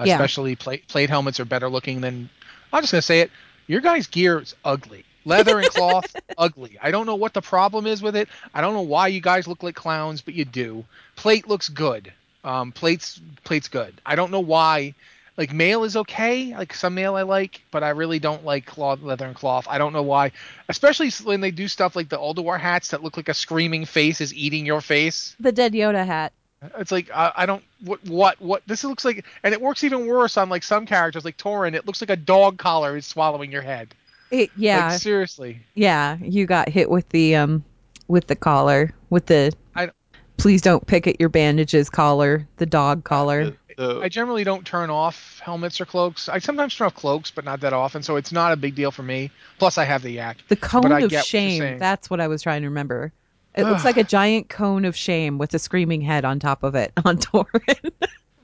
Yeah. 0.05 0.13
especially 0.15 0.55
plate 0.55 0.87
plate 0.89 1.09
helmets 1.09 1.41
are 1.41 1.47
better 1.47 1.71
looking 1.71 2.03
than. 2.03 2.29
I'm 2.75 2.83
just 2.83 2.93
gonna 2.93 3.01
say 3.03 3.21
it. 3.21 3.31
Your 3.69 3.81
guys' 3.81 4.07
gear 4.07 4.41
is 4.41 4.55
ugly. 4.65 5.05
Leather 5.25 5.59
and 5.59 5.69
cloth, 5.69 6.15
ugly. 6.39 6.79
I 6.83 6.91
don't 6.91 7.07
know 7.07 7.15
what 7.15 7.35
the 7.35 7.43
problem 7.43 7.87
is 7.87 8.03
with 8.03 8.17
it. 8.17 8.29
I 8.55 8.61
don't 8.61 8.75
know 8.75 8.83
why 8.83 9.09
you 9.09 9.21
guys 9.21 9.47
look 9.47 9.63
like 9.63 9.75
clowns, 9.75 10.21
but 10.21 10.35
you 10.35 10.45
do. 10.45 10.85
Plate 11.17 11.49
looks 11.49 11.69
good. 11.69 12.13
Um, 12.45 12.73
plates, 12.73 13.21
plate's 13.45 13.69
good. 13.69 13.95
I 14.05 14.17
don't 14.17 14.31
know 14.31 14.41
why. 14.41 14.95
Like 15.37 15.53
mail 15.53 15.85
is 15.85 15.97
okay. 15.97 16.55
Like 16.57 16.75
some 16.75 16.95
mail 16.95 17.17
I 17.17 17.23
like, 17.23 17.63
but 17.71 17.83
I 17.83 17.91
really 17.91 18.19
don't 18.19 18.45
like 18.45 18.67
cloth, 18.67 19.01
leather, 19.03 19.27
and 19.27 19.35
cloth. 19.35 19.67
I 19.69 19.79
don't 19.79 19.93
know 19.93 20.03
why. 20.03 20.33
Especially 20.69 21.11
when 21.25 21.41
they 21.41 21.51
do 21.51 21.69
stuff 21.69 21.97
like 21.97 22.09
the 22.09 22.19
Ulduar 22.19 22.61
hats 22.61 22.89
that 22.89 23.03
look 23.03 23.17
like 23.17 23.29
a 23.29 23.35
screaming 23.35 23.87
face 23.87 24.21
is 24.21 24.35
eating 24.35 24.67
your 24.67 24.81
face. 24.81 25.35
The 25.41 25.53
dead 25.53 25.73
Yoda 25.73 26.05
hat. 26.05 26.33
It's 26.79 26.93
like 26.93 27.11
I, 27.13 27.33
I 27.35 27.47
don't 27.47 27.65
what 27.81 28.05
what 28.05 28.41
what 28.41 28.63
this 28.67 28.85
looks 28.85 29.05
like, 29.05 29.25
and 29.43 29.53
it 29.53 29.61
works 29.61 29.83
even 29.85 30.07
worse 30.07 30.37
on 30.37 30.49
like 30.49 30.63
some 30.63 30.87
characters 30.87 31.25
like 31.25 31.37
tauren. 31.37 31.75
It 31.75 31.87
looks 31.87 32.01
like 32.01 32.11
a 32.11 32.17
dog 32.17 32.59
collar 32.59 32.97
is 32.97 33.07
swallowing 33.07 33.51
your 33.51 33.63
head. 33.63 33.95
It, 34.33 34.51
yeah, 34.57 34.88
Like 34.88 35.01
seriously. 35.01 35.61
yeah. 35.75 36.16
You 36.21 36.47
got 36.47 36.68
hit 36.68 36.90
with 36.90 37.09
the 37.11 37.37
um 37.37 37.62
with 38.09 38.27
the 38.27 38.35
collar, 38.37 38.92
with 39.11 39.27
the 39.27 39.53
I- 39.77 39.90
please 40.38 40.62
don't 40.62 40.85
pick 40.87 41.07
at 41.07 41.21
your 41.21 41.29
bandages 41.29 41.88
collar, 41.90 42.49
the 42.57 42.66
dog 42.66 43.05
collar. 43.05 43.45
The- 43.45 43.57
the- 43.77 44.01
I 44.01 44.09
generally 44.09 44.42
don't 44.45 44.66
turn 44.66 44.90
off 44.90 45.40
helmets 45.45 45.81
or 45.81 45.85
cloaks. 45.87 46.29
I 46.29 46.38
sometimes 46.40 46.75
turn 46.75 46.87
off 46.87 46.95
cloaks, 46.95 47.31
but 47.31 47.45
not 47.45 47.61
that 47.61 47.73
often, 47.73 48.03
so 48.03 48.16
it's 48.16 48.33
not 48.33 48.53
a 48.53 48.57
big 48.57 48.75
deal 48.75 48.90
for 48.90 49.03
me. 49.03 49.31
Plus, 49.59 49.79
I 49.79 49.85
have 49.85 50.03
the 50.03 50.11
yak. 50.12 50.38
The 50.49 50.57
cone 50.57 50.90
of 50.90 51.09
get 51.11 51.18
what 51.18 51.27
shame. 51.27 51.79
That's 51.79 52.11
what 52.11 52.21
I 52.21 52.29
was 52.29 52.42
trying 52.42 52.62
to 52.62 52.68
remember. 52.68 53.12
It 53.55 53.64
looks 53.64 53.85
like 53.85 53.99
a 53.99 54.05
giant 54.05 54.49
cone 54.49 54.87
of 54.87 54.97
shame 54.97 55.37
with 55.37 55.53
a 55.53 55.59
screaming 55.59 56.01
head 56.01 56.25
on 56.25 56.38
top 56.40 56.62
of 56.62 56.75
it 56.75 56.90
on 57.05 57.18
tauren. 57.18 57.92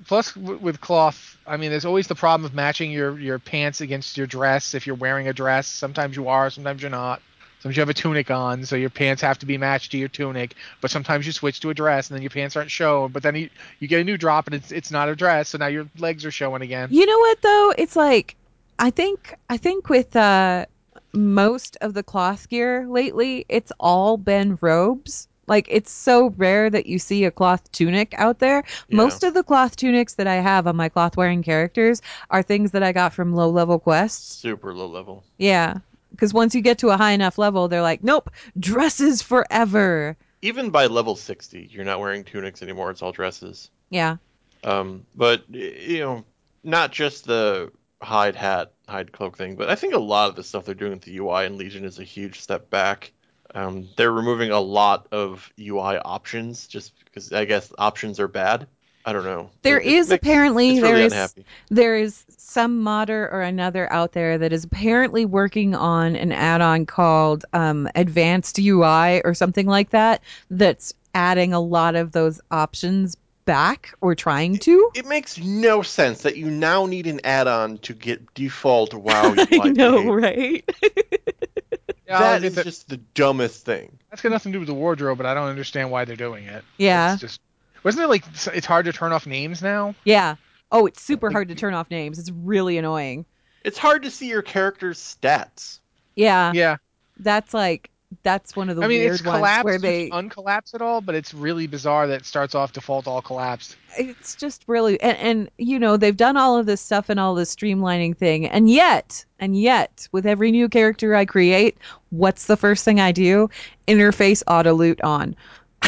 Plus, 0.08 0.34
with 0.34 0.80
cloth, 0.80 1.36
I 1.46 1.58
mean, 1.58 1.70
there's 1.70 1.84
always 1.84 2.06
the 2.06 2.14
problem 2.14 2.46
of 2.46 2.54
matching 2.54 2.90
your 2.90 3.18
your 3.18 3.38
pants 3.38 3.82
against 3.82 4.16
your 4.16 4.26
dress. 4.26 4.74
If 4.74 4.86
you're 4.86 4.96
wearing 4.96 5.28
a 5.28 5.34
dress, 5.34 5.66
sometimes 5.66 6.16
you 6.16 6.28
are, 6.28 6.48
sometimes 6.48 6.80
you're 6.82 6.90
not. 6.90 7.20
Sometimes 7.60 7.76
you 7.76 7.80
have 7.80 7.88
a 7.88 7.94
tunic 7.94 8.30
on, 8.30 8.64
so 8.64 8.76
your 8.76 8.88
pants 8.88 9.20
have 9.20 9.38
to 9.40 9.46
be 9.46 9.58
matched 9.58 9.90
to 9.92 9.98
your 9.98 10.08
tunic. 10.08 10.54
But 10.80 10.90
sometimes 10.90 11.26
you 11.26 11.32
switch 11.32 11.60
to 11.60 11.70
a 11.70 11.74
dress, 11.74 12.08
and 12.08 12.14
then 12.16 12.22
your 12.22 12.30
pants 12.30 12.56
aren't 12.56 12.70
shown. 12.70 13.10
But 13.10 13.22
then 13.22 13.34
you, 13.34 13.50
you 13.80 13.88
get 13.88 14.00
a 14.00 14.04
new 14.04 14.16
drop, 14.16 14.46
and 14.46 14.54
it's 14.54 14.72
it's 14.72 14.90
not 14.90 15.08
a 15.10 15.14
dress, 15.14 15.50
so 15.50 15.58
now 15.58 15.66
your 15.66 15.86
legs 15.98 16.24
are 16.24 16.30
showing 16.30 16.62
again. 16.62 16.88
you 16.90 17.04
know 17.04 17.18
what 17.18 17.42
though? 17.42 17.74
It's 17.76 17.94
like 17.96 18.34
I 18.78 18.90
think 18.90 19.34
I 19.50 19.58
think 19.58 19.90
with 19.90 20.16
uh 20.16 20.64
most 21.12 21.76
of 21.82 21.92
the 21.92 22.02
cloth 22.02 22.48
gear 22.48 22.86
lately, 22.88 23.44
it's 23.48 23.72
all 23.78 24.16
been 24.16 24.56
robes. 24.60 25.28
Like 25.48 25.66
it's 25.70 25.90
so 25.90 26.30
rare 26.36 26.70
that 26.70 26.86
you 26.86 26.98
see 26.98 27.24
a 27.24 27.30
cloth 27.30 27.70
tunic 27.72 28.14
out 28.16 28.38
there. 28.38 28.64
Yeah. 28.88 28.96
Most 28.96 29.22
of 29.24 29.34
the 29.34 29.42
cloth 29.42 29.76
tunics 29.76 30.14
that 30.14 30.26
I 30.26 30.36
have 30.36 30.66
on 30.66 30.76
my 30.76 30.88
cloth 30.88 31.16
wearing 31.16 31.42
characters 31.42 32.02
are 32.30 32.42
things 32.42 32.70
that 32.72 32.82
I 32.82 32.92
got 32.92 33.12
from 33.12 33.34
low 33.34 33.50
level 33.50 33.78
quests. 33.78 34.36
super 34.36 34.74
low 34.74 34.86
level. 34.86 35.24
Yeah. 35.38 35.78
Because 36.10 36.32
once 36.34 36.54
you 36.54 36.60
get 36.60 36.78
to 36.78 36.88
a 36.88 36.96
high 36.96 37.12
enough 37.12 37.38
level, 37.38 37.68
they're 37.68 37.82
like, 37.82 38.02
nope, 38.02 38.30
dresses 38.58 39.22
forever. 39.22 40.16
Even 40.42 40.70
by 40.70 40.86
level 40.86 41.16
60, 41.16 41.68
you're 41.70 41.84
not 41.84 42.00
wearing 42.00 42.24
tunics 42.24 42.62
anymore. 42.62 42.90
It's 42.90 43.02
all 43.02 43.12
dresses. 43.12 43.70
Yeah. 43.90 44.16
Um, 44.64 45.06
but 45.14 45.44
you 45.48 46.00
know, 46.00 46.24
not 46.64 46.92
just 46.92 47.26
the 47.26 47.72
hide 48.02 48.36
hat, 48.36 48.72
hide 48.88 49.12
cloak 49.12 49.36
thing, 49.36 49.56
but 49.56 49.68
I 49.68 49.74
think 49.74 49.94
a 49.94 49.98
lot 49.98 50.28
of 50.28 50.36
the 50.36 50.44
stuff 50.44 50.64
they're 50.64 50.74
doing 50.74 50.92
with 50.92 51.02
the 51.02 51.16
UI 51.18 51.46
in 51.46 51.56
Legion 51.56 51.84
is 51.84 51.98
a 51.98 52.04
huge 52.04 52.40
step 52.40 52.70
back. 52.70 53.12
Um, 53.58 53.88
they're 53.96 54.12
removing 54.12 54.50
a 54.50 54.60
lot 54.60 55.08
of 55.10 55.50
UI 55.58 55.96
options 55.98 56.66
just 56.66 56.92
because 57.04 57.32
I 57.32 57.44
guess 57.44 57.72
options 57.78 58.20
are 58.20 58.28
bad. 58.28 58.66
I 59.04 59.12
don't 59.12 59.24
know. 59.24 59.50
There 59.62 59.80
It- 59.80 59.86
it 59.86 59.92
is 59.94 60.08
makes- 60.10 60.22
apparently 60.22 60.80
there 60.80 60.92
really 60.92 61.04
is 61.04 61.12
unhappy. 61.12 61.44
there 61.70 61.96
is 61.96 62.24
some 62.36 62.80
modder 62.82 63.28
or 63.32 63.40
another 63.42 63.90
out 63.92 64.12
there 64.12 64.38
that 64.38 64.52
is 64.52 64.64
apparently 64.64 65.24
working 65.24 65.74
on 65.74 66.14
an 66.16 66.30
add-on 66.32 66.86
called 66.86 67.44
um, 67.52 67.88
Advanced 67.94 68.58
UI 68.58 69.20
or 69.24 69.34
something 69.34 69.66
like 69.66 69.90
that. 69.90 70.22
That's 70.50 70.94
adding 71.14 71.52
a 71.52 71.60
lot 71.60 71.94
of 71.96 72.12
those 72.12 72.40
options 72.50 73.16
back 73.44 73.94
or 74.02 74.14
trying 74.14 74.58
to. 74.58 74.90
It 74.94 75.06
makes 75.06 75.38
no 75.38 75.80
sense 75.82 76.22
that 76.22 76.36
you 76.36 76.50
now 76.50 76.84
need 76.86 77.06
an 77.06 77.20
add-on 77.24 77.78
to 77.78 77.94
get 77.94 78.34
default 78.34 78.92
WoW 78.94 79.34
UI 79.34 79.60
I 79.60 79.68
know, 79.70 80.12
right? 80.12 80.68
Yeah, 82.08 82.18
that 82.18 82.34
I'll 82.36 82.44
is 82.44 82.54
get 82.54 82.64
just 82.64 82.88
the 82.88 82.96
dumbest 82.96 83.64
thing. 83.64 83.98
That's 84.10 84.22
got 84.22 84.32
nothing 84.32 84.52
to 84.52 84.56
do 84.56 84.60
with 84.60 84.68
the 84.68 84.74
wardrobe, 84.74 85.18
but 85.18 85.26
I 85.26 85.34
don't 85.34 85.48
understand 85.48 85.90
why 85.90 86.04
they're 86.06 86.16
doing 86.16 86.44
it. 86.44 86.64
Yeah. 86.78 87.12
It's 87.12 87.20
just 87.20 87.40
wasn't 87.84 88.04
it 88.04 88.08
like 88.08 88.24
it's 88.54 88.66
hard 88.66 88.86
to 88.86 88.92
turn 88.92 89.12
off 89.12 89.26
names 89.26 89.62
now? 89.62 89.94
Yeah. 90.04 90.36
Oh, 90.72 90.86
it's 90.86 91.00
super 91.02 91.30
hard 91.30 91.48
to 91.48 91.54
turn 91.54 91.74
off 91.74 91.90
names. 91.90 92.18
It's 92.18 92.30
really 92.30 92.78
annoying. 92.78 93.24
It's 93.64 93.78
hard 93.78 94.02
to 94.04 94.10
see 94.10 94.28
your 94.28 94.42
character's 94.42 94.98
stats. 94.98 95.80
Yeah, 96.14 96.52
Yeah. 96.52 96.76
that's 97.18 97.52
like 97.54 97.90
that's 98.22 98.56
one 98.56 98.70
of 98.70 98.76
the 98.76 98.82
I 98.82 98.88
mean, 98.88 99.02
it's 99.02 99.20
collapsed, 99.20 99.64
where 99.64 99.74
it's 99.74 99.82
they 99.82 100.10
uncollapsed 100.10 100.74
at 100.74 100.82
all, 100.82 101.00
but 101.00 101.14
it's 101.14 101.34
really 101.34 101.66
bizarre 101.66 102.06
that 102.06 102.20
it 102.22 102.26
starts 102.26 102.54
off 102.54 102.72
default 102.72 103.06
all 103.06 103.20
collapsed. 103.20 103.76
it's 103.98 104.34
just 104.34 104.64
really 104.66 105.00
and, 105.00 105.16
and 105.18 105.50
you 105.58 105.78
know 105.78 105.96
they've 105.96 106.16
done 106.16 106.36
all 106.36 106.56
of 106.56 106.66
this 106.66 106.80
stuff 106.80 107.08
and 107.08 107.20
all 107.20 107.34
this 107.34 107.54
streamlining 107.54 108.16
thing 108.16 108.46
and 108.46 108.70
yet 108.70 109.24
and 109.38 109.60
yet 109.60 110.08
with 110.12 110.26
every 110.26 110.50
new 110.50 110.68
character 110.68 111.14
i 111.14 111.24
create 111.24 111.76
what's 112.10 112.46
the 112.46 112.56
first 112.56 112.84
thing 112.84 113.00
i 113.00 113.12
do? 113.12 113.48
Interface 113.86 114.42
auto 114.46 114.74
loot 114.74 115.00
on. 115.02 115.36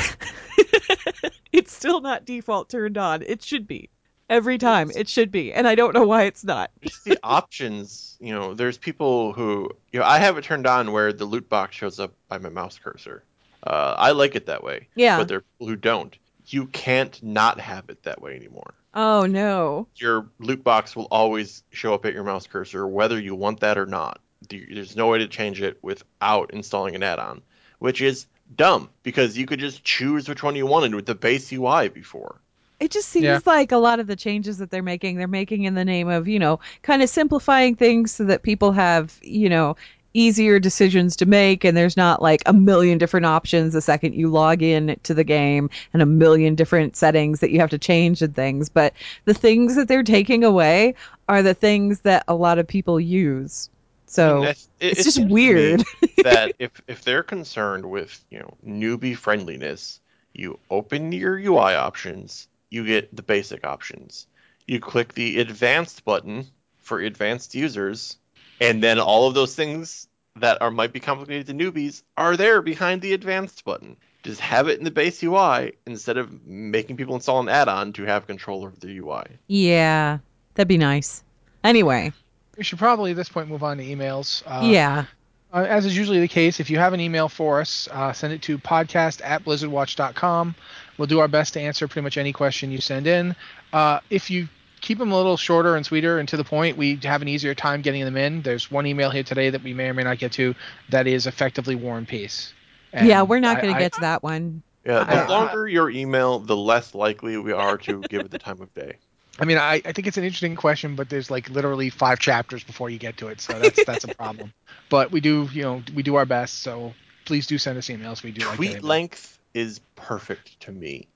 It's 1.53 1.75
still 1.75 2.01
not 2.01 2.25
default 2.25 2.71
turned 2.71 2.97
on. 2.97 3.23
It 3.23 3.43
should 3.43 3.67
be 3.67 3.91
every 4.31 4.57
time 4.57 4.91
it 4.95 5.09
should 5.09 5.31
be 5.31 5.53
and 5.53 5.69
i 5.69 5.75
don't 5.75 5.93
know 5.95 6.07
why 6.07 6.23
it's 6.23 6.45
not 6.45 6.71
Just 6.83 7.05
the 7.05 7.19
options, 7.23 8.17
you 8.21 8.33
know, 8.33 8.55
there's 8.55 8.79
people 8.79 9.33
who, 9.33 9.71
you 9.93 10.01
know, 10.01 10.07
I 10.07 10.19
have 10.19 10.39
it 10.39 10.45
turned 10.45 10.67
on 10.67 10.93
where 10.93 11.13
the 11.13 11.25
loot 11.25 11.49
box 11.49 11.77
shows 11.77 11.99
up 12.01 12.13
by 12.29 12.39
my 12.39 12.49
mouse 12.49 12.79
cursor. 12.83 13.23
Uh, 13.63 13.95
I 13.99 14.13
like 14.13 14.35
it 14.37 14.47
that 14.47 14.63
way. 14.65 14.89
Yeah. 14.95 15.19
But 15.19 15.29
there 15.29 15.39
are 15.39 15.41
people 15.43 15.67
who 15.67 15.77
don't. 15.77 16.17
You 16.47 16.67
can't 16.67 17.23
not 17.23 17.61
have 17.61 17.91
it 17.91 18.03
that 18.05 18.23
way 18.23 18.35
anymore. 18.37 18.75
oh 18.95 19.27
no 19.27 19.87
Your 19.97 20.27
loot 20.39 20.65
box 20.65 20.97
will 20.97 21.09
always 21.11 21.63
show 21.71 21.93
up 21.95 22.07
at 22.07 22.15
your 22.15 22.25
mouse 22.25 22.47
cursor, 22.47 22.87
whether 22.87 23.21
you 23.21 23.35
want 23.35 23.61
that 23.61 23.77
or 23.79 23.87
not. 23.87 24.21
There's 24.49 24.97
no 24.97 25.09
way 25.09 25.19
to 25.19 25.29
change 25.29 25.61
it 25.61 25.79
without 25.83 26.53
installing 26.53 26.95
an 26.95 27.03
add-on, 27.03 27.43
which 27.79 28.01
is 28.01 28.27
dumb 28.57 28.89
because 29.03 29.37
you 29.37 29.47
could 29.47 29.61
just 29.61 29.85
choose 29.85 30.29
which 30.29 30.43
one 30.43 30.57
you 30.57 30.67
wanted 30.67 30.95
with 30.95 31.07
the 31.07 31.15
base 31.15 31.53
UI 31.53 31.89
before. 31.89 32.41
It 32.81 32.91
just 32.91 33.09
seems 33.11 33.25
Yeah. 33.25 33.41
like 33.47 33.73
a 33.73 33.77
lot 33.77 34.01
of 34.01 34.07
the 34.07 34.17
changes 34.17 34.59
that 34.59 34.71
they're 34.71 34.83
making 34.83 35.17
they're 35.17 35.29
making 35.29 35.65
in 35.65 35.75
the 35.75 35.85
name 35.85 36.09
of 36.09 36.27
you 36.29 36.39
know 36.39 36.61
kind 36.83 37.03
of 37.03 37.09
simplifying 37.09 37.75
things 37.77 38.13
so 38.13 38.25
that 38.25 38.43
people 38.43 38.73
have 38.73 39.19
you 39.23 39.49
know 39.49 39.77
easier 40.13 40.59
decisions 40.59 41.15
to 41.15 41.25
make 41.27 41.65
and 41.65 41.77
there's 41.77 41.97
not 41.97 42.21
like 42.21 42.43
a 42.47 42.53
million 42.53 42.99
different 42.99 43.27
options 43.27 43.73
the 43.73 43.81
second 43.81 44.13
you 44.13 44.29
log 44.29 44.61
in 44.61 44.99
to 45.05 45.15
the 45.15 45.23
game 45.23 45.71
and 45.93 46.03
a 46.03 46.07
million 46.07 46.57
different 46.57 46.97
settings 46.97 47.39
that 47.41 47.51
you 47.53 47.61
have 47.61 47.71
to 47.71 47.79
change 47.79 48.21
and 48.21 48.35
things. 48.35 48.69
But 48.69 48.93
the 49.25 49.35
things 49.35 49.77
that 49.77 49.87
they're 49.87 50.03
taking 50.03 50.43
away 50.43 50.95
are 51.29 51.43
the 51.43 51.55
things 51.55 52.01
that 52.01 52.25
a 52.27 52.35
lot 52.35 52.59
of 52.59 52.67
people 52.67 52.99
use. 52.99 53.71
So 54.07 54.43
it- 54.43 54.69
it's 54.81 54.99
it 54.99 55.05
just 55.05 55.19
seems 55.19 55.39
to 55.43 55.51
me 55.53 55.77
weird. 55.77 55.85
that 56.23 56.53
if 56.59 56.81
if 56.89 57.03
they're 57.03 57.23
concerned 57.23 57.89
with 57.89 58.25
you 58.31 58.41
know 58.41 58.57
newbie 58.67 59.17
friendliness, 59.17 60.01
you 60.35 60.59
open 60.71 61.13
your 61.13 61.39
UI 61.39 61.75
options, 61.75 62.49
you 62.71 62.85
get 62.87 63.15
the 63.15 63.23
basic 63.23 63.67
options. 63.67 64.27
You 64.67 64.81
click 64.81 65.15
the 65.15 65.41
advanced 65.41 66.05
button 66.05 66.47
for 66.79 67.01
advanced 67.01 67.55
users, 67.55 68.17
and 68.61 68.83
then 68.83 68.99
all 69.01 69.27
of 69.29 69.35
those 69.35 69.55
things 69.55 70.07
that 70.37 70.63
are 70.63 70.71
might 70.71 70.93
be 70.93 71.01
complicated 71.01 71.47
to 71.47 71.53
newbies 71.55 72.03
are 72.17 72.37
there 72.37 72.63
behind 72.63 73.03
the 73.03 73.13
advanced 73.13 73.65
button. 73.65 73.97
Just 74.23 74.41
have 74.41 74.69
it 74.69 74.79
in 74.79 74.85
the 74.85 74.91
base 74.91 75.23
UI 75.23 75.73
instead 75.87 76.17
of 76.19 76.47
making 76.47 76.97
people 76.97 77.15
install 77.15 77.41
an 77.41 77.49
add-on 77.49 77.93
to 77.95 78.05
have 78.05 78.27
control 78.27 78.63
over 78.65 78.75
the 78.79 78.99
UI. 78.99 79.25
yeah 79.49 80.19
that'd 80.55 80.69
be 80.69 80.77
nice 80.79 81.23
anyway 81.65 82.13
We 82.59 82.65
should 82.65 82.79
probably 82.79 83.13
at 83.13 83.17
this 83.17 83.29
point 83.31 83.49
move 83.49 83.63
on 83.63 83.79
to 83.79 83.85
emails. 83.85 84.43
Uh, 84.47 84.67
yeah 84.67 85.07
Uh, 85.53 85.67
as 85.69 85.85
is 85.87 85.97
usually 85.97 86.21
the 86.21 86.29
case, 86.29 86.61
if 86.61 86.69
you 86.71 86.79
have 86.79 86.93
an 86.93 87.01
email 87.01 87.29
for 87.29 87.61
us, 87.61 87.89
uh, 87.91 88.13
send 88.13 88.33
it 88.33 88.41
to 88.43 88.57
podcast 88.59 89.21
at 89.25 89.43
blizzardwatch.com. 89.45 90.55
We'll 91.01 91.07
do 91.07 91.21
our 91.21 91.29
best 91.29 91.55
to 91.55 91.61
answer 91.61 91.89
pretty 91.89 92.05
much 92.05 92.19
any 92.19 92.35
question 92.35 92.71
you 92.71 92.83
send 92.83 93.07
in. 93.07 93.35
Uh, 93.73 94.01
if 94.11 94.29
you 94.29 94.49
keep 94.83 94.99
them 94.99 95.13
a 95.13 95.17
little 95.17 95.39
shorter 95.39 95.75
and 95.75 95.87
sweeter 95.87 96.19
and 96.19 96.29
to 96.29 96.37
the 96.37 96.45
point, 96.45 96.77
we 96.77 96.97
have 97.05 97.23
an 97.23 97.29
easier 97.29 97.55
time 97.55 97.81
getting 97.81 98.05
them 98.05 98.19
in. 98.19 98.43
There's 98.43 98.71
one 98.71 98.85
email 98.85 99.09
here 99.09 99.23
today 99.23 99.49
that 99.49 99.63
we 99.63 99.73
may 99.73 99.89
or 99.89 99.95
may 99.95 100.03
not 100.03 100.19
get 100.19 100.33
to 100.33 100.55
that 100.91 101.07
is 101.07 101.27
effectively 101.27 101.75
War 101.75 101.97
and 101.97 102.07
Peace. 102.07 102.53
And 102.93 103.09
yeah 103.09 103.23
we're 103.23 103.41
not 103.41 103.63
going 103.63 103.73
to 103.73 103.81
get 103.81 103.95
to 103.95 104.03
that 104.03 104.23
one 104.23 104.63
Yeah, 104.85 105.05
the 105.05 105.23
I- 105.23 105.27
longer 105.27 105.67
your 105.67 105.89
email, 105.89 106.39
the 106.39 106.55
less 106.57 106.95
likely 106.95 107.39
we 107.39 107.53
are 107.53 107.79
to 107.79 108.03
give 108.03 108.21
it 108.21 108.31
the 108.31 108.39
time 108.39 108.61
of 108.61 108.75
day. 108.75 108.97
I 109.39 109.47
mean, 109.47 109.57
I, 109.57 109.81
I 109.83 109.93
think 109.93 110.07
it's 110.07 110.19
an 110.19 110.25
interesting 110.25 110.55
question, 110.55 110.97
but 110.97 111.09
there's 111.09 111.31
like 111.31 111.49
literally 111.49 111.89
five 111.89 112.19
chapters 112.19 112.63
before 112.63 112.91
you 112.91 112.99
get 112.99 113.17
to 113.17 113.29
it, 113.29 113.41
so 113.41 113.59
that's 113.59 113.83
that's 113.87 114.05
a 114.05 114.09
problem. 114.17 114.53
But 114.91 115.13
we 115.13 115.23
do, 115.23 115.49
you 115.51 115.63
know, 115.63 115.83
we 115.95 116.03
do 116.03 116.17
our 116.17 116.27
best. 116.27 116.59
So 116.59 116.93
please 117.25 117.47
do 117.47 117.57
send 117.57 117.79
us 117.79 117.87
emails. 117.89 118.23
We 118.23 118.33
do 118.33 118.45
like 118.45 118.57
tweet 118.57 118.69
getting 118.69 118.83
them. 118.83 118.89
length 118.91 119.40
is 119.55 119.81
perfect 119.97 120.61
to 120.61 120.73
me. 120.73 121.09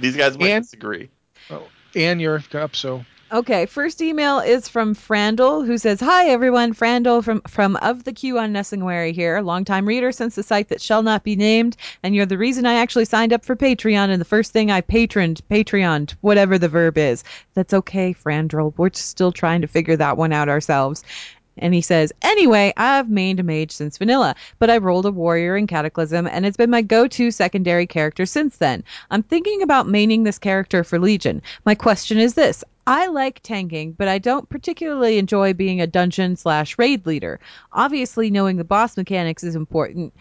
These 0.00 0.16
guys 0.16 0.38
might 0.38 0.48
And- 0.50 0.64
disagree. 0.64 1.10
Oh, 1.50 1.66
and 1.94 2.20
you're 2.20 2.42
up, 2.54 2.76
so 2.76 3.04
Okay, 3.32 3.66
first 3.66 4.02
email 4.02 4.40
is 4.40 4.68
from 4.68 4.92
Frandl, 4.92 5.64
who 5.64 5.78
says, 5.78 6.00
Hi 6.00 6.26
everyone, 6.30 6.74
Frandl 6.74 7.22
from, 7.22 7.42
from 7.42 7.76
Of 7.76 8.02
the 8.02 8.12
Q 8.12 8.40
on 8.40 8.52
Nesingwary 8.52 9.12
here, 9.12 9.40
longtime 9.40 9.86
reader 9.86 10.10
since 10.10 10.34
the 10.34 10.42
site 10.42 10.66
that 10.70 10.80
shall 10.80 11.04
not 11.04 11.22
be 11.22 11.36
named, 11.36 11.76
and 12.02 12.12
you're 12.12 12.26
the 12.26 12.36
reason 12.36 12.66
I 12.66 12.74
actually 12.74 13.04
signed 13.04 13.32
up 13.32 13.44
for 13.44 13.54
Patreon, 13.54 14.10
and 14.10 14.20
the 14.20 14.24
first 14.24 14.50
thing 14.52 14.72
I 14.72 14.80
patroned, 14.80 15.42
Patreon, 15.48 16.12
whatever 16.22 16.58
the 16.58 16.68
verb 16.68 16.98
is. 16.98 17.22
That's 17.54 17.72
okay, 17.72 18.14
Frandl. 18.14 18.74
We're 18.76 18.90
still 18.94 19.30
trying 19.30 19.60
to 19.60 19.68
figure 19.68 19.96
that 19.96 20.16
one 20.16 20.32
out 20.32 20.48
ourselves. 20.48 21.04
And 21.58 21.74
he 21.74 21.80
says, 21.80 22.12
Anyway, 22.22 22.72
I've 22.76 23.06
mained 23.06 23.40
a 23.40 23.42
mage 23.42 23.72
since 23.72 23.98
vanilla, 23.98 24.34
but 24.58 24.70
I 24.70 24.78
rolled 24.78 25.06
a 25.06 25.10
warrior 25.10 25.56
in 25.56 25.66
Cataclysm, 25.66 26.26
and 26.26 26.46
it's 26.46 26.56
been 26.56 26.70
my 26.70 26.82
go 26.82 27.06
to 27.08 27.30
secondary 27.30 27.86
character 27.86 28.26
since 28.26 28.56
then. 28.56 28.84
I'm 29.10 29.22
thinking 29.22 29.62
about 29.62 29.86
maining 29.86 30.24
this 30.24 30.38
character 30.38 30.84
for 30.84 30.98
Legion. 30.98 31.42
My 31.64 31.74
question 31.74 32.18
is 32.18 32.34
this 32.34 32.64
I 32.86 33.06
like 33.06 33.40
tanking, 33.42 33.92
but 33.92 34.08
I 34.08 34.18
don't 34.18 34.48
particularly 34.48 35.18
enjoy 35.18 35.52
being 35.52 35.80
a 35.80 35.86
dungeon 35.86 36.34
slash 36.36 36.78
raid 36.78 37.06
leader. 37.06 37.38
Obviously, 37.72 38.30
knowing 38.30 38.56
the 38.56 38.64
boss 38.64 38.96
mechanics 38.96 39.44
is 39.44 39.54
important, 39.54 40.12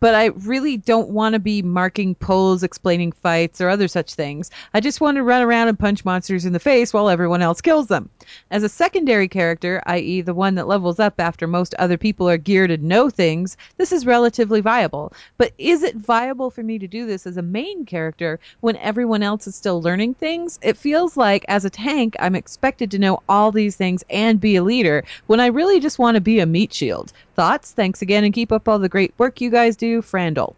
but 0.00 0.14
I 0.14 0.26
really 0.26 0.76
don't 0.76 1.10
want 1.10 1.34
to 1.34 1.38
be 1.38 1.62
marking 1.62 2.14
polls, 2.14 2.62
explaining 2.62 3.12
fights, 3.12 3.60
or 3.60 3.68
other 3.68 3.88
such 3.88 4.14
things. 4.14 4.50
I 4.74 4.80
just 4.80 5.00
want 5.00 5.16
to 5.16 5.22
run 5.22 5.42
around 5.42 5.68
and 5.68 5.78
punch 5.78 6.04
monsters 6.04 6.44
in 6.44 6.52
the 6.52 6.58
face 6.58 6.92
while 6.92 7.08
everyone 7.08 7.42
else 7.42 7.60
kills 7.60 7.86
them. 7.86 8.10
As 8.50 8.62
a 8.62 8.68
secondary 8.68 9.28
character, 9.28 9.80
i.e., 9.86 10.22
the 10.22 10.34
one 10.34 10.56
that 10.56 10.66
levels 10.66 10.98
up 10.98 11.20
after 11.20 11.46
most 11.46 11.74
other 11.78 11.96
people 11.96 12.28
are 12.28 12.36
geared 12.36 12.70
and 12.70 12.84
know 12.84 13.08
things, 13.08 13.56
this 13.76 13.92
is 13.92 14.06
relatively 14.06 14.60
viable. 14.60 15.12
But 15.38 15.52
is 15.56 15.82
it 15.82 15.96
viable 15.96 16.50
for 16.50 16.62
me 16.62 16.78
to 16.78 16.88
do 16.88 17.06
this 17.06 17.26
as 17.26 17.36
a 17.36 17.42
main 17.42 17.86
character 17.86 18.40
when 18.60 18.76
everyone 18.76 19.22
else 19.22 19.46
is 19.46 19.54
still 19.54 19.80
learning 19.80 20.14
things? 20.14 20.58
It 20.62 20.76
feels 20.76 21.16
like 21.16 21.44
as 21.48 21.64
a 21.64 21.70
tank, 21.70 22.16
I'm 22.18 22.34
expected 22.34 22.90
to 22.90 22.98
know 22.98 23.22
all 23.28 23.52
these 23.52 23.76
things 23.76 24.02
and 24.10 24.40
be 24.40 24.56
a 24.56 24.64
leader 24.64 25.04
when 25.26 25.38
I 25.38 25.46
really 25.46 25.78
just 25.78 25.98
want 25.98 26.16
to 26.16 26.20
be 26.20 26.40
a 26.40 26.46
meat 26.46 26.74
shield. 26.74 27.12
Thoughts? 27.34 27.72
Thanks 27.72 28.02
again 28.02 28.24
and 28.24 28.34
keep 28.34 28.50
up 28.50 28.66
all 28.66 28.78
the 28.78 28.88
great 28.88 29.12
work 29.18 29.40
you 29.40 29.50
guys 29.50 29.75
do, 29.76 30.02
Frandl. 30.02 30.54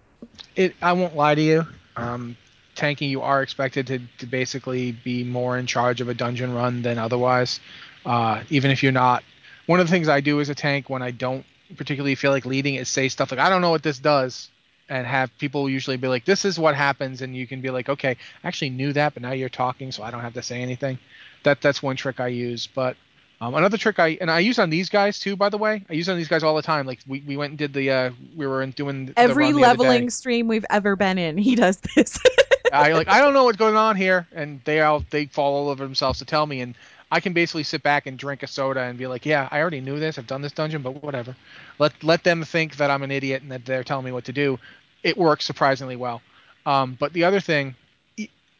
it 0.57 0.75
I 0.81 0.93
won't 0.93 1.17
lie 1.17 1.35
to 1.35 1.43
you. 1.43 1.67
Um, 1.97 2.37
tanking, 2.75 3.11
you 3.11 3.23
are 3.23 3.43
expected 3.43 3.87
to, 3.89 4.01
to 4.19 4.27
basically 4.27 4.93
be 4.93 5.25
more 5.25 5.59
in 5.59 5.67
charge 5.67 6.01
of 6.01 6.09
a 6.09 6.15
dungeon 6.15 6.55
run 6.55 6.83
than 6.83 6.99
otherwise. 6.99 7.61
Uh, 8.07 8.43
even 8.49 8.71
if 8.71 8.83
you're 8.83 8.93
not. 8.93 9.23
One 9.67 9.81
of 9.81 9.87
the 9.87 9.91
things 9.91 10.09
I 10.09 10.21
do 10.21 10.41
as 10.41 10.49
a 10.49 10.55
tank 10.55 10.89
when 10.89 11.03
I 11.03 11.11
don't 11.11 11.45
particularly 11.77 12.15
feel 12.15 12.31
like 12.31 12.47
leading 12.47 12.77
is 12.77 12.89
say 12.89 13.09
stuff 13.09 13.31
like, 13.31 13.41
I 13.41 13.51
don't 13.51 13.61
know 13.61 13.71
what 13.71 13.83
this 13.83 13.99
does. 13.99 14.51
And 14.89 15.07
have 15.07 15.31
people 15.37 15.69
usually 15.69 15.99
be 15.99 16.09
like, 16.09 16.25
this 16.25 16.47
is 16.47 16.59
what 16.59 16.75
happens. 16.75 17.21
And 17.21 17.37
you 17.37 17.47
can 17.47 17.61
be 17.61 17.69
like, 17.69 17.91
okay, 17.91 18.17
I 18.43 18.49
actually 18.49 18.71
knew 18.71 18.95
that, 18.95 19.13
but 19.13 19.23
now 19.23 19.33
you're 19.33 19.51
talking, 19.51 19.93
so 19.93 20.03
I 20.03 20.11
don't 20.11 20.23
have 20.23 20.33
to 20.35 20.43
say 20.43 20.63
anything. 20.63 20.99
That 21.43 21.61
That's 21.61 21.83
one 21.83 21.97
trick 21.97 22.21
I 22.21 22.29
use. 22.29 22.67
But 22.67 22.97
um, 23.41 23.55
another 23.55 23.77
trick 23.77 23.99
I 23.99 24.19
and 24.21 24.31
I 24.31 24.41
use 24.41 24.59
on 24.59 24.71
these 24.71 24.89
guys 24.89 25.19
too, 25.19 25.37
by 25.37 25.49
the 25.49 25.59
way. 25.59 25.85
I 25.89 25.93
use 25.93 26.09
on 26.09 26.17
these 26.17 26.29
guys 26.29 26.43
all 26.43 26.57
the 26.57 26.63
time. 26.63 26.87
Like 26.87 27.01
we, 27.07 27.23
we 27.27 27.37
went 27.37 27.53
and 27.53 27.59
did 27.59 27.73
the 27.73 27.91
uh, 27.91 28.11
we 28.37 28.47
were 28.47 28.63
in 28.63 28.73
doing 28.73 29.07
the 29.07 29.19
Every 29.19 29.45
run 29.45 29.55
the 29.55 29.65
other 29.65 29.77
day. 29.77 29.83
leveling 29.85 30.11
stream 30.11 30.49
we've 30.49 30.67
ever 30.71 30.97
been 30.97 31.19
in, 31.19 31.39
he 31.39 31.55
does 31.55 31.79
this. 31.95 32.19
I 32.73 32.93
like 32.93 33.09
I 33.09 33.21
don't 33.21 33.35
know 33.35 33.45
what's 33.45 33.57
going 33.57 33.77
on 33.77 33.97
here, 33.97 34.27
and 34.33 34.61
they 34.65 34.81
all 34.81 35.05
they 35.11 35.27
fall 35.27 35.55
all 35.55 35.69
over 35.71 35.85
themselves 35.85 36.19
to 36.19 36.25
tell 36.25 36.47
me, 36.47 36.61
and 36.61 36.75
I 37.11 37.21
can 37.21 37.33
basically 37.33 37.63
sit 37.63 37.83
back 37.83 38.07
and 38.07 38.19
drink 38.19 38.43
a 38.43 38.47
soda 38.47 38.81
and 38.81 38.99
be 38.99 39.07
like, 39.07 39.25
yeah, 39.25 39.49
I 39.51 39.61
already 39.61 39.81
knew 39.81 39.99
this. 39.99 40.19
I've 40.19 40.27
done 40.27 40.43
this 40.43 40.53
dungeon, 40.53 40.83
but 40.83 41.03
whatever. 41.03 41.37
Let 41.79 42.03
let 42.03 42.25
them 42.25 42.45
think 42.45 42.77
that 42.77 42.91
I'm 42.91 43.03
an 43.03 43.11
idiot 43.11 43.43
and 43.43 43.53
that 43.53 43.65
they're 43.65 43.85
telling 43.85 44.05
me 44.05 44.13
what 44.13 44.25
to 44.25 44.33
do. 44.33 44.59
It 45.03 45.17
works 45.17 45.45
surprisingly 45.45 45.97
well. 45.97 46.21
Um, 46.67 46.97
but 46.99 47.13
the 47.13 47.25
other 47.25 47.41
thing, 47.41 47.77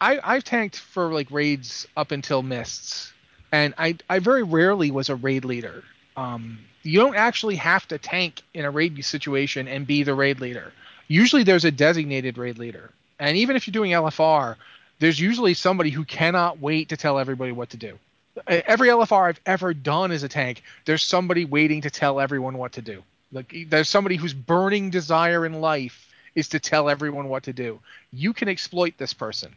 I 0.01 0.21
I've 0.23 0.45
tanked 0.45 0.79
for 0.79 1.13
like 1.13 1.31
raids 1.31 1.87
up 1.97 2.11
until 2.13 2.43
mists, 2.43 3.13
and 3.53 3.75
I 3.79 3.97
I 4.09 4.19
very 4.19 4.43
rarely 4.43 4.91
was 4.91 5.09
a 5.09 5.17
raid 5.17 5.45
leader. 5.45 5.85
Um, 6.17 6.59
you 6.83 7.01
don't 7.01 7.17
actually 7.17 7.57
have 7.57 7.87
to 7.89 7.99
tank 7.99 8.43
in 8.55 8.65
a 8.65 8.71
raid 8.71 9.05
situation 9.05 9.69
and 9.69 9.87
be 9.87 10.03
the 10.03 10.15
raid 10.15 10.41
leader. 10.41 10.73
Usually 11.07 11.43
there's 11.43 11.65
a 11.65 11.71
designated 11.71 12.39
raid 12.39 12.59
leader. 12.59 12.91
And 13.19 13.37
even 13.37 13.57
if 13.57 13.67
you're 13.67 13.73
doing 13.73 13.91
LFR, 13.91 14.57
there's 14.99 15.19
usually 15.19 15.55
somebody 15.55 15.91
who 15.91 16.05
cannot 16.05 16.61
wait 16.61 16.91
to 16.91 16.97
tell 16.97 17.19
everybody 17.19 17.53
what 17.53 17.71
to 17.71 17.77
do. 17.77 17.99
Every 18.47 18.89
LFR 18.89 19.29
I've 19.29 19.41
ever 19.47 19.75
done 19.75 20.13
as 20.13 20.23
a 20.23 20.29
tank, 20.29 20.63
there's 20.85 21.03
somebody 21.03 21.45
waiting 21.45 21.81
to 21.83 21.91
tell 21.91 22.21
everyone 22.21 22.57
what 22.57 22.73
to 22.73 22.83
do. 22.83 23.03
Like 23.33 23.55
there's 23.69 23.89
somebody 23.89 24.17
whose 24.17 24.35
burning 24.35 24.91
desire 24.91 25.45
in 25.45 25.61
life 25.61 26.09
is 26.35 26.49
to 26.49 26.61
tell 26.61 26.89
everyone 26.89 27.29
what 27.29 27.45
to 27.45 27.53
do. 27.53 27.81
You 28.13 28.33
can 28.33 28.49
exploit 28.49 28.95
this 28.97 29.13
person. 29.13 29.55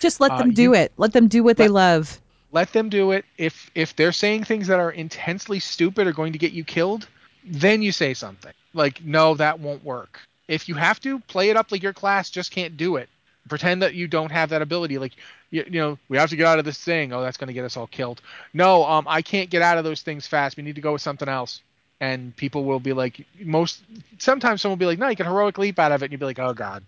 Just 0.00 0.20
let 0.20 0.36
them 0.38 0.50
uh, 0.50 0.54
do 0.54 0.62
you, 0.62 0.74
it. 0.74 0.92
Let 0.96 1.12
them 1.12 1.28
do 1.28 1.42
what 1.42 1.58
let, 1.58 1.64
they 1.64 1.68
love. 1.68 2.20
Let 2.50 2.72
them 2.72 2.88
do 2.88 3.12
it. 3.12 3.24
If 3.36 3.70
if 3.74 3.94
they're 3.94 4.12
saying 4.12 4.44
things 4.44 4.66
that 4.68 4.80
are 4.80 4.90
intensely 4.90 5.58
stupid 5.58 6.06
or 6.06 6.12
going 6.12 6.32
to 6.32 6.38
get 6.38 6.52
you 6.52 6.64
killed, 6.64 7.06
then 7.44 7.82
you 7.82 7.92
say 7.92 8.14
something. 8.14 8.52
Like, 8.74 9.04
no, 9.04 9.34
that 9.34 9.60
won't 9.60 9.84
work. 9.84 10.20
If 10.46 10.68
you 10.68 10.74
have 10.76 11.00
to, 11.00 11.20
play 11.20 11.50
it 11.50 11.56
up 11.56 11.70
like 11.70 11.82
your 11.82 11.92
class 11.92 12.30
just 12.30 12.50
can't 12.50 12.76
do 12.76 12.96
it. 12.96 13.08
Pretend 13.48 13.82
that 13.82 13.94
you 13.94 14.08
don't 14.08 14.30
have 14.30 14.50
that 14.50 14.62
ability. 14.62 14.98
Like, 14.98 15.12
you, 15.50 15.64
you 15.66 15.80
know, 15.80 15.98
we 16.08 16.16
have 16.18 16.30
to 16.30 16.36
get 16.36 16.46
out 16.46 16.58
of 16.58 16.64
this 16.64 16.78
thing. 16.78 17.12
Oh, 17.12 17.22
that's 17.22 17.36
going 17.36 17.48
to 17.48 17.54
get 17.54 17.64
us 17.64 17.76
all 17.76 17.86
killed. 17.86 18.20
No, 18.52 18.84
um, 18.84 19.06
I 19.08 19.22
can't 19.22 19.48
get 19.50 19.62
out 19.62 19.78
of 19.78 19.84
those 19.84 20.02
things 20.02 20.26
fast. 20.26 20.56
We 20.56 20.62
need 20.62 20.74
to 20.74 20.80
go 20.80 20.92
with 20.92 21.02
something 21.02 21.28
else. 21.28 21.62
And 22.00 22.36
people 22.36 22.64
will 22.64 22.80
be 22.80 22.92
like, 22.92 23.26
most. 23.40 23.82
Sometimes 24.18 24.62
someone 24.62 24.78
will 24.78 24.80
be 24.80 24.86
like, 24.86 24.98
no, 24.98 25.08
you 25.08 25.16
can 25.16 25.26
heroic 25.26 25.58
leap 25.58 25.78
out 25.78 25.92
of 25.92 26.02
it, 26.02 26.06
and 26.06 26.12
you'll 26.12 26.20
be 26.20 26.26
like, 26.26 26.38
oh 26.38 26.54
god. 26.54 26.84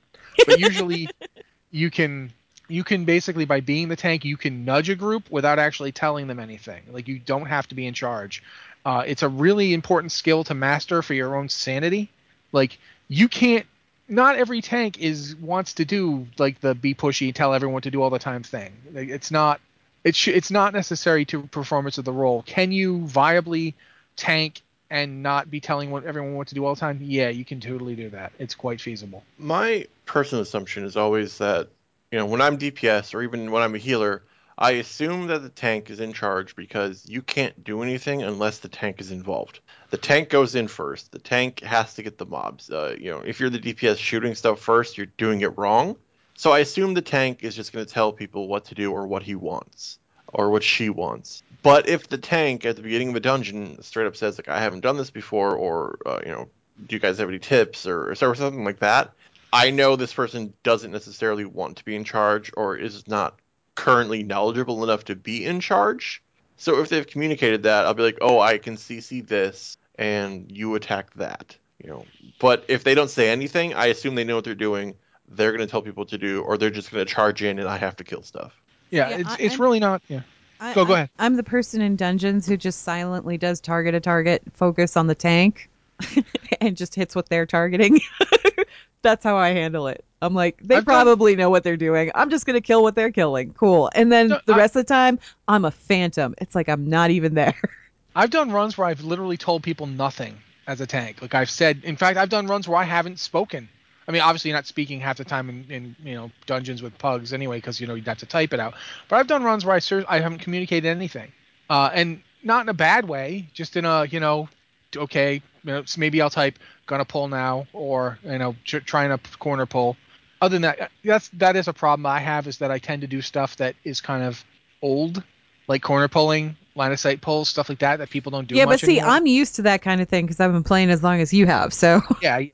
But 0.47 0.61
usually, 0.61 1.09
you 1.73 1.91
can 1.91 2.33
you 2.71 2.85
can 2.85 3.05
basically 3.05 3.45
by 3.45 3.61
being 3.61 3.89
the 3.89 3.97
tank 3.97 4.25
you 4.25 4.37
can 4.37 4.65
nudge 4.65 4.89
a 4.89 4.95
group 4.95 5.31
without 5.31 5.59
actually 5.59 5.93
telling 5.93 6.27
them 6.27 6.39
anything. 6.39 6.83
Like 6.91 7.09
you 7.09 7.19
don't 7.19 7.47
have 7.47 7.67
to 7.69 7.75
be 7.75 7.87
in 7.87 7.95
charge. 7.95 8.43
Uh, 8.85 9.03
it's 9.07 9.23
a 9.23 9.29
really 9.29 9.75
important 9.75 10.13
skill 10.13 10.45
to 10.45 10.55
master 10.55 11.03
for 11.03 11.15
your 11.15 11.37
own 11.37 11.49
sanity. 11.49 12.11
Like 12.53 12.79
you 13.09 13.29
can't 13.29 13.67
not 14.09 14.37
every 14.37 14.61
tank 14.61 14.99
is 14.99 15.37
wants 15.37 15.75
to 15.75 15.85
do 15.85 16.27
like 16.39 16.61
the 16.61 16.75
be 16.75 16.95
pushy 16.95 17.33
tell 17.35 17.55
everyone 17.55 17.83
to 17.83 17.91
do 17.91 18.03
all 18.03 18.11
the 18.11 18.19
time 18.19 18.43
thing. 18.43 18.73
It's 18.95 19.31
not 19.31 19.61
it's 20.05 20.17
sh- 20.17 20.29
it's 20.29 20.51
not 20.51 20.73
necessary 20.73 21.25
to 21.27 21.43
performance 21.43 21.99
of 21.99 22.05
the 22.05 22.13
role. 22.13 22.43
Can 22.43 22.73
you 22.73 23.01
viably 23.01 23.75
tank 24.17 24.63
and 24.91 25.23
not 25.23 25.51
be 25.51 25.61
telling 25.61 25.91
what 25.91 26.05
everyone 26.05 26.35
what 26.35 26.49
to 26.49 26.55
do 26.55 26.65
all 26.65 26.75
the 26.75 26.81
time? 26.81 26.99
Yeah 27.03 27.29
you 27.29 27.45
can 27.45 27.61
totally 27.61 27.95
do 27.95 28.11
that. 28.11 28.33
It's 28.39 28.55
quite 28.55 28.81
feasible. 28.81 29.23
My 29.39 29.87
personal 30.07 30.43
assumption 30.43 30.85
is 30.85 30.97
always 30.97 31.39
that 31.39 31.69
you 32.11 32.19
know 32.19 32.27
when 32.27 32.41
i'm 32.41 32.59
dps 32.59 33.15
or 33.15 33.23
even 33.23 33.51
when 33.51 33.63
i'm 33.63 33.75
a 33.75 33.79
healer 33.79 34.23
I 34.61 34.73
assume 34.73 35.29
that 35.29 35.43
the 35.43 35.49
tank 35.49 35.89
is 35.89 36.01
in 36.01 36.13
charge 36.13 36.55
because 36.55 37.07
you 37.09 37.23
can't 37.23 37.65
do 37.65 37.83
anything 37.83 38.23
unless 38.23 38.59
the 38.59 38.69
tank 38.69 39.01
is 39.01 39.11
involved. 39.11 39.61
The 39.89 39.97
tank 39.97 40.29
goes 40.29 40.55
in 40.55 40.69
first. 40.69 41.13
The 41.13 41.19
tank 41.19 41.61
has 41.61 41.95
to 41.95 42.03
get 42.03 42.19
the 42.19 42.27
mobs. 42.27 42.71
Uh, 42.71 42.95
you 42.99 43.11
know, 43.11 43.21
if 43.21 43.41
you're 43.41 43.49
the 43.49 43.59
DPS 43.59 43.97
shooting 43.97 44.35
stuff 44.35 44.61
first, 44.61 44.99
you're 44.99 45.07
doing 45.07 45.41
it 45.41 45.57
wrong. 45.57 45.97
So 46.35 46.53
I 46.53 46.59
assume 46.59 46.93
the 46.93 47.01
tank 47.01 47.43
is 47.43 47.57
just 47.57 47.73
going 47.73 47.87
to 47.87 47.91
tell 47.91 48.13
people 48.13 48.49
what 48.49 48.67
to 48.67 48.75
do 48.75 48.93
or 48.93 49.07
what 49.07 49.23
he 49.23 49.35
wants 49.35 49.99
or 50.29 50.51
what 50.51 50.63
she 50.63 50.91
wants. 50.91 51.43
But 51.63 51.89
if 51.89 52.09
the 52.09 52.19
tank 52.19 52.67
at 52.67 52.77
the 52.77 52.83
beginning 52.83 53.11
of 53.11 53.17
a 53.17 53.21
dungeon 53.21 53.83
straight 53.83 54.07
up 54.07 54.17
says 54.17 54.37
like 54.37 54.49
I 54.49 54.61
haven't 54.61 54.81
done 54.81 54.99
this 54.99 55.11
before 55.11 55.57
or 55.57 55.99
uh, 56.05 56.21
you 56.25 56.33
know, 56.33 56.51
do 56.87 56.97
you 56.97 57.01
guys 57.01 57.17
have 57.17 57.31
any 57.31 57.39
tips 57.39 57.87
or, 57.87 58.11
or 58.11 58.15
something 58.15 58.65
like 58.65 58.81
that, 58.81 59.13
I 59.53 59.71
know 59.71 59.97
this 59.97 60.13
person 60.13 60.55
doesn't 60.63 60.93
necessarily 60.93 61.45
want 61.45 61.79
to 61.79 61.85
be 61.85 61.97
in 61.97 62.05
charge 62.05 62.53
or 62.57 62.77
is 62.77 63.07
not 63.09 63.39
currently 63.75 64.23
knowledgeable 64.23 64.85
enough 64.85 65.05
to 65.07 65.17
be 65.17 65.45
in 65.45 65.61
charge. 65.61 66.23
So 66.57 66.81
if 66.81 66.89
they've 66.89 67.07
communicated 67.07 67.63
that, 67.63 67.87
I'll 67.87 67.95
be 67.95 68.03
like, 68.03 68.19
oh, 68.21 68.39
I 68.39 68.59
can 68.59 68.77
CC 68.77 69.27
this, 69.27 69.79
and 69.95 70.51
you 70.51 70.75
attack 70.75 71.15
that. 71.15 71.57
You 71.83 71.89
know, 71.89 72.05
but 72.39 72.65
if 72.69 72.85
they 72.85 72.95
don't 72.95 73.09
say 73.09 73.31
anything, 73.31 73.73
I 73.73 73.87
assume 73.87 74.15
they 74.15 74.25
know 74.25 74.35
what 74.35 74.45
they're 74.45 74.55
doing. 74.55 74.95
They're 75.27 75.53
going 75.53 75.67
to 75.67 75.71
tell 75.71 75.81
people 75.81 76.05
to 76.07 76.19
do, 76.19 76.43
or 76.43 76.59
they're 76.59 76.69
just 76.69 76.91
going 76.91 77.07
to 77.07 77.11
charge 77.11 77.43
in, 77.43 77.59
and 77.59 77.67
I 77.67 77.79
have 77.79 77.97
to 77.97 78.05
kill 78.05 78.23
stuff. 78.23 78.61
Yeah, 78.91 79.09
yeah 79.09 79.17
it's 79.17 79.31
I, 79.31 79.37
it's 79.39 79.55
I'm, 79.55 79.61
really 79.63 79.81
not. 79.81 80.03
Yeah. 80.09 80.21
I, 80.61 80.75
go 80.75 80.85
go 80.85 80.93
ahead. 80.93 81.09
I'm 81.19 81.37
the 81.37 81.43
person 81.43 81.81
in 81.81 81.97
dungeons 81.97 82.47
who 82.47 82.59
just 82.59 82.83
silently 82.83 83.39
does 83.39 83.61
target 83.63 83.95
a 83.95 84.01
target, 84.01 84.43
focus 84.53 84.99
on 84.99 85.07
the 85.07 85.15
tank, 85.15 85.71
and 86.61 86.77
just 86.77 86.95
hits 86.95 87.15
what 87.15 87.31
they're 87.31 87.47
targeting. 87.47 88.01
That's 89.03 89.25
how 89.25 89.37
I 89.37 89.51
handle 89.51 89.89
it. 89.89 90.05
I'm 90.23 90.35
like, 90.35 90.61
they 90.63 90.77
I've 90.77 90.85
probably 90.85 91.33
done... 91.33 91.41
know 91.41 91.51
what 91.51 91.65
they're 91.65 91.77
doing. 91.77 92.11
I'm 92.15 92.31
just 92.31 92.45
gonna 92.47 92.61
kill 92.61 92.83
what 92.83 92.95
they're 92.95 93.11
killing. 93.11 93.55
Cool. 93.55 93.91
And 93.95 94.13
then 94.13 94.29
no, 94.29 94.41
the 94.47 94.55
rest 94.55 94.77
I... 94.77 94.81
of 94.81 94.87
the 94.87 94.93
time, 94.93 95.19
I'm 95.49 95.65
a 95.65 95.71
phantom. 95.71 96.35
It's 96.39 96.55
like 96.55 96.69
I'm 96.69 96.89
not 96.89 97.11
even 97.11 97.35
there. 97.35 97.55
I've 98.17 98.31
done 98.31 98.51
runs 98.51 98.77
where 98.77 98.89
I've 98.89 99.03
literally 99.03 99.37
told 99.37 99.63
people 99.63 99.87
nothing 99.87 100.37
as 100.67 100.81
a 100.81 100.87
tank. 100.87 101.23
Like 101.23 101.35
I've 101.35 101.51
said, 101.51 101.81
in 101.85 101.97
fact, 101.97 102.19
I've 102.19 102.29
done 102.29 102.47
runs 102.47 102.69
where 102.69 102.79
I 102.79 102.85
haven't 102.85 103.19
spoken. 103.19 103.69
I 104.09 104.13
mean, 104.13 104.23
obviously, 104.23 104.51
you're 104.51 104.59
not 104.59 104.67
speaking 104.67 105.01
half 105.01 105.19
the 105.19 105.25
time 105.25 105.49
in, 105.49 105.71
in 105.71 105.97
you 106.03 106.15
know 106.15 106.31
dungeons 106.47 106.83
with 106.83 106.97
pugs 106.99 107.33
anyway, 107.33 107.59
because 107.59 107.81
you 107.81 107.87
know 107.87 107.95
you'd 107.95 108.09
have 108.09 108.19
to 108.19 108.27
type 108.27 108.53
it 108.53 108.61
out. 108.61 108.75
But 109.09 109.17
I've 109.17 109.27
done 109.27 109.45
runs 109.45 109.65
where 109.65 109.75
I 109.75 109.79
ser- 109.79 110.05
I 110.09 110.21
haven't 110.21 110.39
communicated 110.39 110.89
anything, 110.89 111.33
uh, 111.69 111.91
and 111.95 112.21
not 112.43 112.63
in 112.63 112.69
a 112.69 112.75
bad 112.75 113.09
way, 113.09 113.49
just 113.53 113.77
in 113.77 113.85
a 113.85 114.05
you 114.07 114.19
know, 114.19 114.49
okay, 114.97 115.43
you 115.65 115.73
know, 115.73 115.85
maybe 115.97 116.21
I'll 116.21 116.31
type 116.31 116.59
gonna 116.87 117.05
pull 117.05 117.29
now, 117.29 117.67
or 117.73 118.19
you 118.25 118.39
know, 118.39 118.55
trying 118.65 119.17
to 119.17 119.39
corner 119.39 119.67
pull 119.67 119.97
other 120.41 120.55
than 120.55 120.63
that, 120.63 120.81
uh, 120.81 120.89
that's 121.05 121.29
that 121.35 121.57
is 121.57 121.69
a 121.69 121.73
problem 121.73 122.07
I 122.07 122.19
have 122.19 122.47
is 122.47 122.59
that 122.59 122.71
I 122.71 122.79
tend 122.79 123.03
to 123.03 123.07
do 123.07 123.21
stuff 123.21 123.57
that 123.57 123.77
is 123.85 124.01
kind 124.01 124.25
of 124.25 124.43
old, 124.83 125.23
like 125.69 125.83
corner 125.83 126.09
pulling, 126.09 126.57
line 126.75 126.93
of 126.93 127.01
sight 127.01 127.21
pulls, 127.21 127.49
stuff 127.49 127.69
like 127.69 127.81
that 127.81 127.99
that 127.99 128.11
people 128.11 128.31
don't 128.31 128.49
do. 128.49 128.55
Yeah, 128.55 128.67
but 128.67 128.81
see, 128.81 128.99
anymore. 128.99 129.15
I'm 129.15 129.27
used 129.27 129.57
to 129.57 129.63
that 129.63 129.83
kind 129.83 130.01
of 130.01 130.09
thing 130.09 130.27
because 130.27 130.41
I've 130.41 130.53
been 130.53 130.65
playing 130.65 130.91
as 130.91 131.03
long 131.03 131.21
as 131.21 131.33
you 131.33 131.47
have. 131.47 131.75
So 131.75 132.01
yeah, 132.23 132.39
it's 132.39 132.53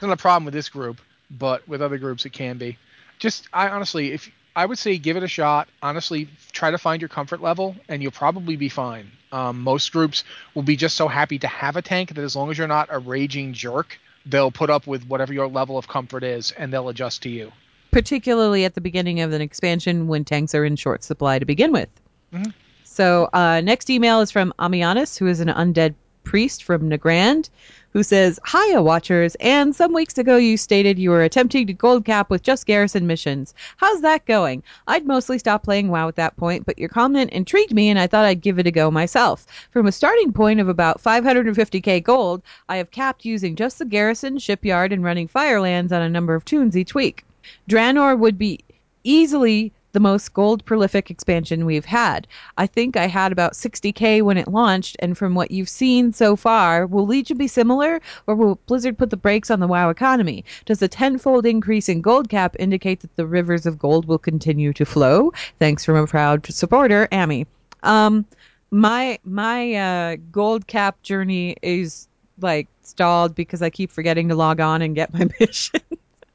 not 0.00 0.10
a 0.10 0.16
problem 0.16 0.44
with 0.44 0.54
this 0.54 0.68
group, 0.68 1.00
but 1.30 1.66
with 1.68 1.82
other 1.82 1.98
groups 1.98 2.24
it 2.24 2.30
can 2.30 2.56
be. 2.56 2.78
Just 3.18 3.48
I 3.52 3.68
honestly, 3.68 4.12
if 4.12 4.30
I 4.54 4.66
would 4.66 4.78
say 4.78 4.98
give 4.98 5.16
it 5.16 5.22
a 5.22 5.28
shot. 5.28 5.68
Honestly, 5.82 6.28
try 6.52 6.70
to 6.70 6.78
find 6.78 7.00
your 7.00 7.08
comfort 7.08 7.40
level, 7.40 7.76
and 7.88 8.02
you'll 8.02 8.12
probably 8.12 8.56
be 8.56 8.68
fine. 8.68 9.10
Um, 9.32 9.60
most 9.60 9.92
groups 9.92 10.24
will 10.54 10.62
be 10.62 10.76
just 10.76 10.96
so 10.96 11.06
happy 11.06 11.38
to 11.38 11.46
have 11.46 11.76
a 11.76 11.82
tank 11.82 12.14
that 12.14 12.22
as 12.22 12.34
long 12.34 12.50
as 12.50 12.58
you're 12.58 12.66
not 12.66 12.88
a 12.90 12.98
raging 12.98 13.52
jerk 13.52 13.98
they'll 14.26 14.50
put 14.50 14.70
up 14.70 14.86
with 14.86 15.06
whatever 15.06 15.32
your 15.32 15.48
level 15.48 15.78
of 15.78 15.88
comfort 15.88 16.24
is 16.24 16.52
and 16.52 16.72
they'll 16.72 16.88
adjust 16.88 17.22
to 17.22 17.28
you. 17.28 17.52
Particularly 17.90 18.64
at 18.64 18.74
the 18.74 18.80
beginning 18.80 19.20
of 19.20 19.32
an 19.32 19.40
expansion 19.40 20.06
when 20.06 20.24
tanks 20.24 20.54
are 20.54 20.64
in 20.64 20.76
short 20.76 21.02
supply 21.02 21.38
to 21.38 21.44
begin 21.44 21.72
with. 21.72 21.88
Mm-hmm. 22.32 22.50
So, 22.84 23.28
uh, 23.32 23.60
next 23.62 23.88
email 23.90 24.20
is 24.20 24.30
from 24.30 24.52
Amianus, 24.58 25.18
who 25.18 25.26
is 25.26 25.40
an 25.40 25.48
undead 25.48 25.94
priest 26.22 26.64
from 26.64 26.90
Nagrand 26.90 27.48
who 27.92 28.02
says, 28.02 28.38
Hiya, 28.50 28.82
Watchers, 28.82 29.34
and 29.40 29.74
some 29.74 29.92
weeks 29.92 30.16
ago 30.18 30.36
you 30.36 30.56
stated 30.56 30.98
you 30.98 31.10
were 31.10 31.22
attempting 31.22 31.66
to 31.66 31.72
gold 31.72 32.04
cap 32.04 32.30
with 32.30 32.42
just 32.42 32.66
garrison 32.66 33.06
missions. 33.06 33.54
How's 33.76 34.00
that 34.02 34.26
going? 34.26 34.62
I'd 34.86 35.06
mostly 35.06 35.38
stopped 35.38 35.64
playing 35.64 35.88
WoW 35.88 36.08
at 36.08 36.16
that 36.16 36.36
point, 36.36 36.66
but 36.66 36.78
your 36.78 36.88
comment 36.88 37.30
intrigued 37.32 37.74
me 37.74 37.88
and 37.88 37.98
I 37.98 38.06
thought 38.06 38.24
I'd 38.24 38.40
give 38.40 38.58
it 38.58 38.66
a 38.66 38.70
go 38.70 38.90
myself. 38.90 39.46
From 39.70 39.86
a 39.86 39.92
starting 39.92 40.32
point 40.32 40.60
of 40.60 40.68
about 40.68 41.02
550k 41.02 42.02
gold, 42.02 42.42
I 42.68 42.76
have 42.76 42.90
capped 42.90 43.24
using 43.24 43.56
just 43.56 43.78
the 43.78 43.84
garrison, 43.84 44.38
shipyard, 44.38 44.92
and 44.92 45.02
running 45.02 45.28
Firelands 45.28 45.92
on 45.92 46.02
a 46.02 46.08
number 46.08 46.34
of 46.34 46.44
toons 46.44 46.76
each 46.76 46.94
week. 46.94 47.24
Draenor 47.68 48.18
would 48.18 48.38
be 48.38 48.60
easily 49.02 49.72
the 49.92 50.00
most 50.00 50.32
gold 50.34 50.64
prolific 50.64 51.10
expansion 51.10 51.66
we've 51.66 51.84
had. 51.84 52.26
I 52.58 52.66
think 52.66 52.96
I 52.96 53.06
had 53.06 53.32
about 53.32 53.52
60k 53.52 54.22
when 54.22 54.36
it 54.36 54.48
launched, 54.48 54.96
and 55.00 55.16
from 55.16 55.34
what 55.34 55.50
you've 55.50 55.68
seen 55.68 56.12
so 56.12 56.36
far, 56.36 56.86
will 56.86 57.06
Legion 57.06 57.36
be 57.36 57.48
similar, 57.48 58.00
or 58.26 58.34
will 58.34 58.58
Blizzard 58.66 58.98
put 58.98 59.10
the 59.10 59.16
brakes 59.16 59.50
on 59.50 59.60
the 59.60 59.68
WoW 59.68 59.90
economy? 59.90 60.44
Does 60.66 60.78
the 60.78 60.88
tenfold 60.88 61.46
increase 61.46 61.88
in 61.88 62.00
gold 62.00 62.28
cap 62.28 62.56
indicate 62.58 63.00
that 63.00 63.16
the 63.16 63.26
rivers 63.26 63.66
of 63.66 63.78
gold 63.78 64.06
will 64.06 64.18
continue 64.18 64.72
to 64.74 64.84
flow? 64.84 65.32
Thanks 65.58 65.84
from 65.84 65.96
a 65.96 66.06
proud 66.06 66.46
supporter, 66.46 67.08
Amy. 67.12 67.46
Um, 67.82 68.26
my 68.70 69.18
my 69.24 69.74
uh, 69.74 70.16
gold 70.30 70.66
cap 70.66 71.02
journey 71.02 71.56
is 71.62 72.08
like 72.40 72.68
stalled 72.82 73.34
because 73.34 73.62
I 73.62 73.70
keep 73.70 73.90
forgetting 73.90 74.28
to 74.28 74.34
log 74.34 74.60
on 74.60 74.82
and 74.82 74.94
get 74.94 75.12
my 75.12 75.28
mission. 75.40 75.80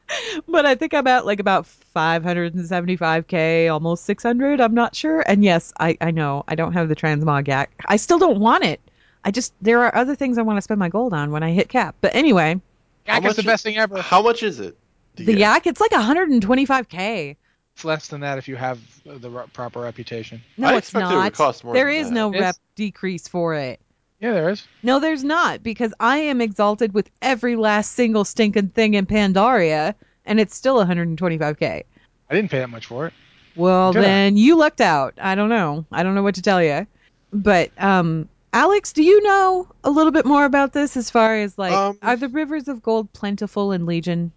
but 0.47 0.65
I 0.65 0.75
think 0.75 0.93
I'm 0.93 1.07
at 1.07 1.25
like 1.25 1.39
about 1.39 1.67
575k, 1.95 3.71
almost 3.71 4.05
600. 4.05 4.61
I'm 4.61 4.73
not 4.73 4.95
sure. 4.95 5.21
And 5.27 5.43
yes, 5.43 5.73
I, 5.79 5.97
I 6.01 6.11
know 6.11 6.43
I 6.47 6.55
don't 6.55 6.73
have 6.73 6.89
the 6.89 6.95
transmog 6.95 7.47
yet. 7.47 7.69
I 7.85 7.97
still 7.97 8.19
don't 8.19 8.39
want 8.39 8.63
it. 8.63 8.79
I 9.23 9.31
just 9.31 9.53
there 9.61 9.81
are 9.83 9.95
other 9.95 10.15
things 10.15 10.37
I 10.37 10.43
want 10.43 10.57
to 10.57 10.61
spend 10.61 10.79
my 10.79 10.89
gold 10.89 11.13
on 11.13 11.31
when 11.31 11.41
I 11.43 11.51
hit 11.51 11.69
cap. 11.69 11.95
But 12.01 12.13
anyway, 12.13 12.61
GAC 13.07 13.25
is 13.25 13.35
the 13.35 13.43
best 13.43 13.63
thing 13.63 13.77
ever. 13.77 14.01
How 14.01 14.21
much 14.21 14.43
is 14.43 14.59
it? 14.59 14.77
The 15.15 15.33
yak, 15.33 15.65
it's 15.65 15.79
like 15.81 15.91
125k. 15.91 17.35
It's 17.73 17.85
less 17.85 18.07
than 18.07 18.21
that 18.21 18.37
if 18.37 18.47
you 18.47 18.55
have 18.55 18.79
the 19.05 19.29
proper 19.53 19.81
reputation. 19.81 20.41
No, 20.57 20.67
I 20.67 20.77
it's 20.77 20.87
expected 20.89 21.13
it 21.13 21.17
would 21.17 21.23
not. 21.23 21.33
cost 21.33 21.63
more 21.63 21.73
There 21.73 21.87
than 21.91 21.95
is 21.95 22.07
that. 22.09 22.13
no 22.13 22.29
It's- 22.29 22.41
rep 22.43 22.55
decrease 22.75 23.27
for 23.27 23.55
it. 23.55 23.79
Yeah, 24.19 24.33
there 24.33 24.49
is. 24.49 24.65
No, 24.81 24.99
there's 24.99 25.23
not 25.23 25.61
because 25.61 25.93
I 25.99 26.17
am 26.17 26.41
exalted 26.41 26.93
with 26.93 27.09
every 27.21 27.55
last 27.55 27.93
single 27.93 28.23
stinking 28.23 28.69
thing 28.69 28.93
in 28.93 29.05
Pandaria, 29.05 29.93
and 30.25 30.39
it's 30.39 30.55
still 30.55 30.77
125k. 30.77 31.83
I 32.29 32.33
didn't 32.33 32.49
pay 32.49 32.59
that 32.59 32.69
much 32.69 32.85
for 32.85 33.07
it. 33.07 33.13
Well, 33.55 33.93
Did 33.93 33.99
I? 33.99 34.01
then 34.03 34.37
you 34.37 34.55
lucked 34.55 34.81
out. 34.81 35.13
I 35.21 35.35
don't 35.35 35.49
know. 35.49 35.85
I 35.91 36.03
don't 36.03 36.15
know 36.15 36.23
what 36.23 36.35
to 36.35 36.41
tell 36.41 36.61
you. 36.63 36.87
But 37.31 37.71
um, 37.77 38.27
Alex, 38.53 38.93
do 38.93 39.03
you 39.03 39.21
know 39.23 39.67
a 39.83 39.89
little 39.89 40.11
bit 40.11 40.25
more 40.25 40.45
about 40.45 40.73
this? 40.73 40.95
As 40.97 41.09
far 41.09 41.35
as 41.37 41.57
like, 41.57 41.73
Um, 41.73 41.97
are 42.01 42.15
the 42.15 42.29
rivers 42.29 42.67
of 42.67 42.81
gold 42.81 43.11
plentiful 43.13 43.71
in 43.71 43.85
Legion? 43.85 44.31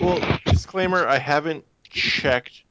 Well, 0.00 0.38
disclaimer: 0.46 1.06
I 1.06 1.18
haven't 1.18 1.64
checked 1.84 2.62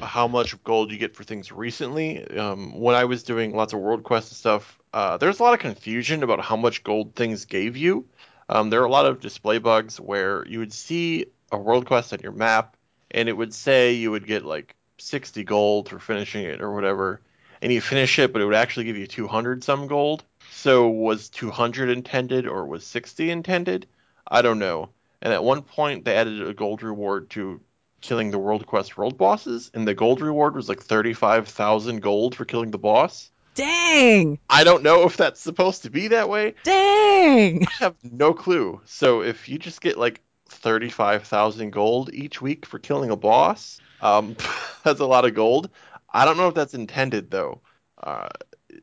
how 0.00 0.28
much 0.28 0.62
gold 0.64 0.90
you 0.90 0.98
get 0.98 1.14
for 1.14 1.24
things 1.24 1.50
recently. 1.50 2.26
Um, 2.36 2.78
when 2.78 2.94
I 2.94 3.04
was 3.04 3.22
doing 3.22 3.54
lots 3.54 3.72
of 3.72 3.80
world 3.80 4.04
quests 4.04 4.30
and 4.30 4.36
stuff, 4.36 4.78
uh, 4.92 5.16
there's 5.16 5.40
a 5.40 5.42
lot 5.42 5.54
of 5.54 5.60
confusion 5.60 6.22
about 6.22 6.40
how 6.40 6.56
much 6.56 6.84
gold 6.84 7.14
things 7.14 7.44
gave 7.44 7.76
you. 7.76 8.06
Um, 8.48 8.70
there 8.70 8.80
are 8.82 8.86
a 8.86 8.90
lot 8.90 9.06
of 9.06 9.20
display 9.20 9.58
bugs 9.58 9.98
where 9.98 10.46
you 10.46 10.58
would 10.58 10.72
see 10.72 11.26
a 11.50 11.56
world 11.56 11.86
quest 11.86 12.12
on 12.12 12.20
your 12.20 12.32
map, 12.32 12.76
and 13.10 13.28
it 13.28 13.32
would 13.32 13.54
say 13.54 13.92
you 13.92 14.10
would 14.10 14.26
get 14.26 14.44
like 14.44 14.76
60 14.98 15.42
gold 15.44 15.88
for 15.88 15.98
finishing 15.98 16.44
it 16.44 16.60
or 16.60 16.74
whatever, 16.74 17.20
and 17.62 17.72
you 17.72 17.80
finish 17.80 18.18
it, 18.18 18.32
but 18.32 18.42
it 18.42 18.44
would 18.44 18.54
actually 18.54 18.84
give 18.84 18.96
you 18.96 19.06
200 19.06 19.64
some 19.64 19.86
gold. 19.86 20.24
So 20.50 20.88
was 20.88 21.28
200 21.30 21.88
intended 21.88 22.46
or 22.46 22.66
was 22.66 22.86
60 22.86 23.30
intended? 23.30 23.86
I 24.28 24.42
don't 24.42 24.58
know. 24.58 24.90
And 25.22 25.32
at 25.32 25.42
one 25.42 25.62
point, 25.62 26.04
they 26.04 26.14
added 26.14 26.46
a 26.46 26.52
gold 26.52 26.82
reward 26.82 27.30
to 27.30 27.60
killing 28.04 28.30
the 28.30 28.38
World 28.38 28.66
Quest 28.66 28.98
world 28.98 29.16
bosses, 29.16 29.70
and 29.72 29.88
the 29.88 29.94
gold 29.94 30.20
reward 30.20 30.54
was 30.54 30.68
like 30.68 30.80
35,000 30.80 32.02
gold 32.02 32.34
for 32.34 32.44
killing 32.44 32.70
the 32.70 32.78
boss. 32.78 33.30
Dang! 33.54 34.38
I 34.50 34.62
don't 34.62 34.82
know 34.82 35.04
if 35.04 35.16
that's 35.16 35.40
supposed 35.40 35.82
to 35.82 35.90
be 35.90 36.08
that 36.08 36.28
way. 36.28 36.54
Dang! 36.64 37.66
I 37.66 37.70
have 37.78 37.96
no 38.02 38.34
clue. 38.34 38.82
So 38.84 39.22
if 39.22 39.48
you 39.48 39.58
just 39.58 39.80
get 39.80 39.96
like 39.96 40.20
35,000 40.50 41.70
gold 41.70 42.12
each 42.12 42.42
week 42.42 42.66
for 42.66 42.78
killing 42.78 43.10
a 43.10 43.16
boss, 43.16 43.80
um, 44.02 44.36
that's 44.84 45.00
a 45.00 45.06
lot 45.06 45.24
of 45.24 45.34
gold. 45.34 45.70
I 46.12 46.26
don't 46.26 46.36
know 46.36 46.48
if 46.48 46.54
that's 46.54 46.74
intended 46.74 47.30
though. 47.30 47.62
Uh, 48.02 48.28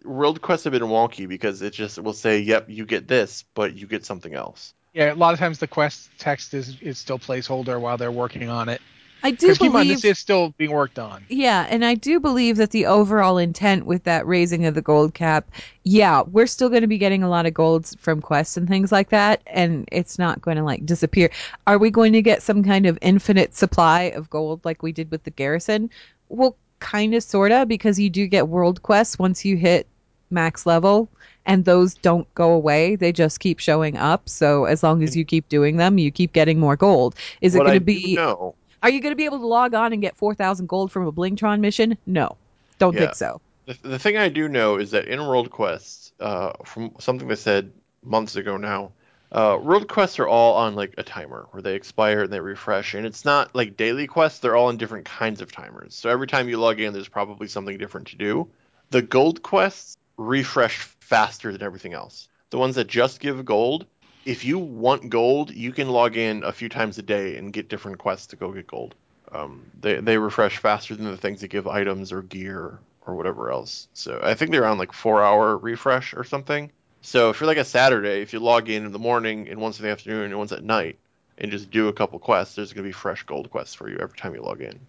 world 0.04 0.42
quests 0.42 0.64
have 0.64 0.74
been 0.74 0.82
wonky 0.84 1.28
because 1.28 1.62
it 1.62 1.74
just 1.74 2.00
will 2.00 2.14
say, 2.14 2.40
"Yep, 2.40 2.70
you 2.70 2.86
get 2.86 3.08
this, 3.08 3.46
but 3.54 3.76
you 3.76 3.86
get 3.86 4.04
something 4.04 4.34
else." 4.34 4.74
Yeah, 4.94 5.14
a 5.14 5.16
lot 5.16 5.34
of 5.34 5.40
times 5.40 5.60
the 5.60 5.68
quest 5.68 6.10
text 6.18 6.54
is 6.54 6.76
is 6.82 6.98
still 6.98 7.20
placeholder 7.20 7.80
while 7.80 7.98
they're 7.98 8.12
working 8.12 8.50
on 8.50 8.68
it. 8.68 8.82
I 9.24 9.32
do 9.32 9.48
Because 9.48 9.58
keep 9.58 9.68
in 9.68 9.72
believe. 9.74 10.02
this 10.02 10.06
is 10.06 10.20
still 10.20 10.50
being 10.58 10.72
worked 10.72 10.98
on. 10.98 11.24
Yeah, 11.30 11.68
and 11.70 11.86
I 11.86 11.94
do 11.96 12.20
believe 12.20 12.58
that 12.58 12.72
the 12.72 12.86
overall 12.88 13.38
intent 13.38 13.86
with 13.86 14.04
that 14.06 14.26
raising 14.26 14.66
of 14.66 14.74
the 14.74 14.82
gold 14.82 15.14
cap, 15.14 15.50
yeah, 15.84 16.22
we're 16.22 16.48
still 16.48 16.70
going 16.70 16.82
to 16.82 16.88
be 16.88 16.98
getting 16.98 17.22
a 17.24 17.30
lot 17.30 17.46
of 17.46 17.54
golds 17.54 17.96
from 18.00 18.22
quests 18.22 18.58
and 18.58 18.68
things 18.68 18.92
like 18.92 19.10
that, 19.10 19.42
and 19.48 19.88
it's 19.92 20.18
not 20.18 20.42
going 20.42 20.58
to 20.58 20.64
like 20.64 20.86
disappear. 20.86 21.30
Are 21.68 21.78
we 21.78 21.92
going 21.92 22.14
to 22.14 22.22
get 22.22 22.42
some 22.42 22.64
kind 22.64 22.86
of 22.86 22.98
infinite 23.02 23.56
supply 23.56 24.04
of 24.04 24.30
gold 24.30 24.66
like 24.66 24.82
we 24.82 24.92
did 24.92 25.12
with 25.12 25.24
the 25.24 25.32
garrison? 25.32 25.90
Well, 26.30 26.56
kind 26.80 27.14
of, 27.14 27.24
sorta, 27.24 27.66
because 27.66 28.00
you 28.00 28.10
do 28.10 28.26
get 28.28 28.48
world 28.48 28.82
quests 28.82 29.20
once 29.20 29.46
you 29.46 29.56
hit 29.56 29.88
max 30.32 30.66
level, 30.66 31.10
and 31.46 31.66
those 31.66 31.94
don't 31.94 32.32
go 32.34 32.52
away; 32.54 32.96
they 32.96 33.12
just 33.12 33.40
keep 33.40 33.60
showing 33.60 33.98
up. 33.98 34.28
So 34.30 34.66
as 34.66 34.82
long 34.82 35.04
as 35.04 35.12
mm. 35.12 35.18
you 35.18 35.26
keep 35.26 35.48
doing 35.50 35.78
them, 35.78 36.00
you 36.00 36.12
keep 36.12 36.34
getting 36.34 36.60
more 36.60 36.76
gold. 36.76 37.16
Is 37.42 37.54
it 37.54 37.60
going 37.60 37.74
to 37.74 37.80
be? 37.80 38.16
do 38.16 38.16
know 38.16 38.56
Are 38.84 38.90
you 38.90 39.00
going 39.02 39.12
to 39.12 39.16
be 39.18 39.26
able 39.26 39.40
to 39.40 39.48
log 39.48 39.74
on 39.74 39.94
and 39.94 40.02
get 40.02 40.18
4,000 40.18 40.68
gold 40.68 40.92
from 40.92 41.06
a 41.08 41.12
Blingtron 41.12 41.60
mission? 41.60 41.98
No. 42.06 42.38
Don't 42.80 42.94
Yeah. 42.94 43.02
think 43.02 43.16
so. 43.16 43.42
The, 43.68 43.78
the 43.84 44.00
thing 44.00 44.18
I 44.18 44.30
do 44.30 44.48
know 44.48 44.78
is 44.78 44.92
that 44.92 45.06
in 45.08 45.20
World 45.20 45.52
Quests, 45.52 46.14
uh, 46.20 46.54
from 46.66 46.96
something 47.00 47.28
they 47.28 47.36
said 47.36 47.72
months 48.04 48.36
ago 48.36 48.58
now, 48.58 48.92
uh, 49.32 49.58
World 49.62 49.88
Quests 49.88 50.20
are 50.20 50.28
all 50.28 50.56
on 50.56 50.76
like 50.76 50.96
a 50.98 51.04
timer 51.04 51.48
where 51.52 51.62
they 51.62 51.76
expire 51.76 52.24
and 52.24 52.34
they 52.34 52.40
refresh, 52.40 52.96
and 52.96 53.06
it's 53.06 53.24
not 53.24 53.54
like 53.56 53.78
daily 53.78 54.08
quests. 54.08 54.40
They're 54.40 54.56
all 54.56 54.68
on 54.68 54.78
different 54.78 55.06
kinds 55.06 55.42
of 55.42 55.52
timers. 55.52 55.96
So 55.96 56.10
every 56.10 56.28
time 56.28 56.50
you 56.50 56.58
log 56.58 56.82
in, 56.82 56.92
there's 56.92 57.08
probably 57.08 57.48
something 57.48 57.78
different 57.78 58.08
to 58.08 58.18
do. 58.18 58.50
The 58.90 59.02
gold 59.02 59.42
quests 59.42 59.96
refresh 60.18 60.80
faster 61.00 61.52
than 61.52 61.62
everything 61.62 61.94
else. 61.94 62.28
The 62.50 62.58
ones 62.58 62.76
that 62.76 62.88
just 62.88 63.22
give 63.22 63.46
gold, 63.46 63.86
if 64.26 64.46
you 64.46 64.60
want 64.60 65.10
gold, 65.10 65.52
you 65.52 65.72
can 65.72 65.90
log 65.90 66.18
in 66.18 66.44
a 66.44 66.52
few 66.52 66.70
times 66.70 66.98
a 66.98 67.02
day 67.02 67.38
and 67.38 67.52
get 67.52 67.70
different 67.70 67.98
quests 67.98 68.28
to 68.28 68.36
go 68.36 68.52
get 68.52 68.68
gold. 68.68 68.96
Um, 69.32 69.64
they 69.80 69.96
they 69.96 70.18
refresh 70.18 70.58
faster 70.58 70.96
than 70.96 71.06
the 71.06 71.18
things 71.18 71.42
that 71.42 71.48
give 71.48 71.68
items 71.68 72.12
or 72.12 72.22
gear 72.22 72.80
or 73.06 73.16
whatever 73.16 73.52
else. 73.52 73.88
So 73.94 74.20
I 74.22 74.34
think 74.34 74.52
they're 74.52 74.66
on 74.66 74.78
like 74.78 74.94
four 74.94 75.24
hour 75.24 75.58
refresh 75.58 76.14
or 76.14 76.24
something. 76.24 76.72
So 77.02 77.30
if 77.30 77.40
you're 77.40 77.48
like 77.48 77.58
a 77.58 77.66
Saturday, 77.66 78.22
if 78.22 78.34
you 78.34 78.40
log 78.40 78.70
in 78.70 78.86
in 78.86 78.92
the 78.92 79.00
morning 79.00 79.48
and 79.50 79.60
once 79.60 79.80
in 79.80 79.86
the 79.86 79.92
afternoon 79.92 80.26
and 80.26 80.38
once 80.38 80.52
at 80.52 80.64
night 80.64 81.00
and 81.38 81.52
just 81.52 81.72
do 81.72 81.88
a 81.88 81.94
couple 81.94 82.20
quests, 82.20 82.56
there's 82.56 82.74
gonna 82.74 82.88
be 82.88 82.92
fresh 82.92 83.24
gold 83.24 83.50
quests 83.50 83.74
for 83.74 83.90
you 83.90 83.98
every 84.00 84.18
time 84.18 84.36
you 84.36 84.42
log 84.42 84.62
in. 84.62 84.80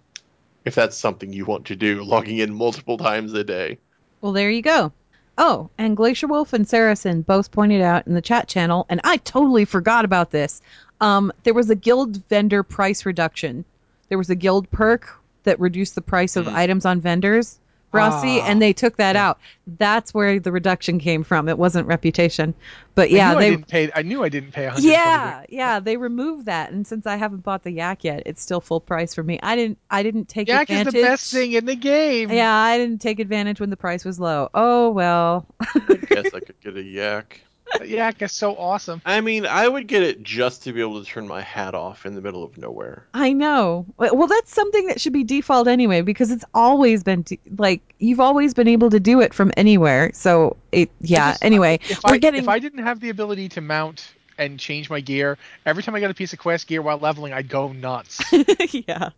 If 0.65 0.75
that's 0.75 0.97
something 0.97 1.33
you 1.33 1.45
want 1.45 1.67
to 1.67 1.77
do, 1.77 2.03
logging 2.05 2.39
in 2.39 2.53
multiple 2.53 2.99
times 2.99 3.33
a 3.33 3.45
day. 3.45 3.79
Well, 4.21 4.33
there 4.33 4.51
you 4.51 4.63
go. 4.63 4.93
Oh, 5.39 5.71
and 5.79 5.97
Glacier 5.97 6.27
Wolf 6.27 6.53
and 6.53 6.69
Saracen 6.69 7.23
both 7.23 7.51
pointed 7.51 7.81
out 7.81 8.07
in 8.07 8.15
the 8.15 8.21
chat 8.21 8.49
channel, 8.49 8.87
and 8.89 9.01
I 9.03 9.17
totally 9.19 9.65
forgot 9.65 10.05
about 10.05 10.31
this. 10.31 10.61
Um, 11.01 11.33
there 11.43 11.55
was 11.55 11.71
a 11.71 11.75
guild 11.75 12.19
vendor 12.29 12.63
price 12.63 13.07
reduction. 13.07 13.65
There 14.09 14.19
was 14.19 14.31
a 14.31 14.35
guild 14.35 14.71
perk 14.71 15.09
that 15.45 15.59
reduced 15.59 15.95
the 15.95 16.03
price 16.03 16.37
of 16.37 16.47
Hmm. 16.47 16.55
items 16.55 16.85
on 16.85 17.01
vendors, 17.01 17.59
Rossi, 17.93 18.41
Ah, 18.41 18.47
and 18.47 18.61
they 18.61 18.73
took 18.73 18.97
that 18.97 19.17
out. 19.17 19.39
That's 19.67 20.15
where 20.15 20.41
the 20.41 20.51
reduction 20.51 20.99
came 20.99 21.23
from. 21.25 21.49
It 21.49 21.59
wasn't 21.59 21.87
reputation, 21.87 22.55
but 22.95 23.11
yeah, 23.11 23.33
I 23.33 23.35
they 23.41 23.51
didn't 23.51 23.69
pay. 23.69 23.91
I 23.95 24.03
knew 24.03 24.25
I 24.25 24.29
didn't 24.29 24.53
pay 24.53 24.71
yeah, 24.79 25.45
yeah, 25.49 25.81
they 25.81 25.97
removed 25.97 26.47
that, 26.47 26.73
and 26.73 26.87
since 26.87 27.07
I 27.07 27.17
haven't 27.17 27.43
bought 27.43 27.63
the 27.65 27.71
yak 27.71 28.05
yet, 28.05 28.23
it's 28.27 28.43
still 28.43 28.61
full 28.61 28.81
price 28.81 29.15
for 29.15 29.23
me. 29.23 29.39
I 29.43 29.57
didn't, 29.57 29.79
I 29.91 30.03
didn't 30.03 30.29
take 30.29 30.49
Yak 30.49 30.71
is 30.71 30.85
the 30.85 30.93
best 30.93 31.33
thing 31.33 31.53
in 31.53 31.67
the 31.67 31.77
game. 31.77 32.31
Yeah, 32.31 32.55
I 32.55 32.79
didn't 32.79 33.01
take 33.01 33.21
advantage 33.21 33.61
when 33.61 33.71
the 33.71 33.77
price 33.77 34.05
was 34.05 34.19
low. 34.19 34.49
Oh 34.55 34.91
well. 34.91 35.47
I 35.61 35.97
guess 36.09 36.35
I 36.35 36.41
could 36.41 36.61
get 36.61 36.77
a 36.77 36.83
yak. 36.83 37.43
Yak 37.85 38.23
is 38.23 38.33
so 38.33 38.55
awesome. 38.57 39.01
I 39.05 39.21
mean, 39.21 39.47
I 39.47 39.69
would 39.69 39.87
get 39.87 40.03
it 40.03 40.23
just 40.23 40.63
to 40.65 40.73
be 40.73 40.81
able 40.81 41.03
to 41.03 41.09
turn 41.09 41.27
my 41.27 41.41
hat 41.41 41.75
off 41.75 42.05
in 42.07 42.15
the 42.15 42.21
middle 42.21 42.45
of 42.45 42.57
nowhere. 42.59 43.07
I 43.15 43.33
know. 43.33 43.87
Well, 43.97 44.27
that's 44.27 44.53
something 44.55 44.87
that 44.87 45.01
should 45.01 45.13
be 45.13 45.25
default 45.25 45.69
anyway 45.69 46.03
because 46.03 46.31
it's 46.31 46.45
always 46.55 47.03
been 47.03 47.23
de- 47.23 47.39
like 47.59 47.81
you've 47.99 48.21
always 48.21 48.55
been 48.55 48.69
able 48.69 48.91
to 48.91 49.01
do 49.01 49.21
it 49.21 49.33
from 49.35 49.53
anywhere. 49.57 50.11
So 50.15 50.57
it, 50.73 50.91
yeah. 51.01 51.33
just- 51.33 51.45
anyway, 51.45 51.79
If 51.89 52.03
we're 52.05 52.15
I 52.15 52.19
getting. 52.19 52.43
if 52.43 52.49
I 52.49 52.59
didn't 52.59 52.83
have 52.85 53.01
the 53.01 53.11
ability 53.11 53.49
to 53.51 53.61
mount 53.61 54.13
and 54.39 54.59
change 54.59 54.89
my 54.91 55.01
gear, 55.01 55.39
every 55.67 55.83
time 55.83 55.95
I 55.95 56.01
got 56.01 56.11
a 56.11 56.15
piece 56.15 56.33
of 56.33 56.39
quest 56.39 56.67
gear 56.67 56.83
while 56.83 56.99
leveling, 56.99 57.33
I'd 57.33 57.49
go 57.49 57.73
nuts. 57.73 58.21
yeah. 58.73 59.11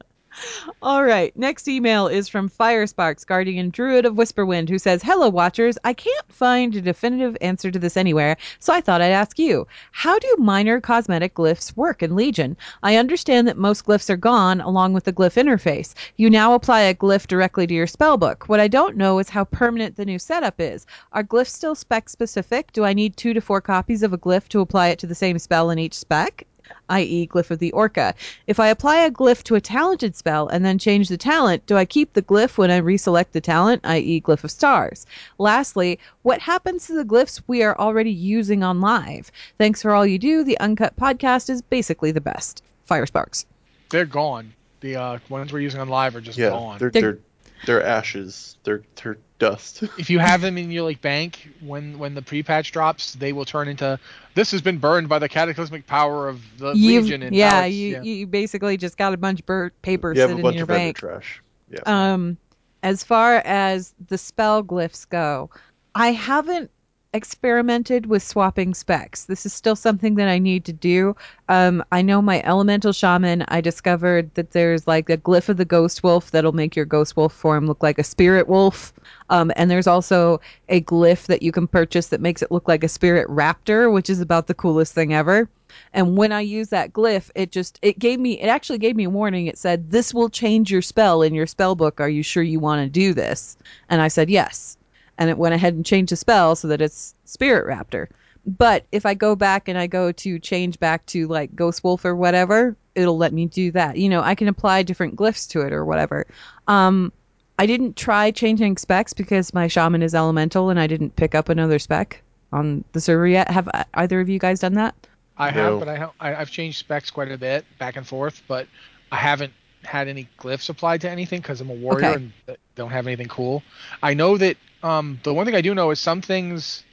All 0.83 1.05
right. 1.05 1.37
Next 1.37 1.69
email 1.69 2.09
is 2.09 2.29
from 2.29 2.49
Firesparks, 2.49 3.25
Guardian 3.25 3.71
Druid 3.71 4.05
of 4.05 4.15
Whisperwind, 4.15 4.69
who 4.69 4.79
says, 4.79 5.03
Hello, 5.03 5.29
Watchers. 5.29 5.79
I 5.85 5.93
can't 5.93 6.33
find 6.33 6.75
a 6.75 6.81
definitive 6.81 7.37
answer 7.41 7.71
to 7.71 7.79
this 7.79 7.97
anywhere, 7.97 8.37
so 8.59 8.73
I 8.73 8.81
thought 8.81 9.01
I'd 9.01 9.11
ask 9.11 9.39
you. 9.39 9.67
How 9.93 10.19
do 10.19 10.37
minor 10.39 10.81
cosmetic 10.81 11.35
glyphs 11.35 11.77
work 11.77 12.03
in 12.03 12.17
Legion? 12.17 12.57
I 12.83 12.97
understand 12.97 13.47
that 13.49 13.57
most 13.57 13.87
glyphs 13.87 14.11
are 14.11 14.17
gone 14.17 14.61
along 14.61 14.93
with 14.93 15.05
the 15.05 15.13
glyph 15.13 15.43
interface. 15.43 15.95
You 16.17 16.31
now 16.31 16.55
apply 16.55 16.81
a 16.83 16.95
glyph 16.95 17.27
directly 17.27 17.67
to 17.67 17.75
your 17.75 17.87
spellbook. 17.87 18.49
What 18.49 18.61
I 18.61 18.69
don't 18.69 18.97
know 18.97 19.19
is 19.19 19.29
how 19.29 19.45
permanent 19.45 19.97
the 19.97 20.05
new 20.05 20.19
setup 20.19 20.61
is. 20.61 20.87
Are 21.13 21.25
glyphs 21.25 21.51
still 21.51 21.75
spec 21.75 22.09
specific? 22.09 22.73
Do 22.73 22.85
I 22.85 22.93
need 22.93 23.17
two 23.17 23.35
to 23.35 23.41
four 23.41 23.61
copies 23.61 24.03
of 24.03 24.13
a 24.13 24.19
glyph 24.19 24.49
to 24.49 24.61
apply 24.61 24.89
it 24.89 24.99
to 25.01 25.07
the 25.07 25.15
same 25.15 25.39
spell 25.39 25.71
in 25.71 25.79
each 25.79 25.95
spec? 25.95 26.47
i.e., 26.91 27.27
Glyph 27.27 27.51
of 27.51 27.59
the 27.59 27.73
Orca. 27.73 28.15
If 28.47 28.59
I 28.61 28.69
apply 28.69 28.99
a 29.01 29.11
glyph 29.11 29.43
to 29.45 29.55
a 29.55 29.61
talented 29.61 30.15
spell 30.17 30.49
and 30.49 30.65
then 30.65 30.79
change 30.79 31.09
the 31.09 31.17
talent, 31.17 31.65
do 31.67 31.77
I 31.77 31.85
keep 31.85 32.13
the 32.13 32.23
glyph 32.23 32.59
when 32.59 32.71
I 32.71 32.81
reselect 32.81 33.33
the 33.33 33.41
talent, 33.41 33.81
i.e., 33.85 34.21
Glyph 34.21 34.45
of 34.45 34.51
Stars? 34.51 35.07
Lastly, 35.39 35.99
what 36.23 36.41
happens 36.41 36.87
to 36.87 36.95
the 36.95 37.05
glyphs 37.05 37.43
we 37.47 37.63
are 37.63 37.77
already 37.79 38.11
using 38.13 38.63
on 38.63 38.81
live? 38.81 39.31
Thanks 39.59 39.83
for 39.83 39.93
all 39.93 40.07
you 40.07 40.19
do. 40.19 40.45
The 40.45 40.59
Uncut 40.61 40.97
podcast 40.97 41.51
is 41.51 41.63
basically 41.63 42.13
the 42.13 42.21
best. 42.21 42.63
Fire 42.87 43.07
Sparks. 43.07 43.47
They're 43.91 44.05
gone. 44.05 44.53
The 44.81 44.97
uh, 44.97 45.19
ones 45.29 45.53
we're 45.53 45.61
using 45.61 45.81
on 45.81 45.89
live 45.89 46.15
are 46.17 46.21
just 46.21 46.37
Yeah, 46.39 46.51
gone. 46.51 46.79
they're, 46.79 46.91
They're- 46.91 47.19
they're 47.67 47.81
they're 47.81 47.87
ashes. 47.87 48.57
They're 48.65 48.83
they're 49.03 49.19
dust. 49.39 49.83
if 49.99 50.11
you 50.11 50.19
have 50.19 50.41
them 50.41 50.59
in 50.59 50.71
your 50.71 50.85
like 50.85 51.01
bank 51.01 51.51
when 51.61 51.99
when 51.99 52.15
the 52.15 52.23
pre-patch 52.23 52.73
drops, 52.73 53.15
they 53.15 53.33
will 53.33 53.45
turn 53.45 53.69
into 53.69 53.99
this 54.35 54.51
has 54.51 54.63
been 54.63 54.79
burned 54.79 55.09
by 55.09 55.19
the 55.19 55.29
cataclysmic 55.29 55.87
power 55.87 56.29
of 56.29 56.43
the 56.59 56.73
You've- 56.73 57.05
Legion. 57.05 57.23
And 57.23 57.35
yeah, 57.35 57.65
you, 57.65 57.93
yeah. 57.93 58.03
you 58.03 58.27
basically 58.27 58.77
just 58.77 58.97
got 58.97 59.13
a 59.15 59.17
bunch 59.17 59.41
of 59.41 59.47
bird 59.47 59.73
paper 59.83 60.13
you 60.13 60.21
have 60.21 60.31
sitting 60.31 60.41
a 60.41 60.43
bunch 60.43 60.55
in 60.55 60.59
your 60.59 60.65
of 60.65 60.69
vendor 60.69 60.85
bank. 60.85 60.97
trash. 60.97 61.43
Yeah. 61.71 61.81
Um, 61.87 62.37
as 62.83 63.03
far 63.03 63.37
as 63.37 63.95
the 64.09 64.19
spell 64.19 64.63
glyphs 64.63 65.09
go, 65.09 65.51
I 65.95 66.13
haven't 66.13 66.71
experimented 67.15 68.07
with 68.07 68.25
swapping 68.25 68.75
specs. 68.75 69.27
This 69.27 69.47
is 69.47 69.53
still 69.53 69.77
something 69.77 70.17
that 70.17 70.29
I 70.29 70.39
need 70.41 70.65
to 70.65 70.73
do. 70.73 71.15
Um, 71.49 71.83
I 71.93 72.03
know 72.03 72.21
my 72.21 72.43
elemental 72.43 72.93
shaman, 72.93 73.45
I 73.49 73.61
discovered 73.61 74.35
that 74.35 74.51
there's 74.51 74.89
like 74.89 75.09
a 75.09 75.17
glyph 75.17 75.49
of 75.49 75.57
the 75.57 75.65
ghost 75.65 76.03
wolf 76.03 76.33
that'll 76.33 76.53
make 76.53 76.75
your 76.75 76.85
ghost 76.85 77.17
wolf 77.17 77.33
form 77.33 77.67
look 77.67 77.85
like 77.85 78.01
a 78.01 78.05
spirit 78.05 78.49
wolf. 78.49 78.93
Um, 79.31 79.53
and 79.55 79.71
there's 79.71 79.87
also 79.87 80.41
a 80.69 80.81
glyph 80.83 81.27
that 81.27 81.43
you 81.43 81.53
can 81.53 81.69
purchase 81.69 82.09
that 82.09 82.21
makes 82.21 82.43
it 82.43 82.51
look 82.51 82.67
like 82.67 82.83
a 82.83 82.89
spirit 82.89 83.29
raptor, 83.29 83.93
which 83.93 84.11
is 84.11 84.21
about 84.21 84.49
the 84.49 84.55
coolest 84.55 84.93
thing 84.93 85.15
ever. 85.15 85.49
And 85.93 86.17
when 86.17 86.33
I 86.33 86.41
use 86.41 86.69
that 86.71 86.93
glyph, 86.93 87.31
it 87.37 87.53
just 87.53 87.79
it 87.81 87.99
gave 87.99 88.19
me 88.19 88.41
it 88.41 88.49
actually 88.49 88.79
gave 88.79 88.97
me 88.97 89.05
a 89.05 89.11
warning. 89.11 89.47
It 89.47 89.59
said, 89.59 89.91
"This 89.91 90.13
will 90.13 90.29
change 90.29 90.71
your 90.71 90.83
spell 90.83 91.23
in 91.23 91.35
your 91.35 91.47
spell 91.47 91.75
book. 91.75 92.01
Are 92.01 92.09
you 92.09 92.23
sure 92.23 92.43
you 92.43 92.61
want 92.61 92.85
to 92.85 92.89
do 92.89 93.15
this?" 93.15 93.57
And 93.89 94.01
I 94.03 94.09
said, 94.09 94.31
"Yes." 94.31 94.77
And 95.19 95.31
it 95.31 95.39
went 95.39 95.55
ahead 95.55 95.75
and 95.75 95.85
changed 95.87 96.13
the 96.13 96.17
spell 96.17 96.57
so 96.57 96.69
that 96.69 96.81
it's 96.81 97.15
Spirit 97.25 97.67
Raptor. 97.67 98.09
But 98.47 98.85
if 98.93 99.07
I 99.07 99.15
go 99.15 99.35
back 99.37 99.69
and 99.69 99.79
I 99.79 99.87
go 99.87 100.13
to 100.13 100.39
change 100.39 100.79
back 100.79 101.07
to 101.07 101.27
like 101.29 101.55
Ghost 101.57 101.83
Wolf 101.83 102.05
or 102.05 102.15
whatever, 102.15 102.77
it'll 102.95 103.17
let 103.17 103.33
me 103.33 103.47
do 103.47 103.71
that. 103.73 103.97
You 103.97 104.09
know, 104.11 104.21
I 104.21 104.35
can 104.35 104.49
apply 104.49 104.83
different 104.83 105.17
glyphs 105.17 105.49
to 105.51 105.63
it 105.63 105.73
or 105.73 105.85
whatever. 105.85 106.27
Um, 106.69 107.11
I 107.59 107.67
didn't 107.67 107.97
try 107.97 108.31
changing 108.33 108.77
specs 108.77 109.13
because 109.15 109.55
my 109.55 109.69
shaman 109.69 110.03
is 110.03 110.15
elemental 110.15 110.69
and 110.71 110.79
I 110.79 110.87
didn't 110.87 111.17
pick 111.17 111.35
up 111.35 111.49
another 111.49 111.79
spec 111.79 112.21
on 112.53 112.85
the 112.93 113.01
server 113.01 113.27
yet. 113.27 113.51
Have 113.51 113.69
either 113.95 114.21
of 114.21 114.29
you 114.29 114.39
guys 114.39 114.61
done 114.61 114.75
that? 114.75 114.95
I 115.39 115.51
No. 115.51 115.63
have, 115.63 115.79
but 115.79 115.89
I, 115.89 115.97
ha- 115.97 116.13
I 116.21 116.35
I've 116.35 116.51
changed 116.51 116.79
specs 116.79 117.11
quite 117.11 117.33
a 117.33 117.39
bit 117.39 117.65
back 117.79 117.97
and 117.97 118.07
forth, 118.07 118.43
but 118.47 118.67
I 119.11 119.17
haven't 119.17 119.53
had 119.85 120.09
any 120.09 120.29
glyphs 120.39 120.69
applied 120.69 121.01
to 121.03 121.11
anything 121.11 121.41
because 121.41 121.61
I'm 121.61 121.71
a 121.71 121.75
warrior 121.75 122.07
Okay. 122.11 122.15
and 122.49 122.57
don't 122.75 122.91
have 122.91 123.07
anything 123.07 123.29
cool. 123.29 123.63
I 124.03 124.15
know 124.15 124.37
that 124.39 124.57
um, 124.85 125.21
the 125.25 125.35
one 125.35 125.47
thing 125.47 125.57
I 125.57 125.63
do 125.63 125.75
know 125.75 125.91
is 125.91 126.01
some 126.01 126.23
things 126.23 126.85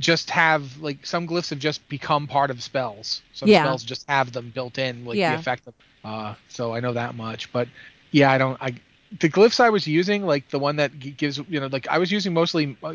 just 0.00 0.30
have 0.30 0.78
like 0.82 1.06
some 1.06 1.26
glyphs 1.28 1.50
have 1.50 1.58
just 1.58 1.86
become 1.88 2.26
part 2.28 2.50
of 2.50 2.62
spells. 2.62 3.22
Some 3.34 3.48
Yeah. 3.48 3.60
spells 3.60 3.84
just 3.84 4.08
have 4.08 4.32
them 4.32 4.50
built 4.54 4.78
in, 4.78 5.04
like 5.06 5.18
Yeah. 5.18 5.30
the 5.30 5.40
effect. 5.40 5.66
Of, 5.68 5.74
uh, 6.04 6.34
so 6.48 6.74
I 6.74 6.80
know 6.80 6.92
that 6.94 7.14
much, 7.14 7.52
but 7.52 7.68
yeah, 8.12 8.30
I 8.30 8.38
don't. 8.38 8.60
I 8.62 8.74
the 9.20 9.28
glyphs 9.28 9.60
I 9.60 9.70
was 9.70 9.86
using, 9.86 10.26
like 10.26 10.48
the 10.50 10.58
one 10.58 10.76
that 10.76 10.98
gives 10.98 11.38
you 11.48 11.60
know, 11.60 11.68
like 11.68 11.88
I 11.88 11.98
was 11.98 12.12
using 12.12 12.34
mostly 12.34 12.76
uh, 12.82 12.94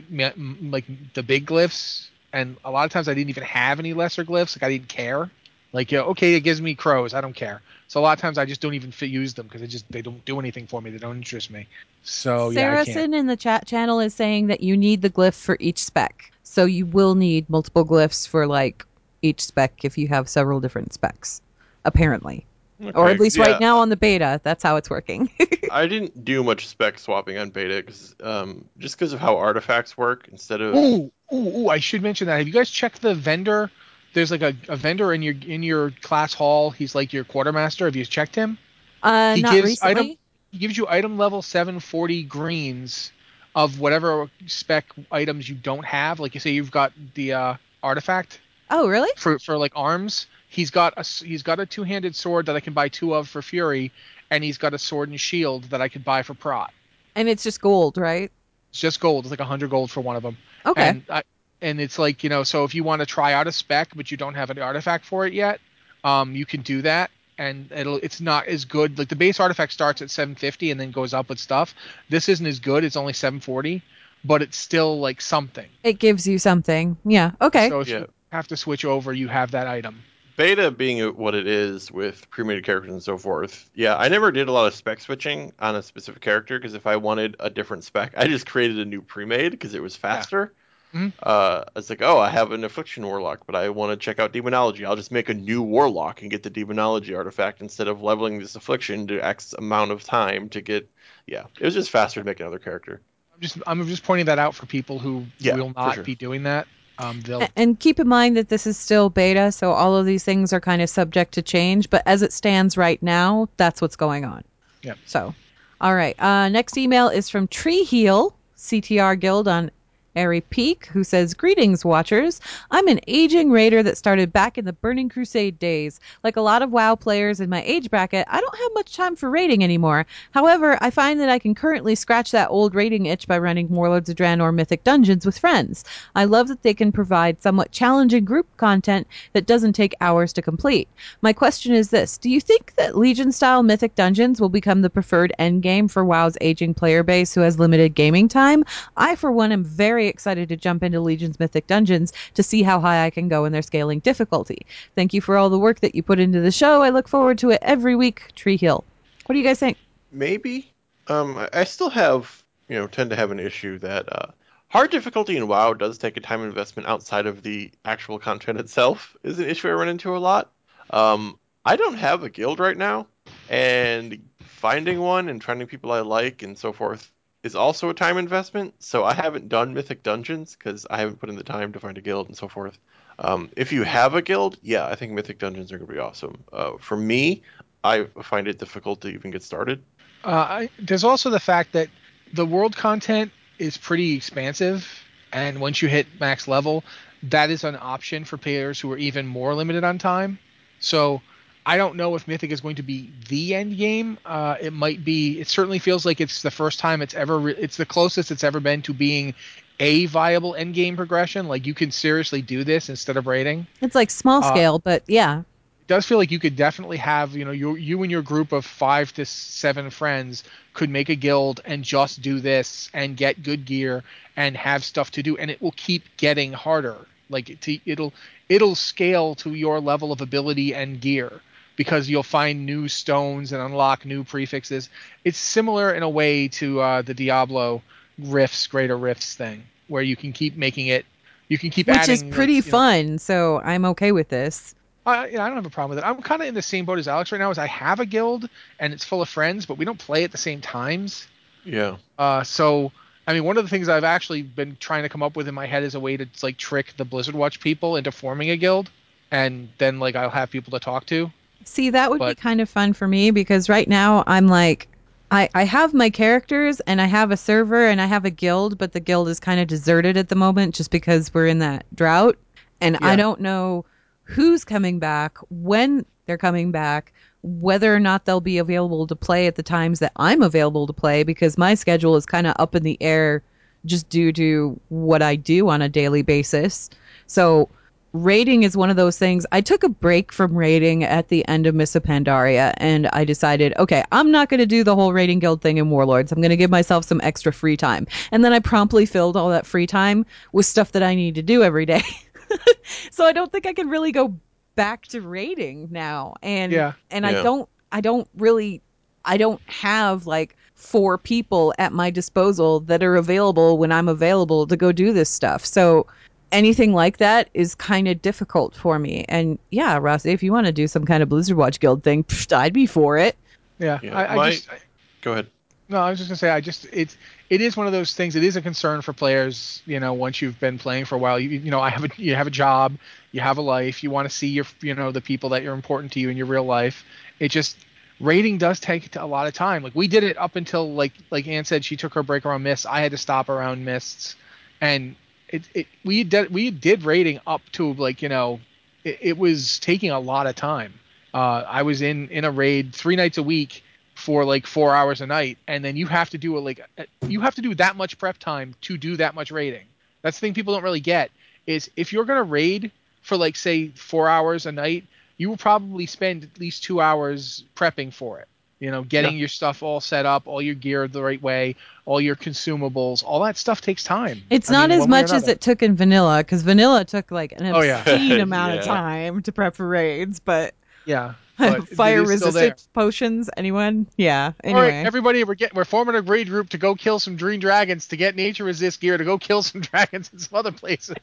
like 0.62 0.86
the 1.14 1.24
big 1.24 1.46
glyphs, 1.46 2.08
and 2.34 2.58
a 2.66 2.72
lot 2.72 2.86
of 2.86 2.92
times 2.92 3.08
I 3.08 3.14
didn't 3.14 3.30
even 3.30 3.44
have 3.44 3.80
any 3.80 3.94
lesser 3.94 4.24
glyphs. 4.26 4.58
Like 4.58 4.64
I 4.64 4.70
didn't 4.70 4.90
care. 4.90 5.30
Like 5.74 5.92
yeah, 5.92 6.02
okay, 6.02 6.36
it 6.36 6.42
gives 6.42 6.62
me 6.62 6.76
crows. 6.76 7.14
I 7.14 7.22
don't 7.22 7.36
care. 7.36 7.62
So 7.88 8.00
a 8.00 8.02
lot 8.02 8.18
of 8.18 8.22
times 8.22 8.38
I 8.38 8.46
just 8.46 8.62
don't 8.62 8.74
even 8.74 8.92
fit, 8.92 9.10
use 9.10 9.34
them 9.34 9.48
because 9.48 9.62
they 9.62 9.68
just 9.68 9.90
they 9.92 10.02
don't 10.02 10.24
do 10.26 10.40
anything 10.40 10.68
for 10.68 10.82
me. 10.82 10.92
They 10.92 10.98
don't 10.98 11.18
interest 11.18 11.52
me. 11.52 11.68
So 12.04 12.50
yeah, 12.50 12.72
I. 12.72 12.84
Saracen 12.84 13.14
in 13.14 13.28
the 13.28 13.38
chat 13.38 13.66
channel 13.68 14.00
is 14.00 14.14
saying 14.14 14.48
that 14.48 14.62
you 14.62 14.76
need 14.78 15.02
the 15.02 15.10
glyph 15.10 15.40
for 15.40 15.58
each 15.60 15.84
spec. 15.84 16.32
So 16.44 16.66
you 16.66 16.86
will 16.86 17.16
need 17.16 17.50
multiple 17.50 17.86
glyphs 17.86 18.28
for 18.28 18.48
like 18.48 18.86
each 19.22 19.42
spec 19.42 19.84
if 19.84 19.98
you 19.98 20.08
have 20.08 20.30
several 20.30 20.60
different 20.60 20.94
specs, 20.94 21.42
apparently. 21.86 22.46
Okay, 22.82 22.92
Or 22.98 23.10
at 23.10 23.20
least 23.20 23.38
yeah, 23.38 23.44
right 23.44 23.60
now 23.60 23.80
on 23.80 23.90
the 23.90 23.98
beta, 23.98 24.40
that's 24.44 24.64
how 24.64 24.76
it's 24.76 24.90
working. 24.90 25.30
I 25.72 25.88
didn't 25.88 26.24
do 26.24 26.44
much 26.44 26.68
spec 26.68 27.00
swapping 27.00 27.38
on 27.38 27.50
beta 27.50 27.82
'cause, 27.82 28.16
um, 28.22 28.66
just 28.78 28.98
because 28.98 29.14
of 29.14 29.20
how 29.20 29.38
artifacts 29.38 29.98
work. 29.98 30.28
Instead 30.32 30.62
of 30.62 30.76
Ooh, 30.76 31.12
ooh, 31.34 31.58
ooh! 31.58 31.70
I 31.70 31.80
should 31.80 32.02
mention 32.04 32.28
that. 32.28 32.38
Have 32.38 32.48
you 32.48 32.54
guys 32.54 32.70
checked 32.70 33.02
the 33.02 33.16
vendor? 33.16 33.72
There's 34.18 34.32
like 34.32 34.42
a, 34.42 34.56
a 34.68 34.76
vendor 34.76 35.14
in 35.14 35.22
your 35.22 35.36
in 35.46 35.62
your 35.62 35.92
class 36.02 36.34
hall. 36.34 36.72
He's 36.72 36.96
like 36.96 37.14
your 37.14 37.24
quartermaster. 37.24 37.86
Have 37.86 37.96
you 37.96 38.04
checked 38.04 38.34
him? 38.34 38.58
uh, 39.04 39.36
He 39.36 39.44
not 39.44 39.52
gives 39.52 39.66
recently. 39.68 39.92
item- 39.92 40.18
He 40.50 40.58
gives 40.58 40.76
you 40.76 40.88
item 40.90 41.18
level 41.20 41.44
740 41.44 42.24
greens 42.24 43.12
of 43.56 43.80
whatever 43.80 44.28
spec 44.48 44.86
items 45.12 45.48
you 45.48 45.54
don't 45.54 45.86
have. 45.86 46.20
Like 46.20 46.34
you 46.34 46.40
say, 46.40 46.50
you've 46.50 46.72
got 46.72 46.94
the 47.14 47.34
uh, 47.34 47.54
artifact 47.84 48.40
Oh, 48.72 48.88
really? 48.88 49.12
for 49.18 49.38
for 49.38 49.56
like 49.56 49.74
arms. 49.76 50.26
He's 50.50 50.72
got 50.72 50.96
a 50.98 51.04
he's 51.04 51.44
got 51.44 51.60
a 51.60 51.68
two 51.68 51.84
handed 51.84 52.16
sword 52.16 52.48
that 52.48 52.56
I 52.56 52.60
can 52.60 52.74
buy 52.74 52.90
two 52.90 53.14
of 53.14 53.30
for 53.30 53.44
fury, 53.44 53.92
and 54.32 54.44
he's 54.44 54.58
got 54.58 54.74
a 54.74 54.80
sword 54.80 55.10
and 55.10 55.22
shield 55.22 55.66
that 55.66 55.80
I 55.82 55.90
could 55.90 56.04
buy 56.04 56.24
for 56.24 56.34
prot. 56.34 56.74
And 57.16 57.30
it's 57.30 57.44
just 57.44 57.62
gold, 57.62 57.98
right? 57.98 58.32
It's 58.72 58.80
just 58.80 59.00
gold. 59.00 59.26
It's 59.26 59.32
like 59.32 59.40
a 59.42 59.46
hundred 59.46 59.70
gold 59.70 59.92
for 59.92 60.02
one 60.02 60.16
of 60.16 60.24
them. 60.24 60.38
Okay. 60.66 60.88
And 60.90 61.04
I, 61.08 61.22
and 61.62 61.80
it's 61.82 61.98
like 62.00 62.24
you 62.24 62.30
know, 62.30 62.44
so 62.44 62.64
if 62.64 62.74
you 62.76 62.84
want 62.84 63.02
to 63.02 63.06
try 63.06 63.34
out 63.34 63.48
a 63.48 63.52
spec 63.52 63.90
but 63.96 64.12
you 64.12 64.18
don't 64.18 64.36
have 64.36 64.50
an 64.50 64.60
artifact 64.60 65.06
for 65.06 65.26
it 65.26 65.34
yet, 65.34 65.60
um, 66.04 66.36
you 66.36 66.46
can 66.46 66.62
do 66.62 66.82
that, 66.84 67.10
and 67.38 67.72
it'll 67.72 67.98
it's 67.98 68.22
not 68.22 68.48
as 68.48 68.66
good. 68.66 68.98
Like 68.98 69.10
the 69.10 69.16
base 69.16 69.40
artifact 69.40 69.74
starts 69.74 70.02
at 70.02 70.10
750 70.12 70.72
and 70.72 70.80
then 70.80 70.92
goes 70.92 71.14
up 71.14 71.30
with 71.30 71.40
stuff. 71.40 71.74
This 72.10 72.30
isn't 72.30 72.46
as 72.46 72.60
good. 72.60 72.84
It's 72.84 72.96
only 72.96 73.14
740, 73.14 73.82
but 74.26 74.42
it's 74.42 74.58
still 74.58 75.00
like 75.00 75.22
something. 75.22 75.68
it 75.84 76.00
gives 76.00 76.28
you 76.28 76.38
something. 76.40 76.98
Yeah. 77.06 77.32
Okay. 77.42 77.70
So 77.70 77.80
if 77.82 77.88
Yeah. 77.90 78.00
you 78.00 78.08
have 78.32 78.48
to 78.50 78.58
switch 78.58 78.86
over, 78.86 79.14
you 79.14 79.28
have 79.28 79.52
that 79.52 79.68
item. 79.68 80.04
beta 80.36 80.70
being 80.70 81.00
what 81.16 81.34
it 81.34 81.48
is 81.48 81.92
with 81.92 82.30
pre-made 82.30 82.64
characters 82.64 82.92
and 82.92 83.02
so 83.02 83.18
forth. 83.18 83.68
Yeah, 83.74 83.96
I 83.98 84.08
never 84.08 84.32
did 84.32 84.48
a 84.48 84.52
lot 84.52 84.68
of 84.68 84.76
spec 84.76 85.00
switching 85.00 85.52
on 85.58 85.76
a 85.76 85.82
specific 85.82 86.22
character 86.22 86.60
because 86.60 86.76
if 86.76 86.86
I 86.86 86.98
wanted 86.98 87.36
a 87.40 87.50
different 87.50 87.84
spec, 87.86 88.14
I 88.16 88.28
just 88.28 88.46
created 88.46 88.78
a 88.78 88.86
new 88.86 89.02
pre-made 89.02 89.50
because 89.50 89.74
it 89.74 89.82
was 89.82 89.96
faster. 89.96 90.54
Mhm. 90.98 91.14
Uh, 91.22 91.64
it's 91.76 91.90
like, 91.90 92.02
oh, 92.02 92.18
I 92.20 92.30
have 92.30 92.52
an 92.52 92.64
affliction 92.64 93.06
warlock, 93.06 93.46
but 93.46 93.56
I 93.56 93.70
want 93.70 93.92
to 93.92 93.98
check 93.98 94.20
out 94.20 94.32
demonology. 94.34 94.86
I'll 94.86 94.96
just 94.96 95.12
make 95.12 95.30
a 95.30 95.34
new 95.34 95.62
warlock 95.62 96.22
and 96.22 96.32
get 96.32 96.44
the 96.44 96.50
demonology 96.50 97.16
artifact 97.16 97.62
instead 97.62 97.88
of 97.88 98.02
leveling 98.02 98.40
this 98.40 98.56
affliction 98.56 99.08
to 99.08 99.20
X 99.20 99.54
amount 99.58 99.92
of 99.92 100.04
time 100.04 100.50
to 100.50 100.62
get. 100.62 100.90
Yeah, 101.26 101.46
it 101.60 101.66
was 101.66 101.74
just 101.74 101.90
faster 101.90 102.22
to 102.22 102.26
make 102.26 102.40
another 102.40 102.60
character. 102.60 103.02
I'm 103.34 103.42
just 103.42 103.58
I'm 103.68 103.88
just 103.88 104.04
pointing 104.04 104.26
that 104.28 104.40
out 104.40 104.56
for 104.56 104.66
people 104.66 105.00
who 105.00 105.26
Yeah, 105.40 105.56
will 105.56 105.74
not 105.76 105.96
sure. 105.96 106.04
be 106.04 106.16
doing 106.16 106.44
that. 106.44 106.68
Um, 106.98 107.22
And 107.56 107.80
keep 107.80 108.00
in 108.00 108.08
mind 108.08 108.38
that 108.38 108.50
this 108.50 108.66
is 108.66 108.78
still 108.78 109.10
beta, 109.10 109.52
so 109.52 109.72
all 109.72 109.96
of 109.96 110.06
these 110.06 110.24
things 110.24 110.54
are 110.54 110.60
kind 110.60 110.82
of 110.82 110.90
subject 110.90 111.34
to 111.34 111.42
change. 111.42 111.90
But 111.90 112.02
as 112.06 112.22
it 112.24 112.34
stands 112.34 112.78
right 112.78 113.02
now, 113.04 113.50
that's 113.58 113.82
what's 113.82 113.96
going 113.96 114.26
on. 114.26 114.44
Yep. 114.82 114.98
So, 115.06 115.36
all 115.80 115.94
right. 115.94 116.16
Uh, 116.20 116.50
next 116.50 116.78
email 116.78 117.10
is 117.10 117.30
from 117.30 117.48
Tree 117.48 117.84
Heal 117.84 118.36
CTR 118.56 119.16
Guild 119.16 119.48
on 119.48 119.70
Aerie 120.18 120.42
Peak, 120.42 120.88
who 120.88 121.04
says, 121.04 121.34
Greetings, 121.34 121.86
watchers. 121.86 122.42
I'm 122.72 122.88
an 122.88 123.00
aging 123.08 123.52
raider 123.52 123.84
that 123.84 123.98
started 123.98 124.34
back 124.34 124.58
in 124.58 124.66
the 124.66 124.74
Burning 124.74 125.10
Crusade 125.10 125.60
days. 125.60 126.00
Like 126.24 126.36
a 126.36 126.42
lot 126.42 126.64
of 126.64 126.72
WoW 126.72 126.96
players 126.96 127.40
in 127.40 127.50
my 127.50 127.62
age 127.62 127.92
bracket, 127.92 128.26
I 128.28 128.42
don't 128.42 128.58
have 128.58 128.72
much 128.74 128.96
time 128.96 129.16
for 129.16 129.30
raiding 129.30 129.64
anymore. 129.64 130.08
However, 130.32 130.78
I 130.82 130.90
find 130.90 131.20
that 131.20 131.30
I 131.30 131.38
can 131.38 131.54
currently 131.54 131.94
scratch 131.94 132.32
that 132.32 132.50
old 132.50 132.74
raiding 132.74 133.06
itch 133.06 133.28
by 133.28 133.38
running 133.38 133.70
Warlords 133.70 134.10
of 134.10 134.16
Draenor 134.16 134.42
or 134.42 134.52
Mythic 134.52 134.84
Dungeons 134.84 135.26
with 135.26 135.38
friends. 135.38 135.86
I 136.16 136.26
love 136.26 136.48
that 136.48 136.64
they 136.64 136.74
can 136.74 136.92
provide 136.92 137.42
somewhat 137.42 137.72
challenging 137.72 138.26
group 138.26 138.48
content 138.58 139.06
that 139.34 139.46
doesn't 139.46 139.74
take 139.74 139.94
hours 140.02 140.34
to 140.34 140.42
complete. 140.42 140.90
My 141.22 141.32
question 141.32 141.74
is 141.74 141.90
this 141.92 142.18
Do 142.18 142.30
you 142.30 142.42
think 142.42 142.74
that 142.76 142.98
Legion 142.98 143.32
style 143.32 143.62
Mythic 143.62 143.94
Dungeons 143.94 144.42
will 144.42 144.50
become 144.50 144.82
the 144.82 144.90
preferred 144.90 145.32
endgame 145.38 145.90
for 145.90 146.04
WoW's 146.04 146.38
aging 146.42 146.74
player 146.74 147.04
base 147.04 147.36
who 147.36 147.42
has 147.42 147.60
limited 147.60 147.94
gaming 147.94 148.28
time? 148.28 148.66
I, 148.96 149.16
for 149.16 149.32
one, 149.32 149.52
am 149.52 149.64
very 149.64 150.07
excited 150.08 150.50
to 150.50 150.58
jump 150.58 150.84
into 150.84 151.00
Legion's 151.00 151.40
Mythic 151.40 151.68
Dungeons 151.68 152.14
to 152.34 152.44
see 152.44 152.64
how 152.64 152.80
high 152.80 153.06
I 153.06 153.10
can 153.10 153.28
go 153.28 153.46
in 153.46 153.54
their 153.54 153.62
scaling 153.62 154.00
difficulty. 154.00 154.66
Thank 154.96 155.14
you 155.14 155.22
for 155.22 155.38
all 155.38 155.50
the 155.50 155.60
work 155.60 155.82
that 155.82 155.96
you 155.96 156.04
put 156.04 156.20
into 156.20 156.42
the 156.42 156.52
show. 156.52 156.82
I 156.82 156.90
look 156.90 157.08
forward 157.08 157.38
to 157.40 157.52
it 157.52 157.60
every 157.62 157.96
week, 157.96 158.34
Tree 158.36 158.58
Hill. 158.58 158.84
What 159.26 159.34
do 159.34 159.40
you 159.40 159.46
guys 159.46 159.60
think? 159.60 159.78
Maybe. 160.12 160.72
Um, 161.08 161.48
I- 161.54 161.64
still 161.64 161.90
have, 161.90 162.44
you 162.70 162.76
know, 162.76 162.88
tend 162.88 163.10
to 163.12 163.16
have 163.16 163.32
an 163.32 163.40
issue 163.40 163.78
that 163.80 164.12
uh, 164.12 164.32
hard 164.70 164.92
difficulty 164.92 165.38
in 165.38 165.48
WoW 165.48 165.74
does 165.74 165.98
take 165.98 166.18
a 166.18 166.22
time 166.22 166.44
investment 166.44 166.88
outside 166.88 167.26
of 167.26 167.44
the 167.44 167.72
actual 167.86 168.20
content 168.20 168.60
itself. 168.60 169.16
Is 169.24 169.40
an 169.40 169.46
issue 169.46 169.70
I 169.70 169.74
run 169.74 169.90
into 169.90 170.16
a 170.16 170.20
lot. 170.20 170.52
Um, 170.90 171.38
I 171.66 171.76
don't 171.76 171.96
have 171.96 172.24
a 172.24 172.30
guild 172.30 172.60
right 172.60 172.78
now, 172.78 173.08
and 173.50 174.22
finding 174.40 175.00
one 175.00 175.30
and 175.30 175.44
finding 175.44 175.68
people 175.68 175.92
I 175.92 176.00
like 176.00 176.42
and 176.42 176.58
so 176.58 176.72
forth 176.72 177.12
is 177.44 177.56
also 177.56 177.90
a 177.90 177.94
time 177.94 178.18
investment. 178.18 178.74
So 178.80 179.04
I 179.04 179.14
haven't 179.14 179.50
done 179.50 179.74
Mythic 179.74 180.04
Dungeons 180.04 180.56
because 180.56 180.86
I 180.90 180.98
haven't 180.98 181.20
put 181.20 181.30
in 181.30 181.36
the 181.36 181.44
time 181.44 181.74
to 181.74 181.80
find 181.80 181.98
a 181.98 182.02
guild 182.02 182.28
and 182.28 182.38
so 182.38 182.48
forth. 182.48 182.78
Um, 183.20 183.50
if 183.56 183.72
you 183.72 183.84
have 183.84 184.16
a 184.16 184.22
guild, 184.22 184.58
yeah, 184.62 184.86
I 184.86 184.96
think 184.96 185.14
Mythic 185.14 185.40
Dungeons 185.40 185.72
are 185.72 185.78
going 185.78 185.88
to 185.88 185.94
be 185.94 186.00
awesome. 186.00 186.44
Uh, 186.54 186.74
for 186.80 186.98
me, 186.98 187.42
I 187.84 188.06
find 188.24 188.48
it 188.48 188.60
difficult 188.60 189.02
to 189.02 189.10
even 189.10 189.32
get 189.32 189.44
started. 189.44 189.82
Uh, 190.24 190.30
I, 190.30 190.70
there's 190.80 191.04
also 191.04 191.30
the 191.30 191.40
fact 191.40 191.74
that 191.74 191.90
the 192.34 192.46
world 192.46 192.76
content 192.76 193.32
is 193.60 193.78
pretty 193.78 194.16
expansive, 194.16 194.88
and 195.32 195.60
once 195.60 195.82
you 195.82 195.88
hit 195.88 196.08
max 196.20 196.48
level, 196.48 196.84
that 197.24 197.50
is 197.50 197.64
an 197.64 197.78
option 197.80 198.26
for 198.26 198.38
players 198.38 198.80
who 198.80 198.92
are 198.92 198.98
even 198.98 199.26
more 199.26 199.56
limited 199.56 199.84
on 199.84 199.98
time. 199.98 200.38
So 200.80 201.22
I 201.68 201.76
don't 201.76 201.98
know 201.98 202.16
if 202.16 202.30
Mythic 202.30 202.52
is 202.52 202.62
going 202.62 202.78
to 202.78 202.82
be 202.82 203.12
the 203.28 203.54
end 203.54 203.76
game. 203.76 204.18
Uh, 204.26 204.56
it 204.62 204.72
might 204.72 205.04
be. 205.04 205.42
It 205.42 205.50
certainly 205.50 205.80
feels 205.80 206.06
like 206.06 206.22
it's 206.22 206.42
the 206.42 206.50
first 206.50 206.80
time 206.80 207.02
it's 207.02 207.14
ever. 207.14 207.38
Re- 207.38 207.56
it's 207.58 207.76
the 207.76 207.86
closest 207.86 208.32
it's 208.32 208.46
ever 208.46 208.62
been 208.62 208.82
to 208.84 208.94
being 208.94 209.34
a 209.82 210.06
viable 210.06 210.56
end 210.56 210.76
game 210.76 210.96
progression. 210.96 211.50
Like 211.50 211.66
you 211.66 211.74
can 211.74 211.92
seriously 211.92 212.42
do 212.42 212.64
this 212.64 212.88
instead 212.88 213.18
of 213.18 213.28
raiding. 213.28 213.68
It's 213.82 213.96
like 213.96 214.10
small 214.12 214.42
Uh, 214.46 214.50
scale, 214.50 214.80
but 214.80 215.04
yeah. 215.08 215.40
It 215.40 215.88
does 215.88 216.06
feel 216.06 216.18
like 216.18 216.32
you 216.32 216.40
could 216.40 216.56
definitely 216.56 216.98
have 216.98 217.36
you 217.36 217.44
know 217.44 217.52
you 217.52 217.76
you 217.76 218.02
and 218.02 218.10
your 218.10 218.22
group 218.22 218.54
of 218.54 218.66
five 218.66 219.12
to 219.16 219.26
seven 219.26 219.90
friends 219.90 220.46
could 220.74 220.90
make 220.90 221.10
a 221.10 221.16
guild 221.16 221.60
and 221.66 221.84
just 221.84 222.22
do 222.22 222.40
this 222.40 222.90
and 222.94 223.18
get 223.18 223.44
good 223.44 223.66
gear 223.66 224.06
and 224.38 224.56
have 224.56 224.86
stuff 224.86 225.12
to 225.12 225.22
do 225.22 225.36
and 225.36 225.52
it 225.52 225.62
will 225.62 225.74
keep 225.74 226.04
getting 226.16 226.54
harder 226.54 226.96
like 227.30 227.50
it, 227.50 227.82
it'll 227.86 228.14
it'll 228.48 228.76
scale 228.76 229.36
to 229.36 229.54
your 229.54 229.82
level 229.82 230.12
of 230.14 230.22
ability 230.22 230.74
and 230.74 231.02
gear 231.02 231.42
because 231.78 232.10
you'll 232.10 232.24
find 232.24 232.66
new 232.66 232.90
stones 232.90 233.54
and 233.54 233.62
unlock 233.62 234.04
new 234.04 234.26
prefixes 234.26 234.90
it's 235.24 235.38
similar 235.38 235.94
in 235.94 236.04
a 236.04 236.10
way 236.10 236.50
to 236.50 236.82
uh, 236.82 237.02
the 237.02 237.14
diablo 237.14 237.82
rifts 238.20 238.68
greater 238.68 238.98
rifts 238.98 239.36
thing 239.36 239.64
where 239.88 240.04
you 240.04 240.18
can 240.18 240.34
keep 240.34 240.58
making 240.58 240.88
it 240.88 241.06
you 241.48 241.58
can 241.58 241.70
keep 241.70 241.88
making 241.88 242.00
it. 242.00 242.08
which 242.10 242.20
adding 242.20 242.30
is 242.30 242.36
pretty 242.36 242.54
you 242.54 242.62
know, 242.62 242.72
fun. 242.72 243.20
So 243.20 243.62
I'm 243.62 243.86
okay 243.86 244.12
with 244.12 244.30
this. 244.30 244.76
I, 245.06 245.28
yeah, 245.28 245.44
I 245.44 245.48
don't 245.48 245.56
have 245.56 245.66
a 245.66 245.70
problem 245.70 245.96
with 245.96 246.04
it. 246.04 246.08
I'm 246.08 246.22
kind 246.22 246.42
of 246.42 246.48
in 246.50 246.54
the 246.54 246.62
same 246.62 246.86
boat 246.86 247.00
as 247.00 247.08
Alex 247.08 247.32
right 247.32 247.40
now. 247.40 247.50
Is 247.50 247.58
I 247.58 247.68
have 247.68 248.00
a 248.00 248.06
guild 248.06 248.50
and 248.80 248.94
it's 248.94 249.06
full 249.06 249.22
of 249.22 249.30
friends, 249.30 249.66
but 249.66 249.78
we 249.78 249.86
don't 249.86 250.00
play 250.00 250.24
at 250.24 250.32
the 250.32 250.38
same 250.38 250.60
times. 250.60 251.28
Yeah. 251.64 251.98
Uh, 252.20 252.44
so 252.44 252.92
I 253.26 253.34
mean, 253.34 253.44
one 253.44 253.58
of 253.58 253.64
the 253.64 253.70
things 253.70 253.88
I've 253.88 254.04
actually 254.04 254.42
been 254.42 254.78
trying 254.80 255.04
to 255.04 255.10
come 255.10 255.24
up 255.24 255.36
with 255.36 255.48
in 255.48 255.56
my 255.56 255.66
head 255.66 255.84
is 255.84 255.96
a 255.96 256.00
way 256.00 256.18
to 256.18 256.28
like 256.44 256.58
trick 256.58 256.94
the 256.98 257.06
Blizzard 257.06 257.36
Watch 257.36 257.60
people 257.60 257.96
into 257.96 258.12
forming 258.12 258.50
a 258.50 258.58
guild, 258.58 258.90
and 259.32 259.70
then 259.78 260.00
like 260.00 260.16
I'll 260.16 260.30
have 260.30 260.52
people 260.52 260.72
to 260.72 260.80
talk 260.80 261.06
to. 261.08 261.32
See, 261.64 261.90
that 261.92 262.10
would 262.10 262.20
But- 262.20 262.38
be 262.38 262.42
kind 262.42 262.62
of 262.62 262.70
fun 262.70 262.94
for 262.94 263.08
me 263.08 263.32
because 263.32 263.70
right 263.70 263.88
now 263.88 264.24
I'm 264.28 264.48
like, 264.48 264.88
I, 265.30 265.50
I 265.54 265.64
have 265.64 265.94
my 265.94 266.10
characters 266.10 266.80
and 266.82 267.02
I 267.02 267.06
have 267.06 267.32
a 267.32 267.38
server 267.38 267.86
and 267.86 268.00
I 268.00 268.06
have 268.06 268.24
a 268.24 268.30
guild, 268.30 268.78
but 268.78 268.94
the 268.94 269.02
guild 269.02 269.28
is 269.28 269.40
kind 269.42 269.60
of 269.60 269.68
deserted 269.68 270.16
at 270.16 270.30
the 270.30 270.36
moment 270.36 270.74
just 270.74 270.90
because 270.90 271.34
we're 271.34 271.48
in 271.48 271.60
that 271.60 271.86
drought. 271.94 272.38
And 272.80 272.98
I 273.02 273.16
don't 273.16 273.42
know 273.42 273.84
who's 274.24 274.64
coming 274.64 275.00
back, 275.00 275.38
when 275.50 276.06
they're 276.26 276.38
coming 276.38 276.72
back, 276.72 277.12
whether 277.42 277.94
or 277.94 278.00
not 278.00 278.26
they'll 278.26 278.40
be 278.40 278.58
available 278.58 279.08
to 279.08 279.16
play 279.16 279.48
at 279.48 279.56
the 279.56 279.64
times 279.64 280.00
that 280.00 280.12
I'm 280.16 280.42
available 280.42 280.88
to 280.88 280.94
play 280.94 281.24
because 281.24 281.58
my 281.58 281.74
schedule 281.76 282.16
is 282.16 282.26
kind 282.26 282.48
of 282.48 282.54
up 282.60 282.76
in 282.76 282.84
the 282.84 282.98
air 283.02 283.44
just 283.86 284.08
due 284.10 284.32
to 284.34 284.80
what 284.90 285.22
I 285.22 285.36
do 285.36 285.70
on 285.70 285.82
a 285.82 285.90
daily 285.90 286.22
basis. 286.22 286.90
So 287.26 287.70
raiding 288.14 288.64
is 288.64 288.76
one 288.76 288.90
of 288.90 288.96
those 288.96 289.18
things. 289.18 289.46
I 289.52 289.62
took 289.62 289.84
a 289.84 289.90
break 289.90 290.32
from 290.32 290.56
raiding 290.56 291.04
at 291.04 291.28
the 291.30 291.48
end 291.48 291.68
of 291.68 291.76
Mists 291.76 291.96
of 291.96 292.04
Pandaria, 292.04 292.74
and 292.78 293.08
I 293.08 293.26
decided, 293.26 293.74
okay, 293.78 294.04
I'm 294.12 294.32
not 294.32 294.50
going 294.50 294.60
to 294.60 294.66
do 294.66 294.84
the 294.84 294.96
whole 294.96 295.14
raiding 295.14 295.40
guild 295.40 295.62
thing 295.62 295.78
in 295.78 295.90
Warlords. 295.90 296.32
I'm 296.32 296.42
going 296.42 296.50
to 296.50 296.58
give 296.58 296.72
myself 296.72 297.06
some 297.06 297.22
extra 297.24 297.54
free 297.54 297.78
time. 297.78 298.08
And 298.32 298.44
then 298.44 298.54
I 298.54 298.60
promptly 298.60 299.06
filled 299.06 299.38
all 299.38 299.50
that 299.50 299.66
free 299.66 299.88
time 299.88 300.26
with 300.52 300.66
stuff 300.66 300.92
that 300.94 301.04
I 301.04 301.16
need 301.16 301.36
to 301.36 301.42
do 301.42 301.64
every 301.64 301.86
day. 301.86 302.04
so 303.12 303.26
I 303.26 303.34
don't 303.34 303.52
think 303.52 303.66
I 303.66 303.74
can 303.74 303.90
really 303.90 304.12
go 304.12 304.36
back 304.76 305.08
to 305.08 305.22
raiding 305.22 305.90
now. 305.92 306.36
And 306.42 306.72
Yeah. 306.72 306.94
and 307.12 307.26
I 307.26 307.34
don't 307.44 307.68
I 307.92 308.02
don't 308.02 308.28
really 308.38 308.82
I 309.26 309.38
don't 309.38 309.62
have 309.68 310.28
like 310.28 310.56
four 310.76 311.18
people 311.18 311.74
at 311.80 311.92
my 311.92 312.10
disposal 312.10 312.80
that 312.82 313.04
are 313.04 313.16
available 313.16 313.78
when 313.78 313.92
I'm 313.92 314.08
available 314.08 314.68
to 314.68 314.78
go 314.78 314.92
do 314.92 315.12
this 315.12 315.30
stuff. 315.30 315.66
So 315.66 316.06
anything 316.52 316.94
like 316.94 317.18
that 317.18 317.50
is 317.54 317.76
kind 317.76 318.08
of 318.08 318.22
difficult 318.22 318.76
for 318.76 318.98
me. 319.00 319.26
And 319.28 319.60
yeah, 319.70 319.98
Rossi, 319.98 320.32
if 320.32 320.42
you 320.44 320.52
want 320.52 320.66
to 320.68 320.72
do 320.72 320.88
some 320.88 321.06
kind 321.06 321.22
of 321.24 321.30
Blizzard 321.30 321.58
Watch 321.58 321.80
Guild 321.80 322.04
thing, 322.04 322.24
pfft, 322.24 322.54
I'd 322.56 322.74
be 322.74 322.86
for 322.86 323.18
it. 323.18 323.36
Yeah, 323.80 324.00
Yeah, 324.02 324.18
I, 324.18 324.34
I 324.34 324.36
my- 324.36 324.52
just 324.52 324.70
I, 324.72 324.78
Go 325.22 325.34
ahead. 325.34 325.48
no, 325.90 325.98
I 326.00 326.10
was 326.10 326.20
just 326.20 326.30
gonna 326.30 326.38
say 326.38 326.50
I 326.50 326.62
just 326.62 326.88
it's 326.94 327.18
it 327.50 327.62
is 327.62 327.76
one 327.76 327.86
of 327.88 327.94
those 327.94 328.14
things. 328.14 328.36
It 328.36 328.44
is 328.44 328.56
a 328.56 328.62
concern 328.62 329.02
for 329.02 329.14
players. 329.14 329.82
You 329.86 330.00
know, 330.00 330.14
once 330.14 330.42
you've 330.42 330.60
been 330.60 330.78
playing 330.78 331.06
for 331.06 331.16
a 331.16 331.18
while, 331.18 331.40
you 331.40 331.50
you 331.50 331.72
know, 331.72 331.80
I 331.82 331.90
have 331.90 332.04
a 332.06 332.10
you 332.18 332.36
have 332.36 332.48
a 332.48 332.52
job, 332.52 332.98
you 333.32 333.42
have 333.42 333.58
a 333.58 333.62
life, 333.62 334.04
you 334.04 334.12
want 334.12 334.30
to 334.30 334.36
see 334.36 334.48
your 334.48 334.66
you 334.82 334.94
know 334.96 335.12
the 335.12 335.22
people 335.22 335.50
that 335.50 335.66
are 335.66 335.74
important 335.74 336.12
to 336.14 336.20
you 336.20 336.30
in 336.30 336.38
your 336.38 336.46
real 336.46 336.64
life. 336.64 337.04
It 337.40 337.50
just 337.50 337.78
rating 338.20 338.58
does 338.58 338.80
take 338.80 339.16
a 339.16 339.26
lot 339.26 339.48
of 339.48 339.54
time. 339.54 339.84
Like 339.84 339.96
we 339.96 340.08
did 340.08 340.24
it 340.24 340.38
up 340.38 340.56
until 340.56 340.94
like 340.94 341.14
like 341.30 341.48
Ann 341.48 341.66
said, 341.66 341.84
she 341.86 341.98
took 341.98 342.14
her 342.14 342.24
break 342.24 342.46
around 342.46 342.64
mists. 342.64 342.86
I 342.86 343.02
had 343.02 343.12
to 343.12 343.18
stop 343.18 343.50
around 343.50 343.84
mists, 343.86 344.36
and 344.82 345.16
it 345.50 345.68
it 345.74 345.88
we 346.04 346.24
did 346.24 346.54
we 346.54 346.72
did 346.72 347.04
rating 347.04 347.40
up 347.48 347.62
to 347.74 347.94
like 347.94 348.22
you 348.22 348.30
know 348.30 348.60
it, 349.04 349.18
it 349.22 349.38
was 349.38 349.80
taking 349.80 350.12
a 350.12 350.20
lot 350.20 350.48
of 350.48 350.56
time. 350.56 350.94
Uh, 351.34 351.64
I 351.68 351.84
was 351.84 352.02
in 352.02 352.30
in 352.30 352.46
a 352.46 352.52
raid 352.52 352.94
three 352.94 353.16
nights 353.16 353.38
a 353.38 353.44
week 353.44 353.84
for 354.16 354.44
like 354.46 354.66
four 354.66 354.96
hours 354.96 355.22
a 355.22 355.28
night, 355.28 355.58
and 355.68 355.84
then 355.84 355.96
you 355.96 356.08
have 356.08 356.30
to 356.32 356.38
do 356.38 356.58
a, 356.58 356.60
like 356.60 356.82
you 357.28 357.42
have 357.42 357.56
to 357.56 357.62
do 357.62 357.76
that 357.76 357.96
much 357.96 358.18
prep 358.18 358.38
time 358.38 358.76
to 358.82 358.98
do 358.98 359.18
that 359.18 359.36
much 359.36 359.52
raiding. 359.52 359.86
That's 360.22 360.38
the 360.38 360.42
thing 360.42 360.54
people 360.54 360.74
don't 360.74 360.84
really 360.84 361.00
get 361.00 361.32
is 361.66 361.90
if 361.96 362.12
you're 362.12 362.26
gonna 362.26 362.44
raid 362.44 362.92
for 363.22 363.38
like 363.38 363.56
say 363.56 363.90
four 363.90 364.28
hours 364.28 364.66
a 364.66 364.72
night, 364.72 365.06
you 365.38 365.50
will 365.50 365.58
probably 365.58 366.06
spend 366.06 366.44
at 366.44 366.60
least 366.60 366.84
two 366.84 367.00
hours 367.00 367.64
prepping 367.76 368.12
for 368.14 368.40
it. 368.40 368.48
You 368.80 368.92
know, 368.92 369.02
getting 369.04 369.38
your 369.38 369.48
stuff 369.48 369.82
all 369.82 370.00
set 370.00 370.26
up, 370.28 370.44
all 370.46 370.62
your 370.62 370.76
gear 370.76 371.08
the 371.08 371.24
right 371.24 371.42
way, 371.42 371.76
all 372.06 372.22
your 372.22 372.36
consumables, 372.36 373.24
all 373.24 373.40
that 373.44 373.58
stuff 373.58 373.82
takes 373.82 374.04
time. 374.04 374.44
It's 374.52 374.70
I 374.70 374.74
not 374.74 374.90
mean, 374.90 375.00
as 375.00 375.00
one 375.02 375.10
way 375.10 375.18
or 375.20 375.22
much 375.24 375.32
as 375.32 375.48
it 375.48 375.62
took 375.62 375.82
in 375.82 375.96
vanilla, 375.96 376.40
because 376.40 376.62
vanilla 376.62 377.04
took 377.04 377.32
like 377.32 377.54
an 377.54 377.66
Oh, 377.74 377.82
yeah. 377.82 378.02
obscene 378.02 378.40
amount 378.40 378.78
of 378.78 378.86
time 378.86 379.42
to 379.42 379.52
prep 379.52 379.76
for 379.76 379.88
raids, 379.88 380.40
but 380.40 380.76
Yeah. 381.06 381.34
but 381.58 381.90
fire 381.90 382.22
is 382.22 382.30
resistant 382.30 382.88
potions, 382.94 383.50
anyone? 383.58 384.06
Yeah. 384.16 384.52
All 384.64 384.76
right, 384.76 384.94
everybody, 385.08 385.44
we're 385.44 385.56
getting 385.56 385.76
we're 385.76 385.86
forming 385.86 386.14
a 386.14 386.22
raid 386.22 386.48
group 386.50 386.70
to 386.70 386.78
go 386.78 386.94
kill 386.94 387.18
some 387.18 387.36
dream 387.36 387.60
dragons 387.60 388.10
to 388.10 388.16
get 388.16 388.36
nature 388.36 388.64
resist 388.64 389.02
gear 389.02 389.18
to 389.18 389.24
go 389.26 389.40
kill 389.40 389.64
some 389.64 389.82
dragons 389.92 390.30
in 390.32 390.38
some 390.38 390.56
other 390.60 390.72
places. 390.72 391.16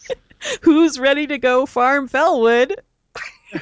Who's 0.62 0.98
ready 0.98 1.28
to 1.28 1.38
go 1.38 1.66
farm 1.66 2.08
Felwood? 2.08 2.74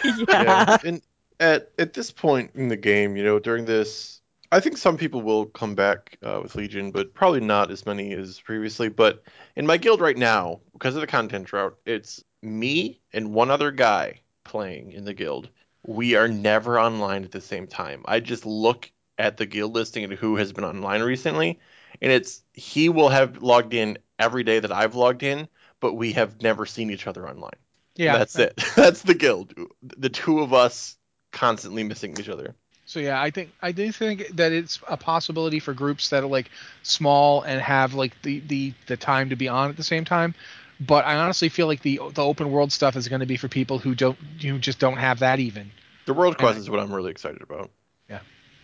yeah. 0.02 0.24
yeah. 0.28 0.76
And 0.82 1.02
at 1.42 1.72
at 1.78 1.92
this 1.92 2.10
point 2.10 2.52
in 2.54 2.68
the 2.68 2.76
game, 2.76 3.16
you 3.16 3.24
know, 3.24 3.38
during 3.38 3.64
this, 3.64 4.20
I 4.52 4.60
think 4.60 4.78
some 4.78 4.96
people 4.96 5.22
will 5.22 5.46
come 5.46 5.74
back 5.74 6.16
uh, 6.22 6.40
with 6.42 6.54
Legion, 6.54 6.92
but 6.92 7.12
probably 7.14 7.40
not 7.40 7.70
as 7.70 7.84
many 7.84 8.12
as 8.12 8.40
previously. 8.40 8.88
But 8.88 9.24
in 9.56 9.66
my 9.66 9.76
guild 9.76 10.00
right 10.00 10.16
now, 10.16 10.60
because 10.72 10.94
of 10.94 11.00
the 11.00 11.06
content 11.06 11.46
drought, 11.46 11.76
it's 11.84 12.22
me 12.42 13.00
and 13.12 13.34
one 13.34 13.50
other 13.50 13.72
guy 13.72 14.20
playing 14.44 14.92
in 14.92 15.04
the 15.04 15.14
guild. 15.14 15.50
We 15.84 16.14
are 16.14 16.28
never 16.28 16.78
online 16.78 17.24
at 17.24 17.32
the 17.32 17.40
same 17.40 17.66
time. 17.66 18.02
I 18.06 18.20
just 18.20 18.46
look 18.46 18.90
at 19.18 19.36
the 19.36 19.46
guild 19.46 19.74
listing 19.74 20.04
and 20.04 20.12
who 20.12 20.36
has 20.36 20.52
been 20.52 20.64
online 20.64 21.02
recently, 21.02 21.58
and 22.00 22.12
it's 22.12 22.42
he 22.54 22.88
will 22.88 23.08
have 23.08 23.42
logged 23.42 23.74
in 23.74 23.98
every 24.16 24.44
day 24.44 24.60
that 24.60 24.70
I've 24.70 24.94
logged 24.94 25.24
in, 25.24 25.48
but 25.80 25.94
we 25.94 26.12
have 26.12 26.40
never 26.40 26.66
seen 26.66 26.90
each 26.90 27.08
other 27.08 27.28
online. 27.28 27.50
Yeah, 27.96 28.16
That's 28.16 28.38
it. 28.38 28.62
That's 28.76 29.02
the 29.02 29.14
guild. 29.14 29.54
The 29.82 30.08
two 30.08 30.40
of 30.40 30.54
us 30.54 30.96
constantly 31.32 31.82
missing 31.82 32.16
each 32.18 32.28
other. 32.28 32.54
So 32.86 33.00
yeah, 33.00 33.20
I 33.20 33.30
think 33.30 33.52
I 33.62 33.72
do 33.72 33.90
think 33.92 34.28
that 34.36 34.52
it's 34.52 34.78
a 34.88 34.96
possibility 34.96 35.60
for 35.60 35.72
groups 35.72 36.10
that 36.10 36.22
are 36.22 36.28
like 36.28 36.50
small 36.82 37.42
and 37.42 37.60
have 37.60 37.94
like 37.94 38.20
the 38.22 38.40
the 38.40 38.74
the 38.86 38.96
time 38.96 39.30
to 39.30 39.36
be 39.36 39.48
on 39.48 39.70
at 39.70 39.76
the 39.76 39.82
same 39.84 40.04
time. 40.04 40.34
But 40.80 41.04
I 41.06 41.16
honestly 41.16 41.48
feel 41.48 41.66
like 41.66 41.82
the 41.82 42.00
the 42.12 42.24
open 42.24 42.50
world 42.50 42.72
stuff 42.72 42.96
is 42.96 43.08
going 43.08 43.20
to 43.20 43.26
be 43.26 43.36
for 43.36 43.48
people 43.48 43.78
who 43.78 43.94
don't 43.94 44.18
who 44.40 44.58
just 44.58 44.78
don't 44.78 44.96
have 44.98 45.20
that 45.20 45.38
even. 45.38 45.70
The 46.06 46.14
world 46.14 46.36
quest 46.38 46.56
And- 46.56 46.62
is 46.62 46.70
what 46.70 46.80
I'm 46.80 46.92
really 46.92 47.10
excited 47.10 47.42
about. 47.42 47.70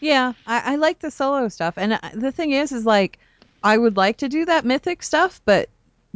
Yeah, 0.01 0.35
I, 0.47 0.75
I 0.75 0.77
like 0.77 1.01
the 1.01 1.11
solo 1.11 1.49
stuff, 1.49 1.75
and 1.77 1.95
uh, 1.95 1.99
the 2.15 2.31
thing 2.31 2.53
is, 2.53 2.71
is 2.71 2.87
like 2.87 3.19
I 3.65 3.77
would 3.77 3.97
like 3.97 4.19
to 4.19 4.29
do 4.29 4.45
that 4.45 4.65
mythic 4.65 5.03
stuff, 5.03 5.41
but 5.45 5.69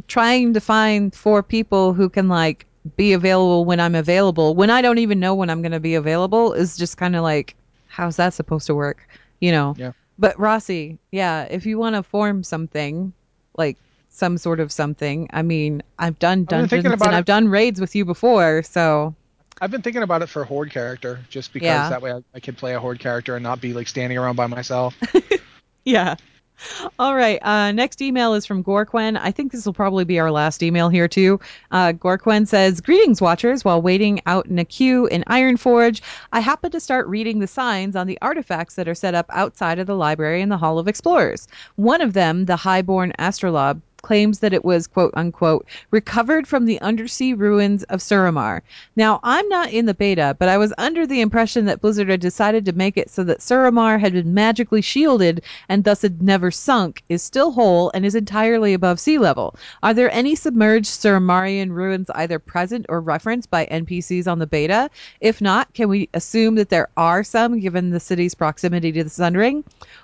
trying 0.07 0.53
to 0.53 0.61
find 0.61 1.13
four 1.13 1.43
people 1.43 1.93
who 1.93 2.07
can 2.09 2.29
like 2.29 2.65
be 2.95 3.13
available 3.13 3.65
when 3.65 3.79
I'm 3.79 3.95
available, 3.95 4.55
when 4.55 4.69
I 4.69 4.81
don't 4.81 4.97
even 4.97 5.19
know 5.19 5.35
when 5.35 5.49
I'm 5.49 5.61
going 5.61 5.71
to 5.71 5.79
be 5.79 5.95
available, 5.95 6.53
is 6.53 6.77
just 6.77 6.97
kind 6.97 7.15
of 7.15 7.23
like, 7.23 7.55
how's 7.87 8.17
that 8.17 8.33
supposed 8.33 8.67
to 8.67 8.75
work? 8.75 9.07
You 9.39 9.51
know? 9.51 9.75
Yeah. 9.77 9.91
But 10.19 10.39
Rossi, 10.39 10.99
yeah, 11.11 11.43
if 11.49 11.65
you 11.65 11.77
want 11.77 11.95
to 11.95 12.03
form 12.03 12.43
something, 12.43 13.13
like 13.57 13.77
some 14.09 14.37
sort 14.37 14.59
of 14.59 14.71
something, 14.71 15.29
I 15.33 15.41
mean, 15.41 15.81
I've 15.97 16.19
done 16.19 16.45
dungeons 16.45 16.85
and 16.85 16.93
it. 16.93 17.01
I've 17.01 17.25
done 17.25 17.47
raids 17.47 17.81
with 17.81 17.95
you 17.95 18.05
before, 18.05 18.63
so 18.63 19.15
I've 19.61 19.71
been 19.71 19.81
thinking 19.81 20.03
about 20.03 20.21
it 20.21 20.27
for 20.29 20.41
a 20.41 20.45
horde 20.45 20.71
character, 20.71 21.19
just 21.29 21.53
because 21.53 21.67
Yeah. 21.67 21.89
that 21.89 22.01
way 22.01 22.11
I, 22.11 22.23
I 22.33 22.39
can 22.39 22.55
play 22.55 22.75
a 22.75 22.79
horde 22.79 22.99
character 22.99 23.35
and 23.35 23.43
not 23.43 23.61
be 23.61 23.73
like 23.73 23.87
standing 23.87 24.17
around 24.17 24.35
by 24.35 24.47
myself. 24.47 24.95
Yeah. 25.85 26.15
All 26.97 27.15
right. 27.15 27.39
Uh, 27.43 27.71
next 27.71 28.01
email 28.01 28.33
is 28.33 28.45
from 28.45 28.63
Gorquen. 28.63 29.17
I 29.19 29.31
think 29.31 29.51
this 29.51 29.65
will 29.65 29.73
probably 29.73 30.05
be 30.05 30.19
our 30.19 30.31
last 30.31 30.63
email 30.63 30.89
here, 30.89 31.07
too. 31.07 31.39
Uh, 31.71 31.93
Gorquen 31.93 32.47
says 32.47 32.79
Greetings, 32.81 33.21
Watchers. 33.21 33.65
While 33.65 33.81
waiting 33.81 34.21
out 34.25 34.45
in 34.45 34.59
a 34.59 34.65
queue 34.65 35.07
in 35.07 35.23
Ironforge, 35.27 36.01
I 36.31 36.39
happened 36.39 36.71
to 36.73 36.79
start 36.79 37.07
reading 37.07 37.39
the 37.39 37.47
signs 37.47 37.95
on 37.95 38.07
the 38.07 38.17
artifacts 38.21 38.75
that 38.75 38.87
are 38.87 38.95
set 38.95 39.15
up 39.15 39.25
outside 39.29 39.79
of 39.79 39.87
the 39.87 39.95
library 39.95 40.41
in 40.41 40.49
the 40.49 40.57
Hall 40.57 40.79
of 40.79 40.87
Explorers. 40.87 41.47
One 41.75 42.01
of 42.01 42.13
them, 42.13 42.45
the 42.45 42.55
Highborn 42.55 43.13
Astrolabe, 43.19 43.81
claims 44.03 44.39
that 44.39 44.53
it 44.53 44.63
was 44.63 44.85
quote 44.85 45.13
unquote 45.15 45.65
recovered 45.89 46.47
from 46.47 46.65
the 46.65 46.79
undersea 46.81 47.33
ruins 47.33 47.81
of 47.83 48.01
Suramar. 48.01 48.61
Now, 48.95 49.19
I'm 49.23 49.49
not 49.49 49.71
in 49.71 49.87
the 49.87 49.93
beta, 49.95 50.35
but 50.37 50.49
I 50.49 50.59
was 50.59 50.73
under 50.77 51.07
the 51.07 51.21
impression 51.21 51.65
that 51.65 51.81
Blizzard 51.81 52.09
had 52.09 52.19
decided 52.19 52.65
to 52.65 52.73
make 52.73 52.97
it 52.97 53.09
so 53.09 53.23
that 53.23 53.39
Suramar 53.39 53.99
had 53.99 54.13
been 54.13 54.33
magically 54.33 54.81
shielded 54.81 55.41
and 55.69 55.83
thus 55.83 56.03
had 56.03 56.21
never 56.21 56.51
sunk, 56.51 57.01
is 57.09 57.23
still 57.23 57.51
whole, 57.51 57.89
and 57.93 58.05
is 58.05 58.13
entirely 58.13 58.73
above 58.73 58.99
sea 58.99 59.17
level. 59.17 59.55
Are 59.81 59.93
there 59.93 60.11
any 60.11 60.35
submerged 60.35 60.87
Suramarian 60.87 61.71
ruins 61.71 62.09
either 62.13 62.39
present 62.39 62.85
or 62.89 63.01
referenced 63.01 63.49
by 63.49 63.65
NPCs 63.67 64.27
on 64.27 64.39
the 64.39 64.47
beta? 64.47 64.89
If 65.21 65.41
not, 65.41 65.73
can 65.73 65.89
we 65.89 66.09
assume 66.13 66.55
that 66.55 66.69
there 66.69 66.89
are 66.97 67.23
some 67.23 67.59
given 67.59 67.89
the 67.89 67.99
city's 67.99 68.35
proximity 68.35 68.91
to 68.91 69.03
the 69.03 69.09
Sundering? 69.09 69.63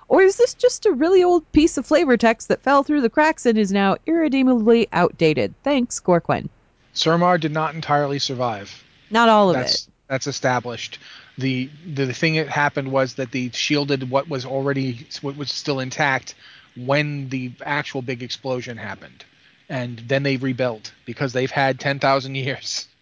Or 0.10 0.24
is 0.24 0.38
this 0.38 0.56
just 0.56 0.86
a 0.88 0.92
really 0.92 1.24
old 1.24 1.50
piece 1.52 1.78
of 1.78 1.86
flavor 1.86 2.18
text 2.18 2.48
that 2.48 2.64
fell 2.64 2.84
through 2.84 3.02
the 3.02 3.10
cracks 3.10 3.46
and 3.46 3.58
is 3.58 3.72
now 3.72 3.96
irredeemably 4.08 4.88
outdated? 4.92 5.54
Thanks, 5.64 6.00
Gorquin. 6.00 6.50
Suramar 6.96 7.40
did 7.40 7.52
not 7.52 7.76
entirely 7.76 8.18
survive. 8.20 8.84
Not 9.12 9.30
all 9.30 9.50
of 9.52 9.56
That's 9.56 9.84
it. 9.86 9.94
that's 10.08 10.28
established. 10.28 10.98
The, 11.38 11.70
the 11.86 12.06
the 12.06 12.14
thing 12.14 12.36
that 12.36 12.50
happened 12.50 12.92
was 12.92 13.14
that 13.16 13.32
they 13.32 13.50
shielded 13.54 14.10
what 14.10 14.28
was 14.28 14.46
already 14.46 15.08
what 15.22 15.38
was 15.38 15.52
still 15.52 15.80
intact 15.80 16.36
when 16.76 17.30
the 17.30 17.52
actual 17.64 18.02
big 18.02 18.22
explosion 18.24 18.78
happened, 18.78 19.24
and 19.70 20.00
then 20.00 20.24
they 20.24 20.38
rebuilt 20.38 20.92
because 21.06 21.34
they've 21.34 21.52
had 21.52 21.80
ten 21.80 22.00
thousand 22.00 22.36
years. 22.36 22.88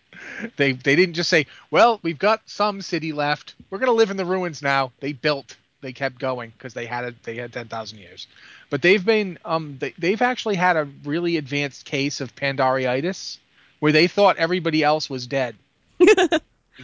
They 0.58 0.74
they 0.74 0.96
didn't 0.96 1.16
just 1.16 1.30
say, 1.30 1.48
well, 1.72 2.00
we've 2.04 2.20
got 2.20 2.42
some 2.46 2.82
city 2.82 3.12
left. 3.14 3.56
We're 3.70 3.80
gonna 3.80 3.92
live 3.94 4.12
in 4.12 4.18
the 4.18 4.26
ruins 4.26 4.62
now. 4.62 4.92
They 5.00 5.14
built. 5.14 5.56
They 5.88 5.94
kept 5.94 6.20
going 6.20 6.52
because 6.52 6.74
they 6.74 6.86
had 6.86 7.06
it. 7.06 7.24
They 7.24 7.38
had 7.38 7.54
ten 7.54 7.70
thousand 7.70 8.00
years. 8.00 8.28
But 8.70 8.82
they've 8.82 9.06
been 9.06 9.40
um 9.46 9.78
they, 9.80 9.94
they've 9.98 10.22
actually 10.22 10.56
had 10.56 10.76
a 10.76 10.86
really 11.06 11.38
advanced 11.38 11.86
case 11.86 12.20
of 12.20 12.36
Pandariitis, 12.36 13.38
where 13.80 13.94
they 13.94 14.08
thought 14.08 14.36
everybody 14.36 14.84
else 14.84 15.10
was 15.10 15.28
dead. 15.28 15.56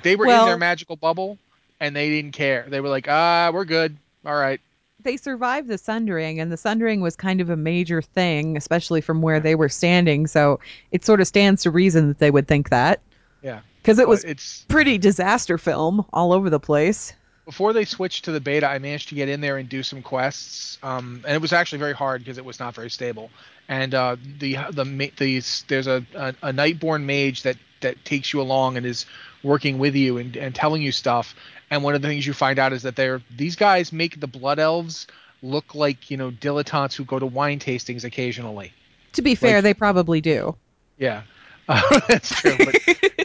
They 0.01 0.15
were 0.15 0.25
in 0.25 0.45
their 0.45 0.57
magical 0.57 0.95
bubble 0.95 1.37
and 1.79 1.95
they 1.95 2.09
didn't 2.09 2.31
care. 2.31 2.65
They 2.67 2.81
were 2.81 2.89
like, 2.89 3.07
ah, 3.07 3.51
we're 3.53 3.65
good. 3.65 3.95
All 4.25 4.33
right. 4.33 4.59
They 5.01 5.17
survived 5.17 5.67
the 5.67 5.77
Sundering, 5.77 6.39
and 6.39 6.51
the 6.51 6.57
Sundering 6.57 7.01
was 7.01 7.15
kind 7.15 7.41
of 7.41 7.51
a 7.51 7.57
major 7.57 8.01
thing, 8.01 8.57
especially 8.57 9.01
from 9.01 9.21
where 9.21 9.39
they 9.39 9.53
were 9.53 9.69
standing. 9.69 10.25
So 10.25 10.59
it 10.91 11.05
sort 11.05 11.21
of 11.21 11.27
stands 11.27 11.61
to 11.63 11.71
reason 11.71 12.07
that 12.07 12.17
they 12.17 12.31
would 12.31 12.47
think 12.47 12.69
that. 12.69 13.01
Yeah. 13.43 13.59
Because 13.81 13.99
it 13.99 14.07
was 14.07 14.23
it's 14.23 14.65
pretty 14.69 14.97
disaster 14.97 15.59
film 15.59 16.05
all 16.11 16.33
over 16.33 16.49
the 16.49 16.59
place. 16.59 17.13
Before 17.45 17.73
they 17.73 17.85
switched 17.85 18.25
to 18.25 18.31
the 18.31 18.39
beta, 18.39 18.67
I 18.67 18.79
managed 18.79 19.09
to 19.09 19.15
get 19.15 19.27
in 19.27 19.41
there 19.41 19.57
and 19.57 19.67
do 19.67 19.83
some 19.83 20.01
quests. 20.01 20.77
Um, 20.81 21.23
and 21.27 21.35
it 21.35 21.41
was 21.41 21.51
actually 21.51 21.79
very 21.79 21.93
hard 21.93 22.21
because 22.21 22.37
it 22.37 22.45
was 22.45 22.59
not 22.59 22.73
very 22.73 22.89
stable. 22.89 23.29
And 23.67 23.93
uh, 23.93 24.15
the 24.39 24.57
the 24.71 25.11
the 25.17 25.63
there's 25.67 25.87
a, 25.87 26.05
a 26.15 26.27
a 26.41 26.51
Nightborne 26.53 27.03
mage 27.03 27.43
that 27.43 27.57
that 27.81 28.03
takes 28.05 28.33
you 28.33 28.41
along 28.41 28.77
and 28.77 28.85
is 28.85 29.05
working 29.43 29.77
with 29.77 29.95
you 29.95 30.17
and, 30.17 30.35
and 30.37 30.55
telling 30.55 30.81
you 30.81 30.91
stuff. 30.91 31.35
And 31.69 31.83
one 31.83 31.95
of 31.95 32.01
the 32.01 32.07
things 32.07 32.25
you 32.25 32.33
find 32.33 32.59
out 32.59 32.71
is 32.73 32.83
that 32.83 32.95
they're 32.95 33.21
these 33.35 33.55
guys 33.55 33.91
make 33.91 34.19
the 34.19 34.27
blood 34.27 34.59
elves 34.59 35.07
look 35.41 35.75
like 35.75 36.09
you 36.09 36.17
know 36.17 36.31
dilettantes 36.31 36.95
who 36.95 37.03
go 37.03 37.19
to 37.19 37.25
wine 37.25 37.59
tastings 37.59 38.03
occasionally. 38.03 38.73
To 39.13 39.21
be 39.21 39.35
fair, 39.35 39.57
Like- 39.57 39.63
they 39.63 39.73
probably 39.73 40.21
do. 40.21 40.55
Yeah, 40.97 41.23
uh, 41.69 41.99
that's 42.07 42.33
true. 42.41 42.55
But 42.57 42.75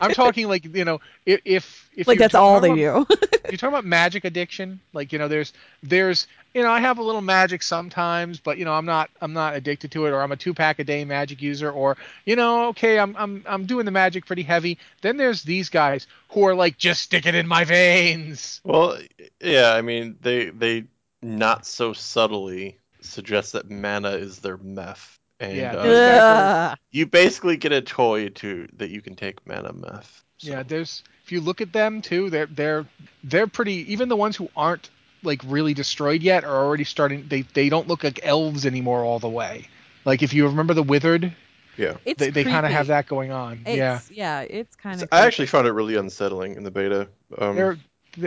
I'm 0.01 0.13
talking 0.13 0.49
like 0.49 0.65
you 0.75 0.85
know 0.85 1.01
if 1.27 1.41
if, 1.45 1.91
if 1.97 2.07
Like 2.07 2.19
that's 2.19 2.35
all 2.35 2.61
they 2.61 2.85
about- 2.87 3.09
do. 3.09 3.17
you're 3.51 3.57
talking 3.57 3.69
about 3.75 3.85
magic 3.87 4.25
addiction 4.25 4.79
like 4.93 5.11
you 5.13 5.19
know 5.19 5.27
there's 5.27 5.55
there's 5.83 6.27
you 6.53 6.63
know 6.63 6.71
i 6.71 6.81
have 6.81 6.99
a 6.99 7.03
little 7.03 7.23
magic 7.23 7.63
sometimes 7.63 8.39
but 8.39 8.59
you 8.59 8.65
know 8.67 8.75
i'm 8.75 8.85
not 8.85 9.09
i'm 9.23 9.33
not 9.33 9.55
addicted 9.57 9.91
to 9.91 10.05
it 10.05 10.11
or 10.11 10.21
i'm 10.21 10.33
a 10.33 10.37
two 10.37 10.53
pack 10.53 10.79
a 10.79 10.85
day 10.85 11.03
magic 11.03 11.41
user 11.41 11.71
or 11.71 11.97
you 12.27 12.37
know 12.37 12.67
okay 12.69 12.99
i'm 12.99 13.17
i'm 13.17 13.43
i'm 13.47 13.65
doing 13.65 13.87
the 13.87 13.91
magic 13.91 14.27
pretty 14.27 14.43
heavy 14.43 14.77
then 15.01 15.17
there's 15.17 15.43
these 15.45 15.71
guys 15.71 16.07
who 16.29 16.47
are 16.47 16.55
like 16.55 16.77
just 16.77 17.01
stick 17.01 17.25
it 17.25 17.35
in 17.35 17.47
my 17.49 17.65
veins 17.65 18.61
Well, 18.65 18.99
yeah, 19.43 19.73
I 19.73 19.81
mean, 19.81 20.17
they 20.21 20.51
they 20.51 20.85
not 21.23 21.65
so 21.65 21.95
subtly 21.95 22.77
suggest 23.01 23.55
that 23.55 23.71
mana 23.71 24.11
is 24.11 24.41
their 24.41 24.59
meth, 24.59 25.18
and 25.41 25.57
Yeah, 25.57 25.73
uh, 25.75 26.69
those 26.71 26.79
you 26.91 27.07
basically 27.07 27.57
get 27.57 27.73
a 27.73 27.81
toy 27.81 28.29
to 28.31 28.69
that 28.77 28.91
you 28.91 29.01
can 29.01 29.15
take 29.15 29.47
mana 29.47 29.73
meth. 29.73 30.25
So- 30.39 30.51
yeah 30.51 30.63
there's 30.63 31.03
if 31.25 31.33
you 31.33 31.41
look 31.41 31.61
at 31.61 31.73
them 31.73 32.01
too 32.01 32.31
they're 32.31 32.47
they're 32.47 32.87
they're 33.25 33.47
pretty 33.49 33.93
even 33.93 34.09
the 34.09 34.17
ones 34.17 34.37
who 34.37 34.49
aren't 34.57 34.91
like 35.25 35.43
really 35.47 35.75
destroyed 35.75 36.23
yet 36.23 36.45
are 36.45 36.65
already 36.65 36.85
starting 36.85 37.27
they 37.29 37.43
they 37.43 37.69
don't 37.69 37.89
look 37.89 38.05
like 38.05 38.21
elves 38.23 38.65
anymore 38.65 39.05
all 39.05 39.19
the 39.19 39.29
way 39.29 39.69
like 40.05 40.23
if 40.23 40.33
you 40.33 40.47
remember 40.47 40.75
the 40.75 40.83
withered 40.83 41.33
yeah. 41.77 41.97
It's 42.05 42.19
they, 42.19 42.31
they 42.31 42.43
kind 42.43 42.67
of 42.67 42.73
have 42.73 42.89
that 42.89 43.07
going 43.07 43.31
on 43.31 43.61
yeah 43.65 43.97
It's, 43.99 44.11
yeah, 44.11 44.41
it's 44.41 44.75
kind 44.75 45.01
of. 45.01 45.09
I 45.13 45.25
actually 45.25 45.47
found 45.47 45.69
it 45.69 45.73
really 45.73 45.95
unsettling 45.95 46.57
in 46.57 46.65
the 46.65 46.73
beta. 46.73 47.09
Um, 47.39 47.55
They're, 47.55 47.79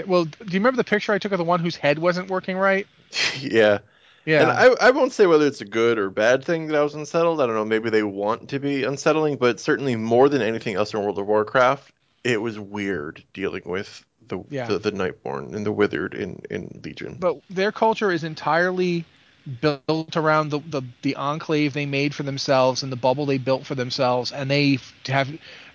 well, 0.07 0.24
do 0.24 0.38
you 0.45 0.59
remember 0.59 0.78
the 0.78 0.86
picture 0.86 1.12
I 1.12 1.18
took 1.18 1.34
of 1.34 1.38
the 1.38 1.43
one 1.43 1.59
whose 1.59 1.76
head 1.76 1.99
wasn't 1.99 2.30
working 2.30 2.57
right? 2.57 2.88
yeah. 3.39 3.80
Yeah. 4.26 4.41
And 4.41 4.51
I, 4.51 4.88
I 4.88 4.91
won't 4.91 5.13
say 5.13 5.26
whether 5.26 5.47
it's 5.47 5.61
a 5.61 5.65
good 5.65 5.97
or 5.97 6.09
bad 6.09 6.43
thing 6.43 6.67
that 6.67 6.78
I 6.78 6.84
was 6.84 6.93
unsettled. 6.95 7.41
I 7.41 7.45
don't 7.47 7.55
know. 7.55 7.65
Maybe 7.65 7.89
they 7.89 8.03
want 8.03 8.49
to 8.49 8.59
be 8.59 8.84
unsettling, 8.84 9.38
but 9.38 9.59
certainly 9.59 9.95
more 9.95 10.30
than 10.30 10.41
anything 10.41 10.76
else 10.76 10.93
in 10.93 11.01
World 11.01 11.17
of 11.19 11.26
Warcraft, 11.28 11.91
it 12.24 12.41
was 12.41 12.59
weird 12.59 13.24
dealing 13.34 13.63
with 13.65 14.05
the 14.28 14.39
Yeah. 14.49 14.67
the, 14.67 14.78
the 14.80 14.91
Nightborne 14.91 15.55
and 15.55 15.65
the 15.65 15.72
Withered 15.72 16.13
in, 16.13 16.41
in 16.51 16.82
Legion. 16.84 17.17
but 17.19 17.38
their 17.49 17.72
culture 17.72 18.11
is 18.11 18.24
entirely 18.24 19.05
built 19.59 20.15
around 20.15 20.49
the, 20.49 20.59
the 20.69 20.84
the 21.01 21.15
enclave 21.15 21.74
they 21.74 21.88
made 21.88 22.13
for 22.13 22.22
themselves 22.22 22.84
and 22.84 22.91
the 22.91 22.95
bubble 22.95 23.26
they 23.26 23.39
built 23.39 23.65
for 23.65 23.74
themselves, 23.74 24.32
and 24.32 24.51
they 24.51 24.78
have 25.07 25.28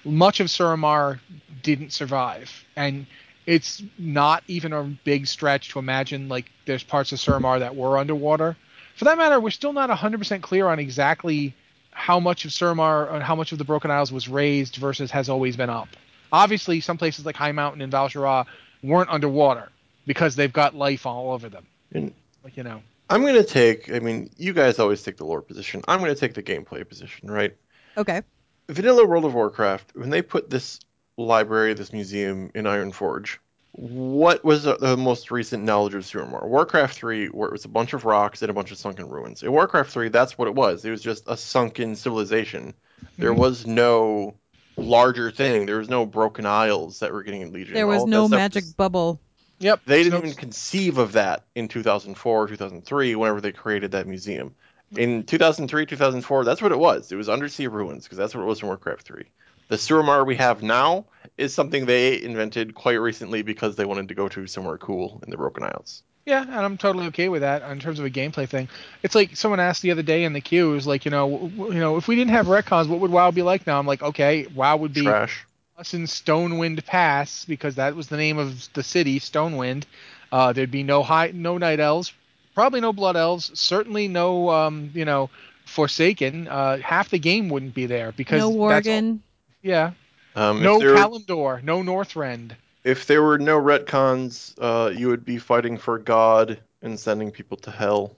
much 0.04 0.38
of 0.38 0.46
Suramar 0.46 1.18
didn't 1.64 1.92
survive, 1.92 2.64
and 2.76 3.06
it's 3.46 3.82
not 3.96 4.42
even 4.48 4.72
a 4.72 4.82
big 4.82 5.26
stretch 5.26 5.70
to 5.70 5.78
imagine 5.78 6.28
like 6.28 6.50
there's 6.66 6.82
parts 6.82 7.12
of 7.12 7.18
Suramar 7.18 7.60
that 7.60 7.76
were 7.76 7.96
underwater. 7.96 8.56
For 8.96 9.04
that 9.04 9.16
matter, 9.16 9.38
we're 9.38 9.50
still 9.50 9.72
not 9.72 9.88
100% 9.88 10.42
clear 10.42 10.66
on 10.66 10.78
exactly 10.78 11.54
how 11.92 12.18
much 12.20 12.44
of 12.44 12.50
Suramar 12.50 13.12
and 13.12 13.22
how 13.22 13.34
much 13.34 13.52
of 13.52 13.58
the 13.58 13.64
Broken 13.64 13.90
Isles 13.90 14.12
was 14.12 14.28
raised 14.28 14.76
versus 14.76 15.10
has 15.12 15.28
always 15.28 15.56
been 15.56 15.70
up. 15.70 15.88
Obviously, 16.32 16.80
some 16.80 16.98
places 16.98 17.24
like 17.24 17.36
Highmountain 17.36 17.82
and 17.82 17.92
Val'sharah 17.92 18.46
weren't 18.82 19.10
underwater 19.10 19.70
because 20.06 20.36
they've 20.36 20.52
got 20.52 20.74
life 20.74 21.06
all 21.06 21.32
over 21.32 21.48
them. 21.48 21.66
And 21.92 22.12
Like 22.42 22.56
you 22.56 22.64
know, 22.64 22.82
I'm 23.08 23.24
gonna 23.24 23.44
take. 23.44 23.92
I 23.92 24.00
mean, 24.00 24.30
you 24.36 24.52
guys 24.52 24.78
always 24.78 25.02
take 25.02 25.16
the 25.16 25.24
lore 25.24 25.40
position. 25.40 25.82
I'm 25.86 26.00
gonna 26.00 26.14
take 26.14 26.34
the 26.34 26.42
gameplay 26.42 26.86
position, 26.88 27.30
right? 27.30 27.56
Okay. 27.96 28.22
Vanilla 28.68 29.06
World 29.06 29.24
of 29.24 29.34
Warcraft, 29.34 29.92
when 29.94 30.10
they 30.10 30.22
put 30.22 30.50
this 30.50 30.80
library, 31.26 31.74
this 31.74 31.92
museum 31.92 32.50
in 32.54 32.64
Ironforge, 32.64 33.38
what 33.72 34.44
was 34.44 34.62
the, 34.64 34.76
the 34.76 34.96
most 34.96 35.30
recent 35.30 35.62
knowledge 35.64 35.94
of 35.94 36.02
Suramar? 36.04 36.46
Warcraft 36.46 36.94
3, 36.94 37.26
where 37.28 37.48
it 37.48 37.52
was 37.52 37.64
a 37.64 37.68
bunch 37.68 37.92
of 37.92 38.04
rocks 38.04 38.42
and 38.42 38.50
a 38.50 38.54
bunch 38.54 38.70
of 38.70 38.78
sunken 38.78 39.08
ruins. 39.08 39.42
In 39.42 39.52
Warcraft 39.52 39.90
3, 39.90 40.08
that's 40.08 40.38
what 40.38 40.48
it 40.48 40.54
was. 40.54 40.84
It 40.84 40.90
was 40.90 41.02
just 41.02 41.24
a 41.26 41.36
sunken 41.36 41.94
civilization. 41.96 42.72
There 43.18 43.32
Mhm. 43.34 43.38
was 43.38 43.66
no 43.66 44.34
larger 44.78 45.30
thing. 45.30 45.66
There 45.66 45.78
was 45.78 45.88
no 45.90 46.06
broken 46.06 46.46
isles 46.46 47.00
that 47.00 47.12
were 47.12 47.22
getting 47.22 47.42
in 47.42 47.52
Legion. 47.52 47.74
There 47.74 47.86
was 47.86 48.02
of 48.02 48.08
that 48.08 48.16
no 48.16 48.28
magic 48.28 48.62
was- 48.64 48.72
bubble. 48.74 49.20
Yep. 49.58 49.80
they 49.86 50.02
didn't 50.02 50.18
even 50.22 50.34
conceive 50.36 50.98
of 50.98 51.12
that 51.12 51.44
in 51.54 51.66
2004, 51.68 52.46
2003, 52.46 53.14
whenever 53.14 53.40
they 53.40 53.52
created 53.52 53.90
that 53.92 54.06
museum. 54.06 54.54
In 54.96 55.22
2003, 55.24 55.86
2004, 55.86 56.44
that's 56.44 56.60
what 56.60 56.72
it 56.72 56.78
was. 56.78 57.10
It 57.10 57.16
was 57.16 57.30
undersea 57.30 57.66
ruins, 57.66 58.04
because 58.04 58.18
that's 58.18 58.34
what 58.34 58.42
it 58.42 58.46
was 58.46 58.60
in 58.60 58.68
Warcraft 58.68 59.02
3. 59.06 59.24
The 59.68 59.76
Suramar 59.76 60.24
we 60.26 60.36
have 60.36 60.62
now 60.62 61.04
is 61.38 61.52
something 61.52 61.86
they 61.86 62.22
invented 62.22 62.74
quite 62.74 62.94
recently 62.94 63.42
because 63.42 63.76
they 63.76 63.84
wanted 63.84 64.08
to 64.08 64.14
go 64.14 64.28
to 64.28 64.46
somewhere 64.46 64.78
cool 64.78 65.20
in 65.24 65.30
the 65.30 65.36
Broken 65.36 65.64
Isles. 65.64 66.02
Yeah, 66.24 66.42
and 66.42 66.54
I'm 66.54 66.76
totally 66.76 67.06
okay 67.08 67.28
with 67.28 67.42
that 67.42 67.62
in 67.70 67.78
terms 67.78 67.98
of 68.00 68.04
a 68.04 68.10
gameplay 68.10 68.48
thing. 68.48 68.68
It's 69.02 69.14
like 69.14 69.36
someone 69.36 69.60
asked 69.60 69.82
the 69.82 69.92
other 69.92 70.02
day 70.02 70.24
in 70.24 70.32
the 70.32 70.40
queue, 70.40 70.70
it 70.72 70.74
was 70.74 70.86
like, 70.86 71.04
you 71.04 71.10
know, 71.10 71.30
w- 71.30 71.50
w- 71.56 71.74
you 71.74 71.80
know, 71.80 71.96
if 71.96 72.08
we 72.08 72.16
didn't 72.16 72.32
have 72.32 72.46
retcons, 72.46 72.88
what 72.88 72.98
would 73.00 73.10
WoW 73.12 73.30
be 73.30 73.42
like 73.42 73.64
now? 73.66 73.78
I'm 73.78 73.86
like, 73.86 74.02
okay, 74.02 74.46
WoW 74.54 74.76
would 74.76 74.92
be 74.92 75.02
Trash. 75.02 75.44
us 75.78 75.94
in 75.94 76.02
Stonewind 76.04 76.84
Pass 76.84 77.44
because 77.44 77.76
that 77.76 77.94
was 77.94 78.08
the 78.08 78.16
name 78.16 78.38
of 78.38 78.68
the 78.72 78.82
city, 78.82 79.20
Stonewind. 79.20 79.84
Uh, 80.32 80.52
there'd 80.52 80.70
be 80.70 80.82
no 80.82 81.04
high, 81.04 81.30
no 81.32 81.58
night 81.58 81.78
elves, 81.78 82.12
probably 82.56 82.80
no 82.80 82.92
blood 82.92 83.14
elves, 83.16 83.52
certainly 83.58 84.08
no, 84.08 84.50
um, 84.50 84.90
you 84.94 85.04
know, 85.04 85.30
Forsaken. 85.64 86.48
Uh, 86.48 86.78
half 86.78 87.10
the 87.10 87.18
game 87.18 87.48
wouldn't 87.48 87.74
be 87.74 87.86
there 87.86 88.12
because 88.12 88.40
No 88.40 88.68
that's 88.68 88.86
all- 88.88 88.92
Worgen. 88.94 89.18
Yeah, 89.66 89.92
Um, 90.34 90.62
no 90.62 90.76
if, 90.76 90.82
there, 90.82 90.94
Kalimdor, 90.96 91.62
no 91.62 91.82
Northrend. 91.82 92.52
if 92.84 93.06
there 93.06 93.22
were 93.22 93.38
no 93.38 93.60
retcons, 93.60 94.54
uh, 94.60 94.90
you 94.90 95.08
would 95.08 95.24
be 95.24 95.38
fighting 95.38 95.76
for 95.78 95.98
God 95.98 96.58
and 96.82 96.98
sending 96.98 97.30
people 97.30 97.56
to 97.58 97.70
hell. 97.70 98.14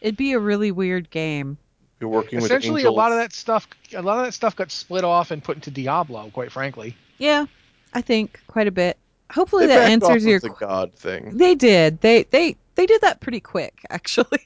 It'd 0.00 0.16
be 0.16 0.32
a 0.32 0.38
really 0.38 0.70
weird 0.72 1.10
game. 1.10 1.58
You're 2.00 2.10
working 2.10 2.38
Essentially, 2.38 2.84
with 2.84 2.86
a 2.86 2.90
lot 2.90 3.10
of 3.12 3.18
that 3.18 3.32
stuff, 3.32 3.68
a 3.94 4.02
lot 4.02 4.18
of 4.18 4.24
that 4.24 4.32
stuff 4.32 4.54
got 4.56 4.70
split 4.70 5.04
off 5.04 5.30
and 5.32 5.42
put 5.42 5.56
into 5.56 5.70
Diablo. 5.70 6.30
Quite 6.32 6.52
frankly. 6.52 6.96
Yeah, 7.18 7.46
I 7.92 8.00
think 8.02 8.40
quite 8.46 8.68
a 8.68 8.70
bit. 8.70 8.96
Hopefully 9.32 9.66
They 9.66 9.74
that 9.74 9.88
backed 9.88 10.02
off 10.04 10.10
answers 10.10 10.24
your. 10.24 10.40
the 10.40 10.50
God 10.50 10.94
thing. 10.94 11.36
They 11.36 11.54
did. 11.56 12.00
They 12.00 12.22
they 12.24 12.56
they 12.76 12.86
did 12.86 13.00
that 13.02 13.20
pretty 13.20 13.40
quick, 13.40 13.80
actually. 13.90 14.44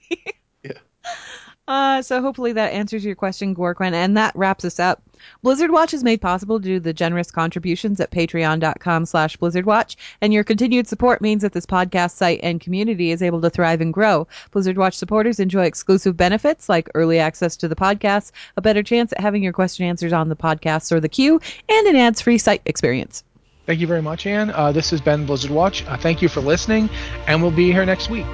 Yeah. 0.63 0.73
Uh, 1.69 2.03
so 2.03 2.21
hopefully 2.23 2.53
that 2.53 2.73
answers 2.73 3.05
your 3.05 3.15
question, 3.15 3.55
Gorquin, 3.55 3.93
and 3.93 4.17
that 4.17 4.35
wraps 4.35 4.65
us 4.65 4.81
up. 4.81 5.03
Blizzard 5.43 5.71
Watch 5.71 5.95
is 5.95 6.05
made 6.05 6.21
possible 6.21 6.59
due 6.59 6.75
to 6.75 6.81
the 6.81 6.93
generous 6.93 7.31
contributions 7.31 8.01
at 8.01 8.11
patreon.com 8.11 9.07
slash 9.07 9.37
blizzardwatch, 9.37 9.97
and 10.21 10.33
your 10.33 10.45
continued 10.45 10.87
support 10.87 11.21
means 11.21 11.43
that 11.43 11.53
this 11.53 11.67
podcast 11.67 12.13
site 12.13 12.41
and 12.43 12.61
community 12.61 13.11
is 13.11 13.23
able 13.23 13.41
to 13.41 13.51
thrive 13.51 13.81
and 13.81 13.93
grow. 13.93 14.27
Blizzard 14.51 14.79
Watch 14.79 14.95
supporters 14.95 15.41
enjoy 15.41 15.65
exclusive 15.65 16.17
benefits 16.17 16.69
like 16.69 16.91
early 16.95 17.19
access 17.19 17.57
to 17.57 17.69
the 17.69 17.77
podcast, 17.77 18.33
a 18.57 18.63
better 18.63 18.83
chance 18.83 19.13
at 19.13 19.21
having 19.21 19.43
your 19.43 19.53
question 19.53 19.87
answered 19.87 20.13
on 20.13 20.29
the 20.29 20.37
podcast 20.37 20.93
or 20.93 21.01
the 21.01 21.09
queue, 21.09 21.41
and 21.69 21.87
an 21.87 21.97
ads-free 21.97 22.39
site 22.39 22.63
experience. 22.67 23.25
Thank 23.67 23.81
you 23.81 23.87
very 23.87 24.03
much, 24.03 24.27
Anne. 24.27 24.51
Uh, 24.51 24.73
this 24.73 24.91
has 24.91 25.01
been 25.01 25.25
Blizzard 25.25 25.51
Watch. 25.51 25.87
Uh, 25.87 25.97
thank 25.97 26.21
you 26.21 26.29
for 26.29 26.41
listening, 26.41 26.91
and 27.27 27.41
we'll 27.41 27.51
be 27.51 27.71
here 27.73 27.87
next 27.87 28.11
week. 28.11 28.27